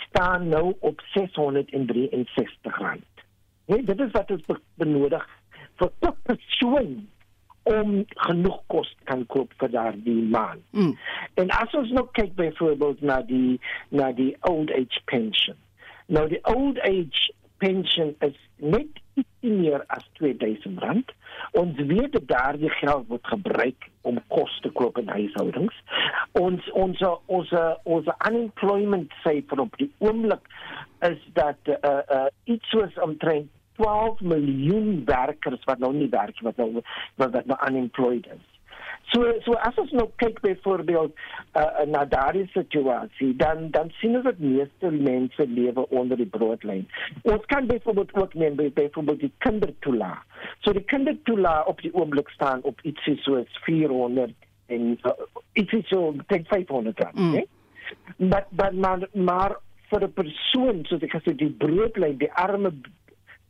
staan 0.08 0.48
nou 0.48 0.76
op 0.80 1.02
663 1.14 2.78
rand. 2.78 3.04
Nee, 3.66 3.84
dit 3.84 4.00
is 4.00 4.12
wat 4.12 4.32
ons 4.32 4.46
be- 4.46 4.62
benodig 4.76 5.26
vir 5.78 5.92
'n 6.02 6.16
persoon 6.24 7.08
om 7.64 8.06
genoeg 8.08 8.62
kos 8.68 8.96
kan 9.04 9.26
koop 9.26 9.54
vir 9.58 9.70
daardie 9.70 10.22
maand. 10.32 10.64
Mm. 10.72 10.98
En 11.34 11.50
as 11.50 11.74
ons 11.74 11.92
nou 11.92 12.08
kyk 12.12 12.36
byvoorbeeld 12.36 13.02
na 13.02 13.22
die 13.22 13.60
na 13.90 14.12
die 14.12 14.36
old 14.42 14.72
age 14.72 15.02
pension. 15.06 15.56
Nou 16.06 16.28
die 16.28 16.44
old 16.44 16.80
age 16.80 17.34
pension 17.62 18.16
is 18.26 18.38
net 18.58 19.00
ietsie 19.20 19.54
meer 19.54 19.84
as 19.96 20.06
2000 20.20 20.80
rand. 20.84 21.12
Ons 21.60 21.80
weet 21.92 22.12
dat 22.16 22.28
daardie 22.28 22.72
geld 22.80 23.08
word 23.12 23.28
gebruik 23.28 23.90
om 24.08 24.20
kos 24.34 24.60
te 24.64 24.72
koop 24.76 24.98
in 25.02 25.12
huishoudings. 25.12 25.76
Ons 26.40 26.66
ons 26.74 27.06
ons 27.28 27.54
ons 27.84 28.12
unemployment 28.32 29.16
syfer 29.24 29.64
op 29.66 29.80
die 29.82 29.92
oomblik 30.04 30.52
is 31.08 31.20
dat 31.34 31.72
uh, 31.72 32.02
uh, 32.04 32.28
iets 32.44 32.70
soos 32.74 32.96
omtrent 33.04 33.48
12 33.80 34.20
miljoen 34.20 35.06
werkers 35.08 35.64
wat 35.64 35.80
nou 35.80 35.94
nie 35.96 36.10
werk 36.12 36.40
wat 36.44 36.58
nou 36.60 36.72
wat, 37.16 37.32
wat 37.32 37.46
nou 37.46 37.60
unemployed 37.70 38.28
is. 38.36 38.48
So 39.12 39.26
so 39.46 39.54
as 39.66 39.78
ons 39.82 39.92
nou 39.98 40.08
kyk 40.22 40.42
byvoorbeeld 40.46 41.14
uh, 41.58 41.86
na 41.90 42.06
daardie 42.06 42.48
situasie, 42.54 43.36
dan 43.36 43.70
dan 43.76 43.90
sien 44.00 44.16
ons 44.20 44.28
dat 44.28 44.40
meeste 44.40 44.92
mense 44.92 45.48
lewe 45.48 45.86
onder 45.90 46.18
die 46.18 46.30
broodlyn. 46.30 46.86
Ons 47.24 47.46
kan 47.46 47.68
byvoorbeeld 47.68 48.14
ook 48.14 48.34
neem 48.34 48.56
by 48.56 48.70
byvoorbeeld 48.74 49.20
die 49.20 49.34
kindertoelaag. 49.46 50.22
So 50.60 50.74
die 50.78 50.86
kindertoelaag 50.86 51.66
op 51.66 51.82
die 51.82 51.94
oomblik 51.94 52.30
staan 52.30 52.62
op 52.62 52.82
ietsie 52.82 53.18
soos 53.26 53.62
400 53.66 54.36
en 54.70 54.92
uh, 55.04 55.12
ietsie 55.54 55.82
so 55.90 56.14
teen 56.28 56.46
500 56.46 57.00
rand, 57.04 57.16
Mm. 57.16 57.32
mm. 57.32 57.46
Maar 58.30 58.46
maar 58.50 58.74
maar, 58.76 59.08
maar 59.14 59.58
vir 59.90 60.04
'n 60.04 60.14
persoon 60.14 60.86
soos 60.86 61.02
ek 61.02 61.16
gesê 61.18 61.34
die 61.36 61.50
broodlyn, 61.50 62.18
die 62.18 62.32
arme 62.34 62.72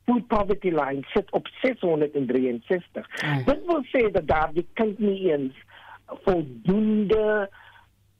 food 0.09 0.25
poverty 0.31 0.71
line 0.73 1.05
sit 1.13 1.29
op 1.37 1.47
663. 1.61 3.05
Ai. 3.21 3.43
Dit 3.45 3.61
wil 3.69 3.83
sê 3.93 4.07
dat 4.11 4.25
daar 4.27 4.49
die 4.57 4.65
kind 4.73 4.99
nie 4.99 5.29
eens 5.29 5.53
voldoende 6.25 7.45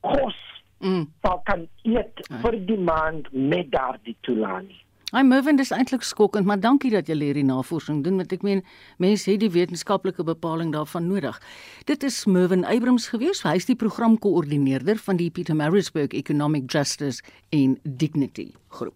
kos 0.06 0.38
Mm. 0.80 1.10
sal 1.22 1.42
kan 1.44 1.66
eet 1.84 2.22
Ai. 2.32 2.38
vir 2.40 2.56
die 2.66 2.78
maand 2.80 3.26
met 3.34 3.68
daardie 3.72 4.14
toelaat 4.24 4.64
nie. 4.68 4.78
Hy 5.12 5.24
Mervin 5.28 5.58
dis 5.58 5.74
eintlik 5.76 6.06
skokkend, 6.08 6.46
maar 6.46 6.60
dankie 6.62 6.92
dat 6.94 7.10
jy 7.10 7.18
hierdie 7.18 7.44
navorsing 7.44 8.04
doen 8.06 8.16
want 8.22 8.32
ek 8.32 8.46
meen 8.48 8.62
mense 8.98 9.28
het 9.32 9.42
die 9.42 9.50
wetenskaplike 9.52 10.24
bepaling 10.24 10.72
daarvan 10.72 11.10
nodig. 11.10 11.42
Dit 11.90 12.04
is 12.08 12.22
Mervin 12.30 12.64
Abrams 12.64 13.10
gewees, 13.12 13.42
hy 13.44 13.58
is 13.60 13.66
die 13.68 13.76
programkoördineerder 13.76 14.96
van 15.04 15.18
die 15.18 15.30
Pietermaritzburg 15.30 16.14
Economic 16.16 16.72
Justice 16.72 17.20
and 17.52 17.80
Dignity 17.84 18.54
groep. 18.70 18.96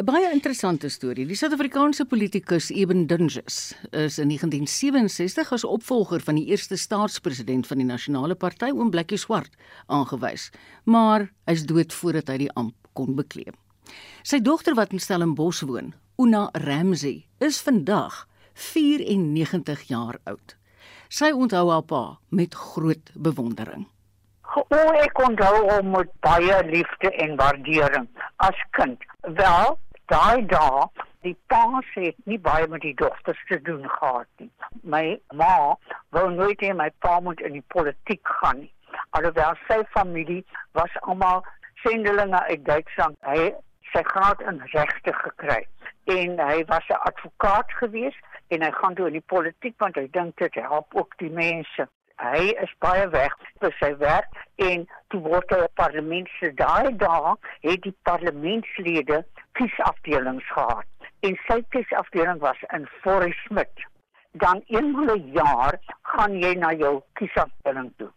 'n 0.00 0.04
Baie 0.08 0.30
interessante 0.32 0.88
storie. 0.88 1.26
Die 1.28 1.36
Suid-Afrikaanse 1.36 2.06
politikus 2.08 2.70
Eben 2.72 3.06
Dinges 3.06 3.74
is 3.92 4.16
in 4.18 4.30
1967 4.32 5.50
as 5.52 5.64
opvolger 5.64 6.22
van 6.24 6.38
die 6.38 6.46
eerste 6.48 6.78
staatspresident 6.80 7.66
van 7.68 7.82
die 7.82 7.84
Nasionale 7.84 8.34
Party, 8.34 8.70
oom 8.72 8.88
Blakkie 8.90 9.18
Swart, 9.20 9.52
aangewys, 9.92 10.46
maar 10.84 11.26
hy's 11.44 11.66
dood 11.68 11.92
voordat 11.92 12.32
hy 12.32 12.38
die 12.46 12.48
amp 12.56 12.88
kon 12.96 13.12
bekleed. 13.18 13.52
Sy 14.24 14.40
dogter 14.40 14.78
wat 14.78 14.96
in 14.96 15.04
Stellenbosch 15.04 15.66
woon, 15.68 15.92
Una 16.16 16.46
Ramsey, 16.64 17.26
is 17.38 17.60
vandag 17.60 18.22
94 18.72 19.84
jaar 19.92 20.16
oud. 20.24 20.56
Sy 21.12 21.28
onthou 21.36 21.66
haar 21.74 21.84
pa 21.84 22.02
met 22.30 22.56
groot 22.56 23.12
bewondering. 23.20 23.84
O, 24.56 24.80
ek 24.96 25.20
onthou 25.28 25.60
hom 25.68 25.92
met 25.92 26.08
baie 26.24 26.56
liefde 26.72 27.12
en 27.20 27.36
waardering 27.36 28.08
as 28.40 28.66
kind. 28.80 29.04
Wel, 29.36 29.76
daai 30.10 30.42
dae, 30.50 30.86
die 31.24 31.36
pa 31.52 31.62
het 31.94 32.16
nie 32.24 32.38
baie 32.38 32.66
met 32.68 32.82
die 32.82 32.94
dogters 32.94 33.40
te 33.48 33.60
doen 33.62 33.86
gehad 33.88 34.28
nie. 34.42 34.50
My 34.82 35.04
ma 35.32 35.76
wou 36.16 36.26
nooit 36.34 36.62
hê 36.64 36.72
my 36.74 36.90
pa 37.04 37.20
moet 37.20 37.40
in 37.46 37.58
die 37.58 37.66
politiek 37.74 38.22
gaan 38.40 38.64
nie. 38.64 38.72
Alhoewel 39.16 39.58
sy 39.68 39.82
familie 39.94 40.44
was 40.78 40.96
almal 41.02 41.44
sendelinge 41.84 42.40
uit 42.48 42.64
Duitsland. 42.64 43.18
Hy 43.26 43.52
sy 43.92 44.02
graad 44.12 44.42
in 44.50 44.60
regte 44.74 45.14
gekry 45.22 45.62
en 46.10 46.38
hy 46.38 46.64
was 46.72 46.86
'n 46.90 47.02
advokaat 47.10 47.72
gewees 47.82 48.16
en 48.48 48.62
hy 48.62 48.70
gaan 48.70 48.94
toe 48.94 49.06
in 49.06 49.18
die 49.18 49.28
politiek 49.34 49.74
want 49.78 49.96
hy 49.96 50.06
dink 50.10 50.36
dit 50.36 50.54
help 50.54 50.94
ook 50.94 51.18
die 51.18 51.30
mense. 51.30 51.88
Hy 52.20 52.50
is 52.62 52.72
baie 52.84 53.06
weg 53.12 53.32
vir 53.62 53.72
sy 53.78 53.88
werk 54.00 54.40
en 54.60 54.82
toe 55.12 55.20
word 55.24 55.52
hy 55.54 55.60
parlement 55.80 56.28
se 56.36 56.50
daai 56.58 56.92
dae 57.02 57.32
het 57.62 57.80
die 57.86 57.94
parlementslede 58.08 59.22
kiesafdelings 59.56 60.50
gehad 60.52 61.08
en 61.28 61.38
sy 61.46 61.56
kiesafdeling 61.76 62.42
was 62.42 62.60
in 62.76 62.84
Forest 63.00 63.40
Smith. 63.46 63.86
Dan 64.42 64.60
eenmal 64.68 65.14
'n 65.16 65.32
jaar 65.38 65.80
gaan 66.12 66.36
jy 66.42 66.52
na 66.58 66.74
jou 66.82 66.92
kiesafdeling 67.20 67.90
toe. 67.96 68.10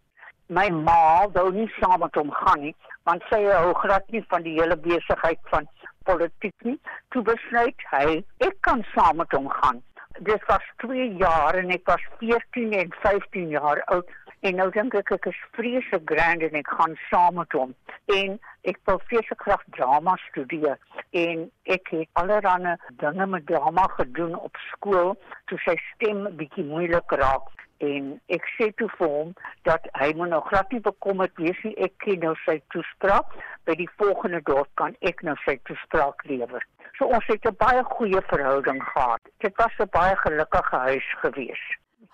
My 0.50 0.68
ma 0.70 1.28
wou 1.38 1.48
nie 1.52 1.72
saam 1.80 2.00
met 2.00 2.16
hom 2.16 2.32
gaan 2.32 2.62
nie 2.62 2.76
want 3.08 3.24
sy 3.30 3.42
hou 3.46 3.74
glad 3.74 4.12
nie 4.12 4.26
van 4.36 4.44
die 4.44 4.60
hele 4.60 4.78
besigheid 4.78 5.40
van 5.56 5.68
politiek 6.04 6.56
nie. 6.64 6.80
Toe 7.10 7.24
besluit 7.24 7.88
hy 7.96 8.24
ek 8.40 8.62
kan 8.68 8.84
saam 8.94 9.18
met 9.24 9.32
hom 9.32 9.50
gaan 9.50 9.82
dit 10.20 10.46
was 10.46 10.66
2 10.78 11.16
jaar 11.18 11.56
en 11.56 11.70
ek 11.70 11.86
was 11.86 12.04
14 12.20 12.74
en 12.74 12.94
15 13.02 13.48
jaar 13.48 13.84
oud. 13.84 14.10
En 14.44 14.56
nou 14.60 14.68
dink 14.76 14.96
ek 15.00 15.12
ek 15.16 15.30
is 15.32 15.40
vreeslik 15.56 16.04
grand 16.10 16.42
en 16.44 16.58
ek 16.60 16.70
gaan 16.78 16.96
saam 17.08 17.38
met 17.40 17.54
hom. 17.56 17.72
En 18.12 18.36
ek 18.68 18.80
wil 18.90 19.00
vreeslik 19.08 19.42
graag 19.46 19.64
drama 19.78 20.18
studeer. 20.28 20.76
En 21.12 21.46
ek 21.64 21.94
het 21.96 22.10
allerlei 22.20 22.76
dinge 23.00 23.28
met 23.36 23.48
drama 23.48 23.88
gedoen 23.96 24.36
op 24.36 24.60
skool 24.72 25.16
toe 25.52 25.60
sy 25.64 25.78
stem 25.94 26.28
bietjie 26.38 26.68
moeilik 26.68 27.16
raak. 27.24 27.48
En 27.84 28.14
ek 28.32 28.46
sê 28.58 28.70
toe 28.80 28.90
vir 28.98 29.16
hom 29.16 29.34
dat 29.68 29.88
hy 30.00 30.12
moet 30.20 30.32
nou 30.36 30.44
glad 30.52 30.72
nie 30.76 30.84
bekommerd 30.84 31.40
wees 31.40 31.64
nie. 31.64 31.76
Ek 31.88 31.96
ken 32.04 32.20
nou 32.28 32.36
sy 32.44 32.60
toespraak 32.76 33.32
by 33.68 33.80
die 33.80 33.90
volgende 33.96 34.44
dorp 34.48 34.72
kan 34.80 34.96
ek 35.02 35.24
nou 35.24 35.40
sy 35.48 35.56
toespraak 35.68 36.28
lewer 36.28 36.68
so 37.04 37.16
ons 37.16 37.28
het 37.28 37.46
'n 37.46 37.56
baie 37.58 37.84
goeie 37.84 38.22
verhouding 38.28 38.84
gehad 38.84 39.22
dit 39.38 39.56
was 39.56 39.74
'n 39.80 39.90
baie 39.92 40.16
gelukkige 40.16 40.76
huis 40.76 41.16
gewees 41.22 41.64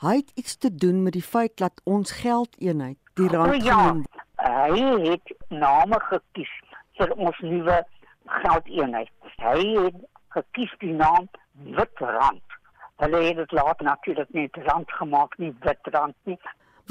hy 0.02 0.16
het 0.16 0.32
iets 0.36 0.58
te 0.58 0.76
doen 0.76 1.04
met 1.04 1.14
die 1.14 1.30
feit 1.36 1.58
dat 1.58 1.82
ons 1.84 2.12
geldeenheid 2.12 2.98
die 3.14 3.28
rand 3.28 3.52
o, 3.52 3.54
ja, 3.54 3.96
hy 4.36 5.10
het 5.10 5.34
name 5.50 6.00
gekies 6.00 6.54
vir 6.98 7.12
ons 7.14 7.40
nuwe 7.40 7.86
geldeenheid 8.26 9.10
hy 9.38 9.60
het 9.84 9.96
gekies 10.30 10.74
die 10.80 10.94
naam 10.94 11.30
wit 11.54 11.98
rand 12.00 12.42
Hulle 13.00 13.20
het 13.24 13.36
dit 13.36 13.52
laat 13.52 13.80
natuurlik 13.80 14.28
net 14.30 14.56
rand 14.56 14.92
gemaak, 14.92 15.38
nie 15.38 15.54
wit 15.60 15.80
rand 15.84 16.16
nie. 16.24 16.40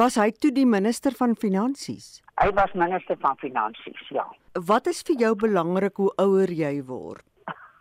Was 0.00 0.14
hy 0.14 0.30
toe 0.30 0.52
die 0.52 0.66
minister 0.66 1.12
van 1.12 1.34
finansies? 1.36 2.22
Hy 2.40 2.48
was 2.56 2.72
minister 2.72 3.16
van 3.20 3.36
finansies, 3.36 4.08
ja. 4.08 4.24
Wat 4.52 4.86
is 4.86 5.02
vir 5.02 5.16
jou 5.16 5.34
belangrik 5.36 5.96
hoe 6.00 6.12
ouer 6.16 6.48
jy 6.48 6.78
word? 6.84 7.24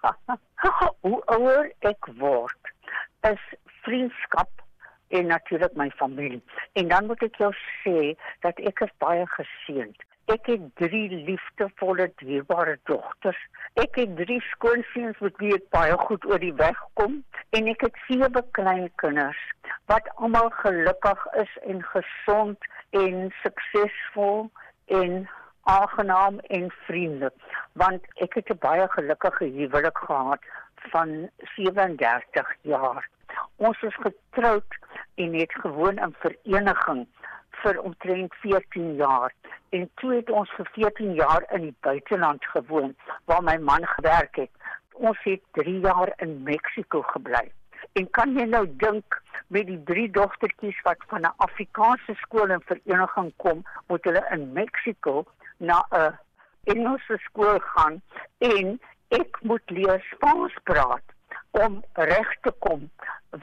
hoe 1.06 1.22
ouer 1.38 1.72
ek 1.80 2.10
word, 2.22 2.74
is 3.28 3.44
vriendskap 3.86 4.50
en 5.08 5.32
natuurlik 5.32 5.76
my 5.76 5.90
familie. 5.90 6.42
En 6.74 6.88
dan 6.88 7.06
moet 7.06 7.24
ek 7.24 7.40
jou 7.42 7.54
sê 7.84 8.14
dat 8.46 8.60
ek 8.60 8.84
is 8.88 8.94
baie 9.04 9.26
geseënd. 9.38 10.04
Ek 10.28 10.50
het 10.52 10.64
drie 10.76 11.08
liefdevolle 11.24 12.10
dierbare 12.20 12.76
dogters. 12.90 13.40
Ek 13.80 13.96
het 13.96 14.18
drie 14.20 14.42
skoonseuns 14.50 15.22
met 15.24 15.38
wie 15.40 15.54
ek 15.56 15.70
baie 15.72 15.96
goed 16.02 16.26
oor 16.28 16.42
die 16.44 16.56
weg 16.60 16.82
kom 17.00 17.22
en 17.56 17.70
ek 17.72 17.86
het 17.88 18.02
sewe 18.10 18.44
kleinkinders 18.58 19.40
wat 19.88 20.10
almal 20.18 20.52
gelukkig 20.60 21.24
is 21.44 21.54
en 21.64 21.80
gesond 21.94 22.68
en 22.92 23.32
suksesvol 23.40 24.50
en 25.00 25.24
aangenaam 25.76 26.40
en 26.40 26.72
vriendelik 26.88 27.34
want 27.82 28.06
ek 28.26 28.34
het 28.40 28.50
'n 28.54 28.58
baie 28.60 28.88
gelukkige 28.90 29.46
huwelik 29.46 29.98
gehad 29.98 30.42
van 30.92 31.30
37 31.56 32.56
jaar. 32.62 33.10
Ons 33.56 33.82
is 33.82 33.96
getroud 33.96 34.72
en 35.16 35.34
het 35.34 35.54
gewoon 35.54 35.98
in 35.98 36.16
vereniging 36.20 37.08
vir 37.62 37.80
omtrent 37.82 38.34
14 38.36 38.96
jaar 38.96 39.34
en 39.70 39.90
toe 39.96 40.14
het 40.14 40.30
ons 40.30 40.52
vir 40.58 40.70
14 40.74 41.14
jaar 41.14 41.44
in 41.52 41.62
die 41.62 41.76
buiteland 41.80 42.46
gewoon 42.46 42.96
waar 43.26 43.44
my 43.44 43.58
man 43.58 43.88
gewerk 43.88 44.36
het. 44.36 44.52
Ons 44.94 45.18
het 45.24 45.42
3 45.52 45.80
jaar 45.80 46.14
in 46.16 46.44
Mexiko 46.44 47.02
gebly. 47.02 47.52
En 47.94 48.10
kan 48.10 48.34
jy 48.38 48.46
nou 48.46 48.66
dink 48.78 49.22
met 49.48 49.68
die 49.68 49.84
drie 49.84 50.10
dogtertjies 50.12 50.82
wat 50.84 51.04
van 51.08 51.22
'n 51.22 51.34
Afrikaanse 51.38 52.14
skool 52.14 52.50
in 52.50 52.62
vereniging 52.66 53.34
kom, 53.36 53.64
moet 53.88 54.04
hulle 54.04 54.26
in 54.30 54.52
Mexiko 54.54 55.26
na 55.58 55.84
'n 55.92 56.18
Engelse 56.64 57.18
skool 57.18 57.60
gaan 57.60 58.02
en 58.38 58.80
ek 59.08 59.38
moet 59.42 59.70
leer 59.70 60.02
Spaans 60.12 60.54
praat 60.64 61.04
om 61.52 61.84
reg 61.94 62.34
te 62.42 62.52
kom 62.60 62.90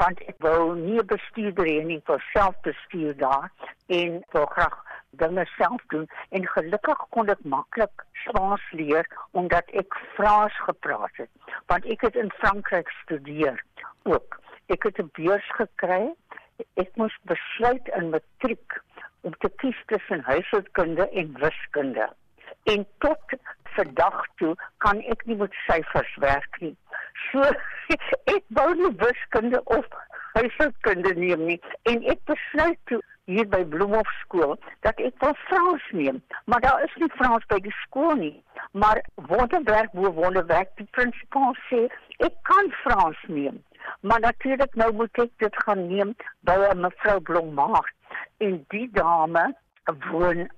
want 0.01 0.21
ek 0.29 0.37
wou 0.45 0.75
nie 0.77 1.03
bestuurder 1.03 1.69
hê 1.69 1.81
nie 1.85 2.01
vir 2.09 2.25
selfbestuur 2.33 3.17
daar 3.17 3.49
en 3.87 4.21
wou 4.33 4.45
graag 4.47 4.77
dinge 5.11 5.45
self 5.57 5.83
doen. 5.89 6.09
En 6.31 6.47
gelukkig 6.49 7.01
kon 7.17 7.29
ek 7.29 7.45
maklik 7.45 8.05
Spaans 8.25 8.65
leer 8.73 9.07
omdat 9.31 9.69
ek 9.83 9.97
Frans 10.17 10.57
gepraat 10.69 11.23
het 11.23 11.31
want 11.73 11.85
ek 11.85 12.01
het 12.09 12.17
in 12.17 12.33
Frankryk 12.41 12.91
studeer 13.03 13.63
ook. 14.03 14.41
Ek 14.69 14.83
het 14.83 14.99
'n 14.99 15.11
beurs 15.13 15.49
gekry 15.61 16.13
ek 16.81 16.97
moes 17.01 17.15
besluit 17.31 17.89
in 17.99 18.11
matriek 18.15 18.79
om 19.25 19.35
te 19.45 19.51
kies 19.63 19.81
tussen 19.87 20.23
huishoudkunde 20.29 21.09
en 21.11 21.33
wiskunde. 21.41 22.09
En 22.63 22.87
tot 23.05 23.37
vandag 23.77 24.21
toe 24.41 24.55
kan 24.85 25.01
ek 25.13 25.25
nie 25.29 25.37
met 25.41 25.57
syfers 25.67 26.13
werk 26.25 26.61
nie. 26.61 26.75
So 27.31 27.49
ek 28.37 28.45
wou 28.59 28.69
nie 28.79 28.93
wiskunde 29.01 29.61
of 29.79 29.89
huishoudkunde 30.37 31.15
neem 31.19 31.49
nie. 31.49 31.59
En 31.91 32.05
ek 32.15 32.23
besluit 32.31 32.81
toe 32.91 33.01
hier 33.31 33.49
by 33.49 33.63
Bloemhof 33.73 34.09
skool 34.21 34.57
dat 34.85 35.01
ek 35.01 35.17
wil 35.25 35.37
Frans 35.47 35.85
neem, 35.97 36.21
maar 36.45 36.61
daar 36.61 36.83
is 36.85 36.97
nie 37.01 37.09
Frans 37.17 37.47
by 37.49 37.61
die 37.65 37.73
skool 37.85 38.19
nie. 38.21 38.37
Maar 38.77 39.01
wonderwerk 39.31 39.93
bo 39.97 40.13
wonderwerk, 40.13 40.75
die 40.81 40.89
prinsipaal 40.97 41.57
sê 41.71 41.87
ek 42.27 42.37
kan 42.51 42.69
Frans 42.83 43.21
neem. 43.29 43.63
Maar 44.01 44.21
natuurlik 44.21 44.77
nou 44.81 44.91
moet 45.01 45.25
ek 45.25 45.33
dit 45.41 45.61
gaan 45.65 45.87
neem 45.89 46.15
by 46.49 46.57
'n 46.69 46.85
mevrou 46.85 47.21
Blommaert 47.21 47.93
en 48.37 48.65
die 48.69 48.91
dame 48.93 49.55
woon 50.11 50.49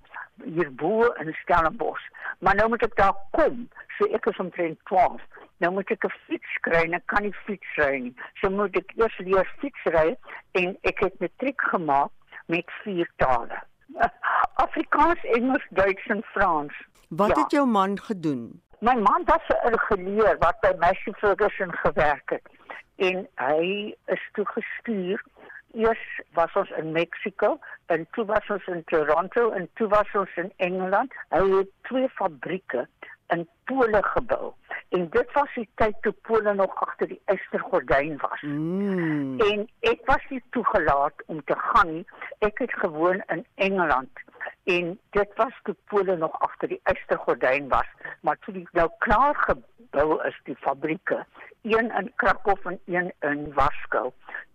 hier 0.44 0.74
bo 0.74 1.06
in 1.20 1.32
Stellenbosch. 1.42 2.04
Maar 2.38 2.54
nou 2.54 2.68
moet 2.68 2.82
ek 2.82 2.96
daar 2.96 3.16
kom, 3.30 3.68
so 3.96 4.08
ek 4.14 4.26
is 4.30 4.42
omtrent 4.42 4.78
12. 4.90 5.22
Nou 5.64 5.72
moet 5.72 5.90
ek 5.90 6.04
'n 6.04 6.12
fiets 6.26 6.58
kry 6.60 6.82
en 6.84 6.94
ek 6.94 7.06
kan 7.06 7.22
nie 7.22 7.36
fiets 7.46 7.76
ry 7.76 7.96
nie. 7.98 8.14
So 8.40 8.50
moet 8.50 8.76
ek 8.76 8.92
eers 8.96 9.18
leer 9.18 9.48
fiets 9.60 9.84
ry 9.84 10.16
en 10.52 10.76
ek 10.82 11.00
het 11.00 11.20
matriek 11.20 11.60
gemaak 11.72 12.12
met 12.46 12.70
vier 12.82 13.08
tale. 13.16 13.62
Afrikaans, 14.66 15.24
Engels, 15.24 15.66
Duits 15.70 16.06
en 16.06 16.22
Frans. 16.22 16.74
Wat 17.08 17.28
ja. 17.36 17.42
het 17.42 17.50
jou 17.50 17.66
man 17.66 17.98
gedoen? 18.00 18.60
My 18.80 18.94
man 18.94 19.24
was 19.24 19.46
'n 19.64 19.78
geleer 19.78 20.36
wat 20.38 20.60
by 20.60 20.72
Massey 20.78 21.12
Ferguson 21.12 21.72
gewerk 21.72 22.30
het 22.30 22.46
en 22.96 23.26
hy 23.34 23.94
is 24.06 24.28
toe 24.32 24.46
gestuur. 24.46 25.22
Eers 25.76 26.04
was 26.34 26.52
ons 26.56 26.70
in 26.80 26.92
Mexico 26.92 27.58
en 27.92 28.06
toe 28.16 28.24
was 28.24 28.48
ons 28.48 28.66
in 28.72 28.84
Toronto 28.88 29.50
en 29.50 29.68
toe 29.74 29.88
was 29.92 30.12
ons 30.16 30.36
in 30.40 30.52
Engeland. 30.56 31.12
Hy 31.34 31.42
het 31.52 31.72
twee 31.88 32.08
fabrieke 32.16 32.86
in 33.34 33.48
Pole 33.64 34.02
gebou. 34.02 34.52
En 34.88 35.08
dit 35.10 35.32
was 35.32 35.54
die 35.54 35.68
tyd 35.74 35.96
toe 36.00 36.12
Pole 36.28 36.54
nog 36.54 36.74
agter 36.74 37.08
die 37.08 37.20
ystergordyn 37.32 38.16
was. 38.22 38.40
Mm. 38.40 39.40
En 39.40 39.66
ek 39.80 40.04
was 40.10 40.28
nie 40.28 40.42
toegelaat 40.50 41.22
om 41.26 41.42
te 41.44 41.56
gaan 41.58 41.92
nie. 41.92 42.06
Ek 42.38 42.58
het 42.58 42.72
gewoon 42.72 43.22
in 43.26 43.46
Engeland 43.54 44.24
en 44.64 44.98
dit 45.10 45.30
was 45.34 45.52
toe 45.62 45.76
Pole 45.84 46.16
nog 46.16 46.40
agter 46.40 46.68
die 46.68 46.80
ystergordyn 46.90 47.68
was, 47.68 47.86
maar 48.20 48.38
toe 48.40 48.54
die 48.54 48.68
nou 48.72 48.88
klaar 48.98 49.34
gebou 49.34 50.22
is 50.26 50.38
die 50.44 50.56
fabrieke, 50.60 51.24
een 51.62 51.90
in 51.98 52.12
Krakow 52.16 52.66
en 52.66 52.80
een 52.84 53.12
in 53.20 53.52
Warskou. 53.54 54.10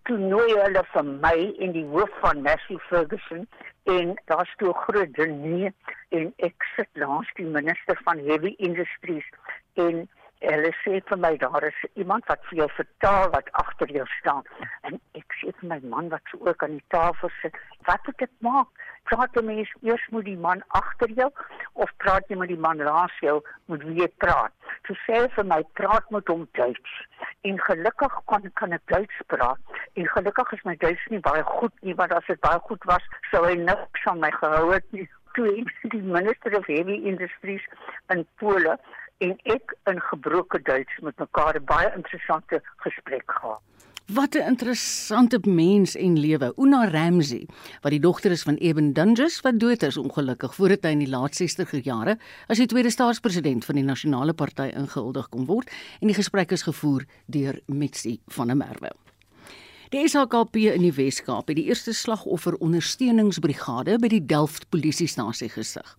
Toe 0.08 0.18
nooi 0.18 0.52
hulle 0.58 0.84
vir 0.92 1.04
my 1.04 1.36
en 1.64 1.72
die 1.76 1.86
hoof 1.92 2.12
van 2.24 2.42
Massey 2.42 2.78
Ferguson 2.88 3.46
en 3.82 4.20
daar's 4.24 4.54
toe 4.56 4.68
'n 4.68 4.82
groot 4.84 5.14
diner 5.14 5.72
en 6.08 6.32
ek 6.36 6.62
sit 6.76 6.88
langs 6.92 7.34
die 7.34 7.46
minister 7.46 8.00
van 8.04 8.18
Heavy 8.18 8.54
Industries 8.56 9.28
en 9.74 10.08
hulle 10.42 10.70
sê 10.82 11.00
vir 11.08 11.18
my 11.24 11.36
daar 11.40 11.64
is 11.66 11.80
iemand 11.94 12.26
wat 12.30 12.42
vir 12.48 12.62
jou 12.62 12.68
vertaal 12.76 13.30
wat 13.34 13.50
agter 13.62 13.92
jou 13.96 14.06
staan. 14.18 14.42
En 14.88 14.98
ek 15.18 15.36
sê 15.40 15.52
vir 15.60 15.68
my 15.74 15.78
man 15.94 16.10
wat 16.14 16.32
so 16.32 16.40
ook 16.48 16.64
aan 16.66 16.78
die 16.78 16.88
tafel 16.94 17.30
sit 17.40 17.58
wat 17.86 18.06
moet 18.06 18.24
ek 18.26 18.34
maak? 18.46 18.82
Praat 19.10 19.34
jy 19.38 19.42
mens 19.46 19.70
eers 19.82 20.04
met 20.14 20.26
die 20.26 20.36
man 20.38 20.62
agter 20.78 21.10
jou 21.18 21.28
of 21.84 21.94
praat 22.04 22.28
jy 22.30 22.38
met 22.38 22.52
die 22.52 22.60
man 22.66 22.82
langs 22.88 23.16
jou 23.22 23.38
met 23.70 23.86
wie 23.86 24.02
jy 24.02 24.08
praat? 24.24 24.54
Toe 24.86 24.96
sê 25.04 25.22
hy 25.22 25.30
vir 25.36 25.48
my 25.54 25.60
praat 25.78 26.10
met 26.14 26.30
hom 26.30 26.46
Duits. 26.58 26.94
En 27.48 27.58
gelukkig 27.68 28.20
kan 28.30 28.46
kan 28.60 28.78
ek 28.78 28.86
Duits 28.94 29.24
praat. 29.34 29.74
En 29.94 30.08
gelukkig 30.14 30.54
is 30.58 30.64
my 30.68 30.76
Duits 30.84 31.08
nie 31.10 31.22
baie 31.26 31.42
goed 31.54 31.74
nie 31.82 31.98
want 31.98 32.14
as 32.18 32.30
dit 32.30 32.40
baie 32.46 32.62
goed 32.68 32.90
was 32.90 33.10
sou 33.30 33.44
hy 33.46 33.58
niks 33.58 34.06
van 34.06 34.22
my 34.22 34.30
gehou 34.38 34.70
het 34.74 34.86
nie. 34.96 35.08
Toe 35.32 35.48
die 35.88 36.02
minister 36.04 36.52
of 36.58 36.66
heavy 36.68 36.98
industries 37.08 37.64
in 38.12 38.26
Pole 38.36 38.76
en 39.22 39.36
ek 39.54 39.74
in 39.90 40.00
gebroke 40.10 40.58
Duits 40.66 40.94
met 41.06 41.18
mekaar 41.18 41.54
'n 41.58 41.64
baie 41.64 41.90
interessante 41.94 42.62
gesprek 42.84 43.26
gehad. 43.26 43.60
Wat 44.06 44.34
'n 44.34 44.46
interessante 44.52 45.38
mens 45.42 45.94
en 45.94 46.18
lewe. 46.18 46.52
Una 46.56 46.88
Ramsey, 46.88 47.46
wat 47.82 47.90
die 47.90 48.00
dogter 48.00 48.30
is 48.30 48.42
van 48.42 48.54
Eben 48.54 48.92
Dunges 48.92 49.40
wat 49.40 49.60
dood 49.60 49.82
is 49.82 49.96
ongelukkig 49.96 50.54
voordat 50.54 50.82
hy 50.82 50.90
in 50.90 50.98
die 50.98 51.08
laat 51.08 51.34
60er 51.34 51.82
jare 51.82 52.18
as 52.46 52.58
die 52.58 52.66
tweede 52.66 52.90
staatspresident 52.90 53.64
van 53.64 53.74
die 53.74 53.84
Nasionale 53.84 54.32
Party 54.32 54.72
ingehuldig 54.74 55.28
kon 55.28 55.46
word 55.46 55.70
en 56.00 56.06
die 56.06 56.16
gesprek 56.16 56.50
is 56.50 56.62
gevoer 56.62 57.04
deur 57.26 57.60
Mitsi 57.66 58.20
van 58.26 58.46
der 58.46 58.56
Merwe. 58.56 58.90
Die 59.92 60.06
SHKP 60.08 60.70
in 60.72 60.86
die 60.86 60.94
Wes-Kaap 60.96 61.50
het 61.50 61.58
die 61.58 61.66
eerste 61.68 61.92
slagoffer 61.92 62.54
ondersteuningsbrigade 62.64 63.98
by 64.00 64.08
die 64.08 64.22
Delft 64.24 64.64
polisiestasie 64.72 65.50
gesig. 65.52 65.90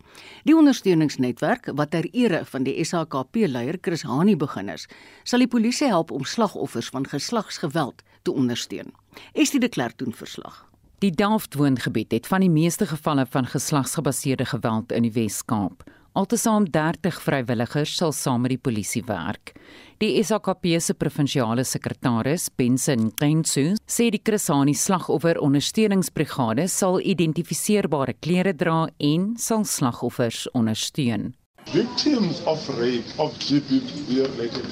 Die 0.50 0.56
ondersteuningsnetwerk 0.58 1.70
wat 1.78 1.91
ter 1.94 2.08
ere 2.10 2.39
van 2.50 2.66
die 2.66 2.74
SHKP 2.82 3.46
leier 3.54 3.78
Chris 3.86 4.02
Hani 4.10 4.34
begin 4.34 4.74
is, 4.74 4.88
sal 5.30 5.46
die 5.46 5.52
polisie 5.52 5.91
help 5.91 6.10
om 6.10 6.26
slagoffers 6.26 6.89
van 6.89 7.06
geslagsgeweld 7.06 8.02
te 8.26 8.34
ondersteun. 8.34 8.89
Estie 9.38 9.62
de 9.62 9.70
Klerk 9.70 10.02
doen 10.02 10.18
verslag. 10.18 10.64
Die 11.06 11.14
Delft 11.14 11.54
woongebied 11.54 12.18
het 12.18 12.26
van 12.34 12.41
die 12.41 12.50
meeste 12.50 12.89
gevalle 12.89 13.28
van 13.30 13.46
geslagsgebaseerde 13.46 14.50
geweld 14.56 14.89
in 14.91 15.06
die 15.06 15.14
Wes-Kaap. 15.14 15.86
Altesaam 16.14 16.68
30 16.70 17.16
vrywilligers 17.26 17.95
sal 17.97 18.11
saam 18.14 18.43
met 18.45 18.51
die 18.53 18.59
polisie 18.61 19.01
werk. 19.07 19.55
Die 19.97 20.22
SAKP 20.22 20.68
se 20.86 20.93
provinsiale 20.93 21.64
sekretaris, 21.66 22.51
Benson 22.53 23.07
Kentsu, 23.18 23.72
sê 23.89 24.11
die 24.14 24.22
Krisani 24.22 24.76
slagoffer 24.78 25.39
ondersteuningsbrigade 25.41 26.68
sal 26.70 26.99
identifiseerbare 27.01 28.14
klere 28.22 28.53
dra 28.53 28.84
en 29.01 29.32
sal 29.41 29.66
slagoffers 29.66 30.45
ondersteun. 30.53 31.34
Victims 31.74 32.43
of 32.45 32.61
rape, 32.78 33.09
of 33.18 33.34
GBV 33.39 34.22
related 34.38 34.70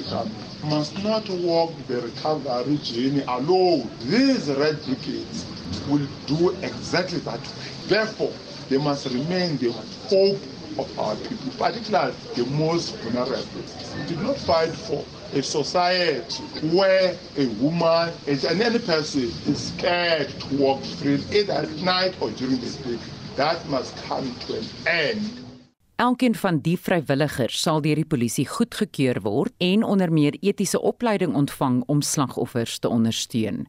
must 0.70 0.94
not 1.02 1.26
walk 1.42 1.74
the 1.88 2.02
recovery 2.06 2.78
journey 2.86 3.24
alone. 3.26 3.90
These 4.06 4.54
red 4.54 4.78
brigades 4.86 5.46
will 5.90 6.06
do 6.28 6.54
exactly 6.62 7.18
that. 7.26 7.42
Therefore, 7.88 8.30
they 8.68 8.78
must 8.78 9.06
remain 9.06 9.56
the 9.58 9.72
hope 10.06 10.38
of 10.78 10.98
our 10.98 11.16
people, 11.16 11.50
particularly 11.58 12.14
the 12.34 12.44
most 12.46 12.96
vulnerable. 12.96 13.62
We 13.96 14.06
did 14.08 14.22
not 14.22 14.36
fight 14.38 14.70
for 14.70 15.04
a 15.34 15.42
society 15.42 16.42
where 16.74 17.16
a 17.36 17.46
woman 17.60 18.12
and 18.26 18.44
any 18.44 18.78
person 18.78 19.30
is 19.46 19.72
scared 19.72 20.28
to 20.28 20.56
walk 20.56 20.82
free 20.84 21.22
either 21.32 21.52
at 21.52 21.70
night 21.82 22.14
or 22.20 22.30
during 22.30 22.60
the 22.60 22.70
day. 22.84 22.98
That 23.36 23.66
must 23.68 23.96
come 24.04 24.34
to 24.46 24.58
an 24.58 24.66
end. 24.86 25.42
Elkeen 26.02 26.34
van 26.34 26.58
die 26.64 26.76
vrywilligers 26.76 27.60
sal 27.62 27.80
deur 27.84 28.00
die 28.00 28.08
polisie 28.08 28.46
goedgekeur 28.48 29.20
word 29.22 29.54
en 29.62 29.84
onder 29.86 30.10
meer 30.12 30.34
etiese 30.40 30.80
opleiding 30.80 31.36
ontvang 31.38 31.82
om 31.86 32.00
slagoffers 32.02 32.78
te 32.82 32.90
ondersteun. 32.90 33.66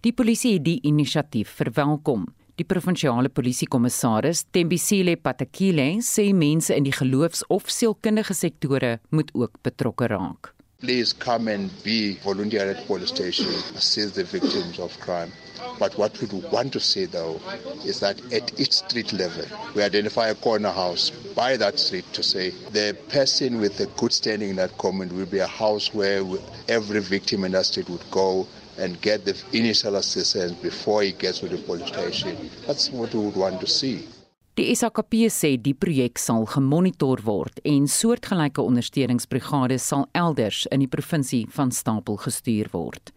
Die 0.00 0.12
polisie 0.12 0.54
het 0.56 0.64
die 0.64 0.78
inisiatief 0.82 1.50
verwelkom. 1.58 2.24
Die 2.54 2.64
provinsiale 2.64 3.28
polisiekommissaris, 3.34 4.44
Tembisile 4.54 5.16
Patakile, 5.18 5.88
sê 6.06 6.28
mense 6.32 6.76
in 6.78 6.84
die 6.86 6.92
geloofs- 6.94 7.42
of 7.50 7.66
sielkundige 7.66 8.34
sektore 8.34 9.00
moet 9.10 9.32
ook 9.34 9.58
betrokke 9.64 10.06
raak. 10.06 10.52
Please 10.78 11.12
come 11.12 11.48
and 11.48 11.70
be 11.82 12.16
volunteer 12.22 12.70
at 12.70 12.86
police 12.86 13.08
station, 13.08 13.50
assist 13.74 14.14
the 14.14 14.22
victims 14.22 14.78
of 14.78 14.96
crime. 15.00 15.32
But 15.80 15.98
what 15.98 16.16
we 16.20 16.28
want 16.52 16.72
to 16.74 16.78
say 16.80 17.06
though 17.06 17.40
is 17.84 17.98
that 18.00 18.20
at 18.32 18.60
each 18.60 18.72
street 18.72 19.12
level, 19.12 19.46
we 19.74 19.82
identify 19.82 20.28
a 20.28 20.34
corner 20.36 20.70
house 20.70 21.10
by 21.34 21.56
that 21.56 21.80
street 21.80 22.04
to 22.12 22.22
say 22.22 22.50
the 22.70 22.96
person 23.08 23.60
with 23.60 23.80
a 23.80 23.86
good 23.98 24.12
standing 24.12 24.50
in 24.50 24.56
that 24.56 24.78
comment 24.78 25.12
will 25.12 25.26
be 25.26 25.40
a 25.40 25.48
house 25.48 25.92
where 25.92 26.22
every 26.68 27.00
victim 27.00 27.44
in 27.44 27.52
that 27.52 27.66
street 27.66 27.88
would 27.88 28.08
go 28.12 28.46
and 28.78 29.00
get 29.00 29.24
the 29.24 29.34
initial 29.52 29.96
assistance 29.96 30.52
before 30.62 31.02
he 31.02 31.12
gets 31.12 31.40
to 31.40 31.48
the 31.48 31.58
police 31.58 31.88
station. 31.88 32.36
That's 32.66 32.90
what 32.90 33.14
we 33.14 33.20
would 33.20 33.36
want 33.36 33.60
to 33.60 33.66
see. 33.66 34.06
Die 34.54 34.70
SAKP 34.70 35.26
sê 35.34 35.56
die 35.58 35.74
projek 35.74 36.20
sal 36.22 36.44
gemonitor 36.46 37.18
word 37.26 37.58
en 37.66 37.88
soortgelyke 37.90 38.62
ondersteuningsbrigade 38.62 39.80
sal 39.82 40.06
elders 40.14 40.60
in 40.70 40.84
die 40.84 40.90
provinsie 40.90 41.42
van 41.56 41.74
stapel 41.74 42.20
gestuur 42.22 42.70
word. 42.70 43.10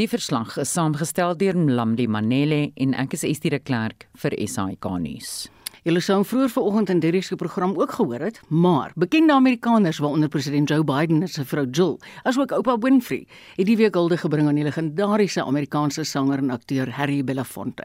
Die 0.00 0.08
verslag 0.10 0.56
is 0.58 0.72
saamgestel 0.74 1.36
deur 1.38 1.54
Mlamdi 1.54 2.08
Manele 2.10 2.72
en 2.74 2.96
ek 2.98 3.14
is 3.14 3.22
Estie 3.28 3.54
de 3.54 3.62
Klerk 3.62 4.08
vir 4.24 4.34
SAK 4.42 4.88
nuus. 5.04 5.46
Julle 5.82 5.98
sou 5.98 6.20
vroeër 6.22 6.50
vanoggend 6.54 6.90
in 6.92 7.00
Derrick 7.02 7.24
se 7.26 7.34
program 7.36 7.72
ook 7.74 7.90
gehoor 7.90 8.20
het, 8.22 8.36
maar 8.48 8.92
bekende 8.94 9.32
Amerikaners 9.32 9.98
waaronder 9.98 10.28
president 10.28 10.68
Joe 10.68 10.84
Biden 10.84 11.24
en 11.26 11.28
sy 11.28 11.42
vrou 11.42 11.64
Jill, 11.66 11.96
asook 12.22 12.54
oupa 12.54 12.76
Winfrey, 12.78 13.24
het 13.56 13.66
die 13.66 13.74
week 13.80 13.98
hulde 13.98 14.20
gebring 14.22 14.46
aan 14.46 14.60
die 14.60 14.68
legendariese 14.68 15.42
Amerikaanse 15.42 16.06
sanger 16.06 16.38
en 16.38 16.54
akteur 16.54 16.94
Harry 16.94 17.24
Belafonte. 17.26 17.82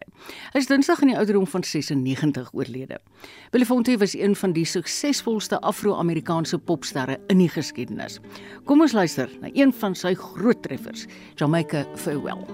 Hy 0.54 0.62
is 0.62 0.70
Dinsdag 0.70 1.02
in 1.02 1.16
die 1.16 1.18
ouderdom 1.18 1.50
van 1.50 1.66
96 1.66 2.54
oorlede. 2.54 3.02
Belafonte 3.50 3.98
was 3.98 4.14
een 4.14 4.38
van 4.38 4.54
die 4.54 4.70
suksesvolste 4.70 5.58
Afro-Amerikaanse 5.66 6.62
popsterre 6.62 7.18
in 7.34 7.42
die 7.42 7.50
geskiedenis. 7.50 8.22
Kom 8.70 8.86
ons 8.86 8.94
luister 8.94 9.34
na 9.42 9.50
een 9.58 9.74
van 9.74 9.98
sy 9.98 10.14
groot 10.14 10.62
treffers, 10.62 11.10
Jamaica 11.42 11.88
Farewell. 11.96 12.46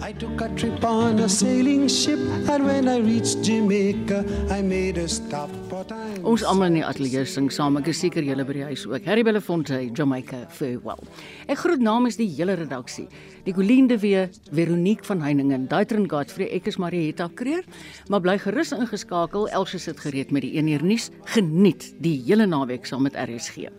I 0.00 0.12
took 0.12 0.40
a 0.40 0.48
trip 0.54 0.84
on 0.84 1.18
a 1.18 1.28
sailing 1.28 1.88
ship 1.88 2.18
and 2.48 2.64
when 2.64 2.88
I 2.88 2.98
reached 2.98 3.42
Jamaica 3.42 4.24
I 4.48 4.62
made 4.62 4.96
a 4.96 5.08
stop 5.08 5.50
but 5.68 5.90
I 5.90 6.08
Ons 6.22 6.44
almal 6.46 6.70
in 6.70 6.78
die 6.78 6.84
ateljee 6.86 7.24
sing 7.26 7.48
saam, 7.50 7.78
ek 7.80 7.90
is 7.90 7.98
seker 8.02 8.22
julle 8.22 8.44
by 8.46 8.54
die 8.56 8.66
huis 8.68 8.84
ook. 8.86 9.06
Harry 9.10 9.24
Belafonte, 9.26 9.80
Jamaica 9.96 10.44
Farewell. 10.54 11.02
Ek 11.48 11.62
groet 11.62 11.82
namens 11.82 12.18
die 12.20 12.28
hele 12.36 12.56
redaksie. 12.58 13.08
Die 13.46 13.54
Colleen 13.56 13.88
de 13.90 13.98
Wee, 14.02 14.26
Veronique 14.52 15.06
van 15.08 15.22
Heiningen, 15.24 15.66
Daitrin 15.70 16.08
Godfrey, 16.10 16.50
ek 16.58 16.70
is 16.70 16.78
Marietta 16.78 17.30
Kreer, 17.34 17.66
maar 18.08 18.22
bly 18.22 18.38
gerus 18.42 18.74
ingeskakel. 18.76 19.48
Elsie 19.50 19.82
sit 19.82 20.02
gereed 20.04 20.34
met 20.34 20.46
die 20.46 20.56
1 20.58 20.72
uur 20.76 20.88
nuus. 20.92 21.10
Geniet 21.34 21.92
die 22.04 22.18
hele 22.26 22.46
naweek 22.50 22.86
saam 22.86 23.06
met 23.08 23.18
RSG. 23.18 23.70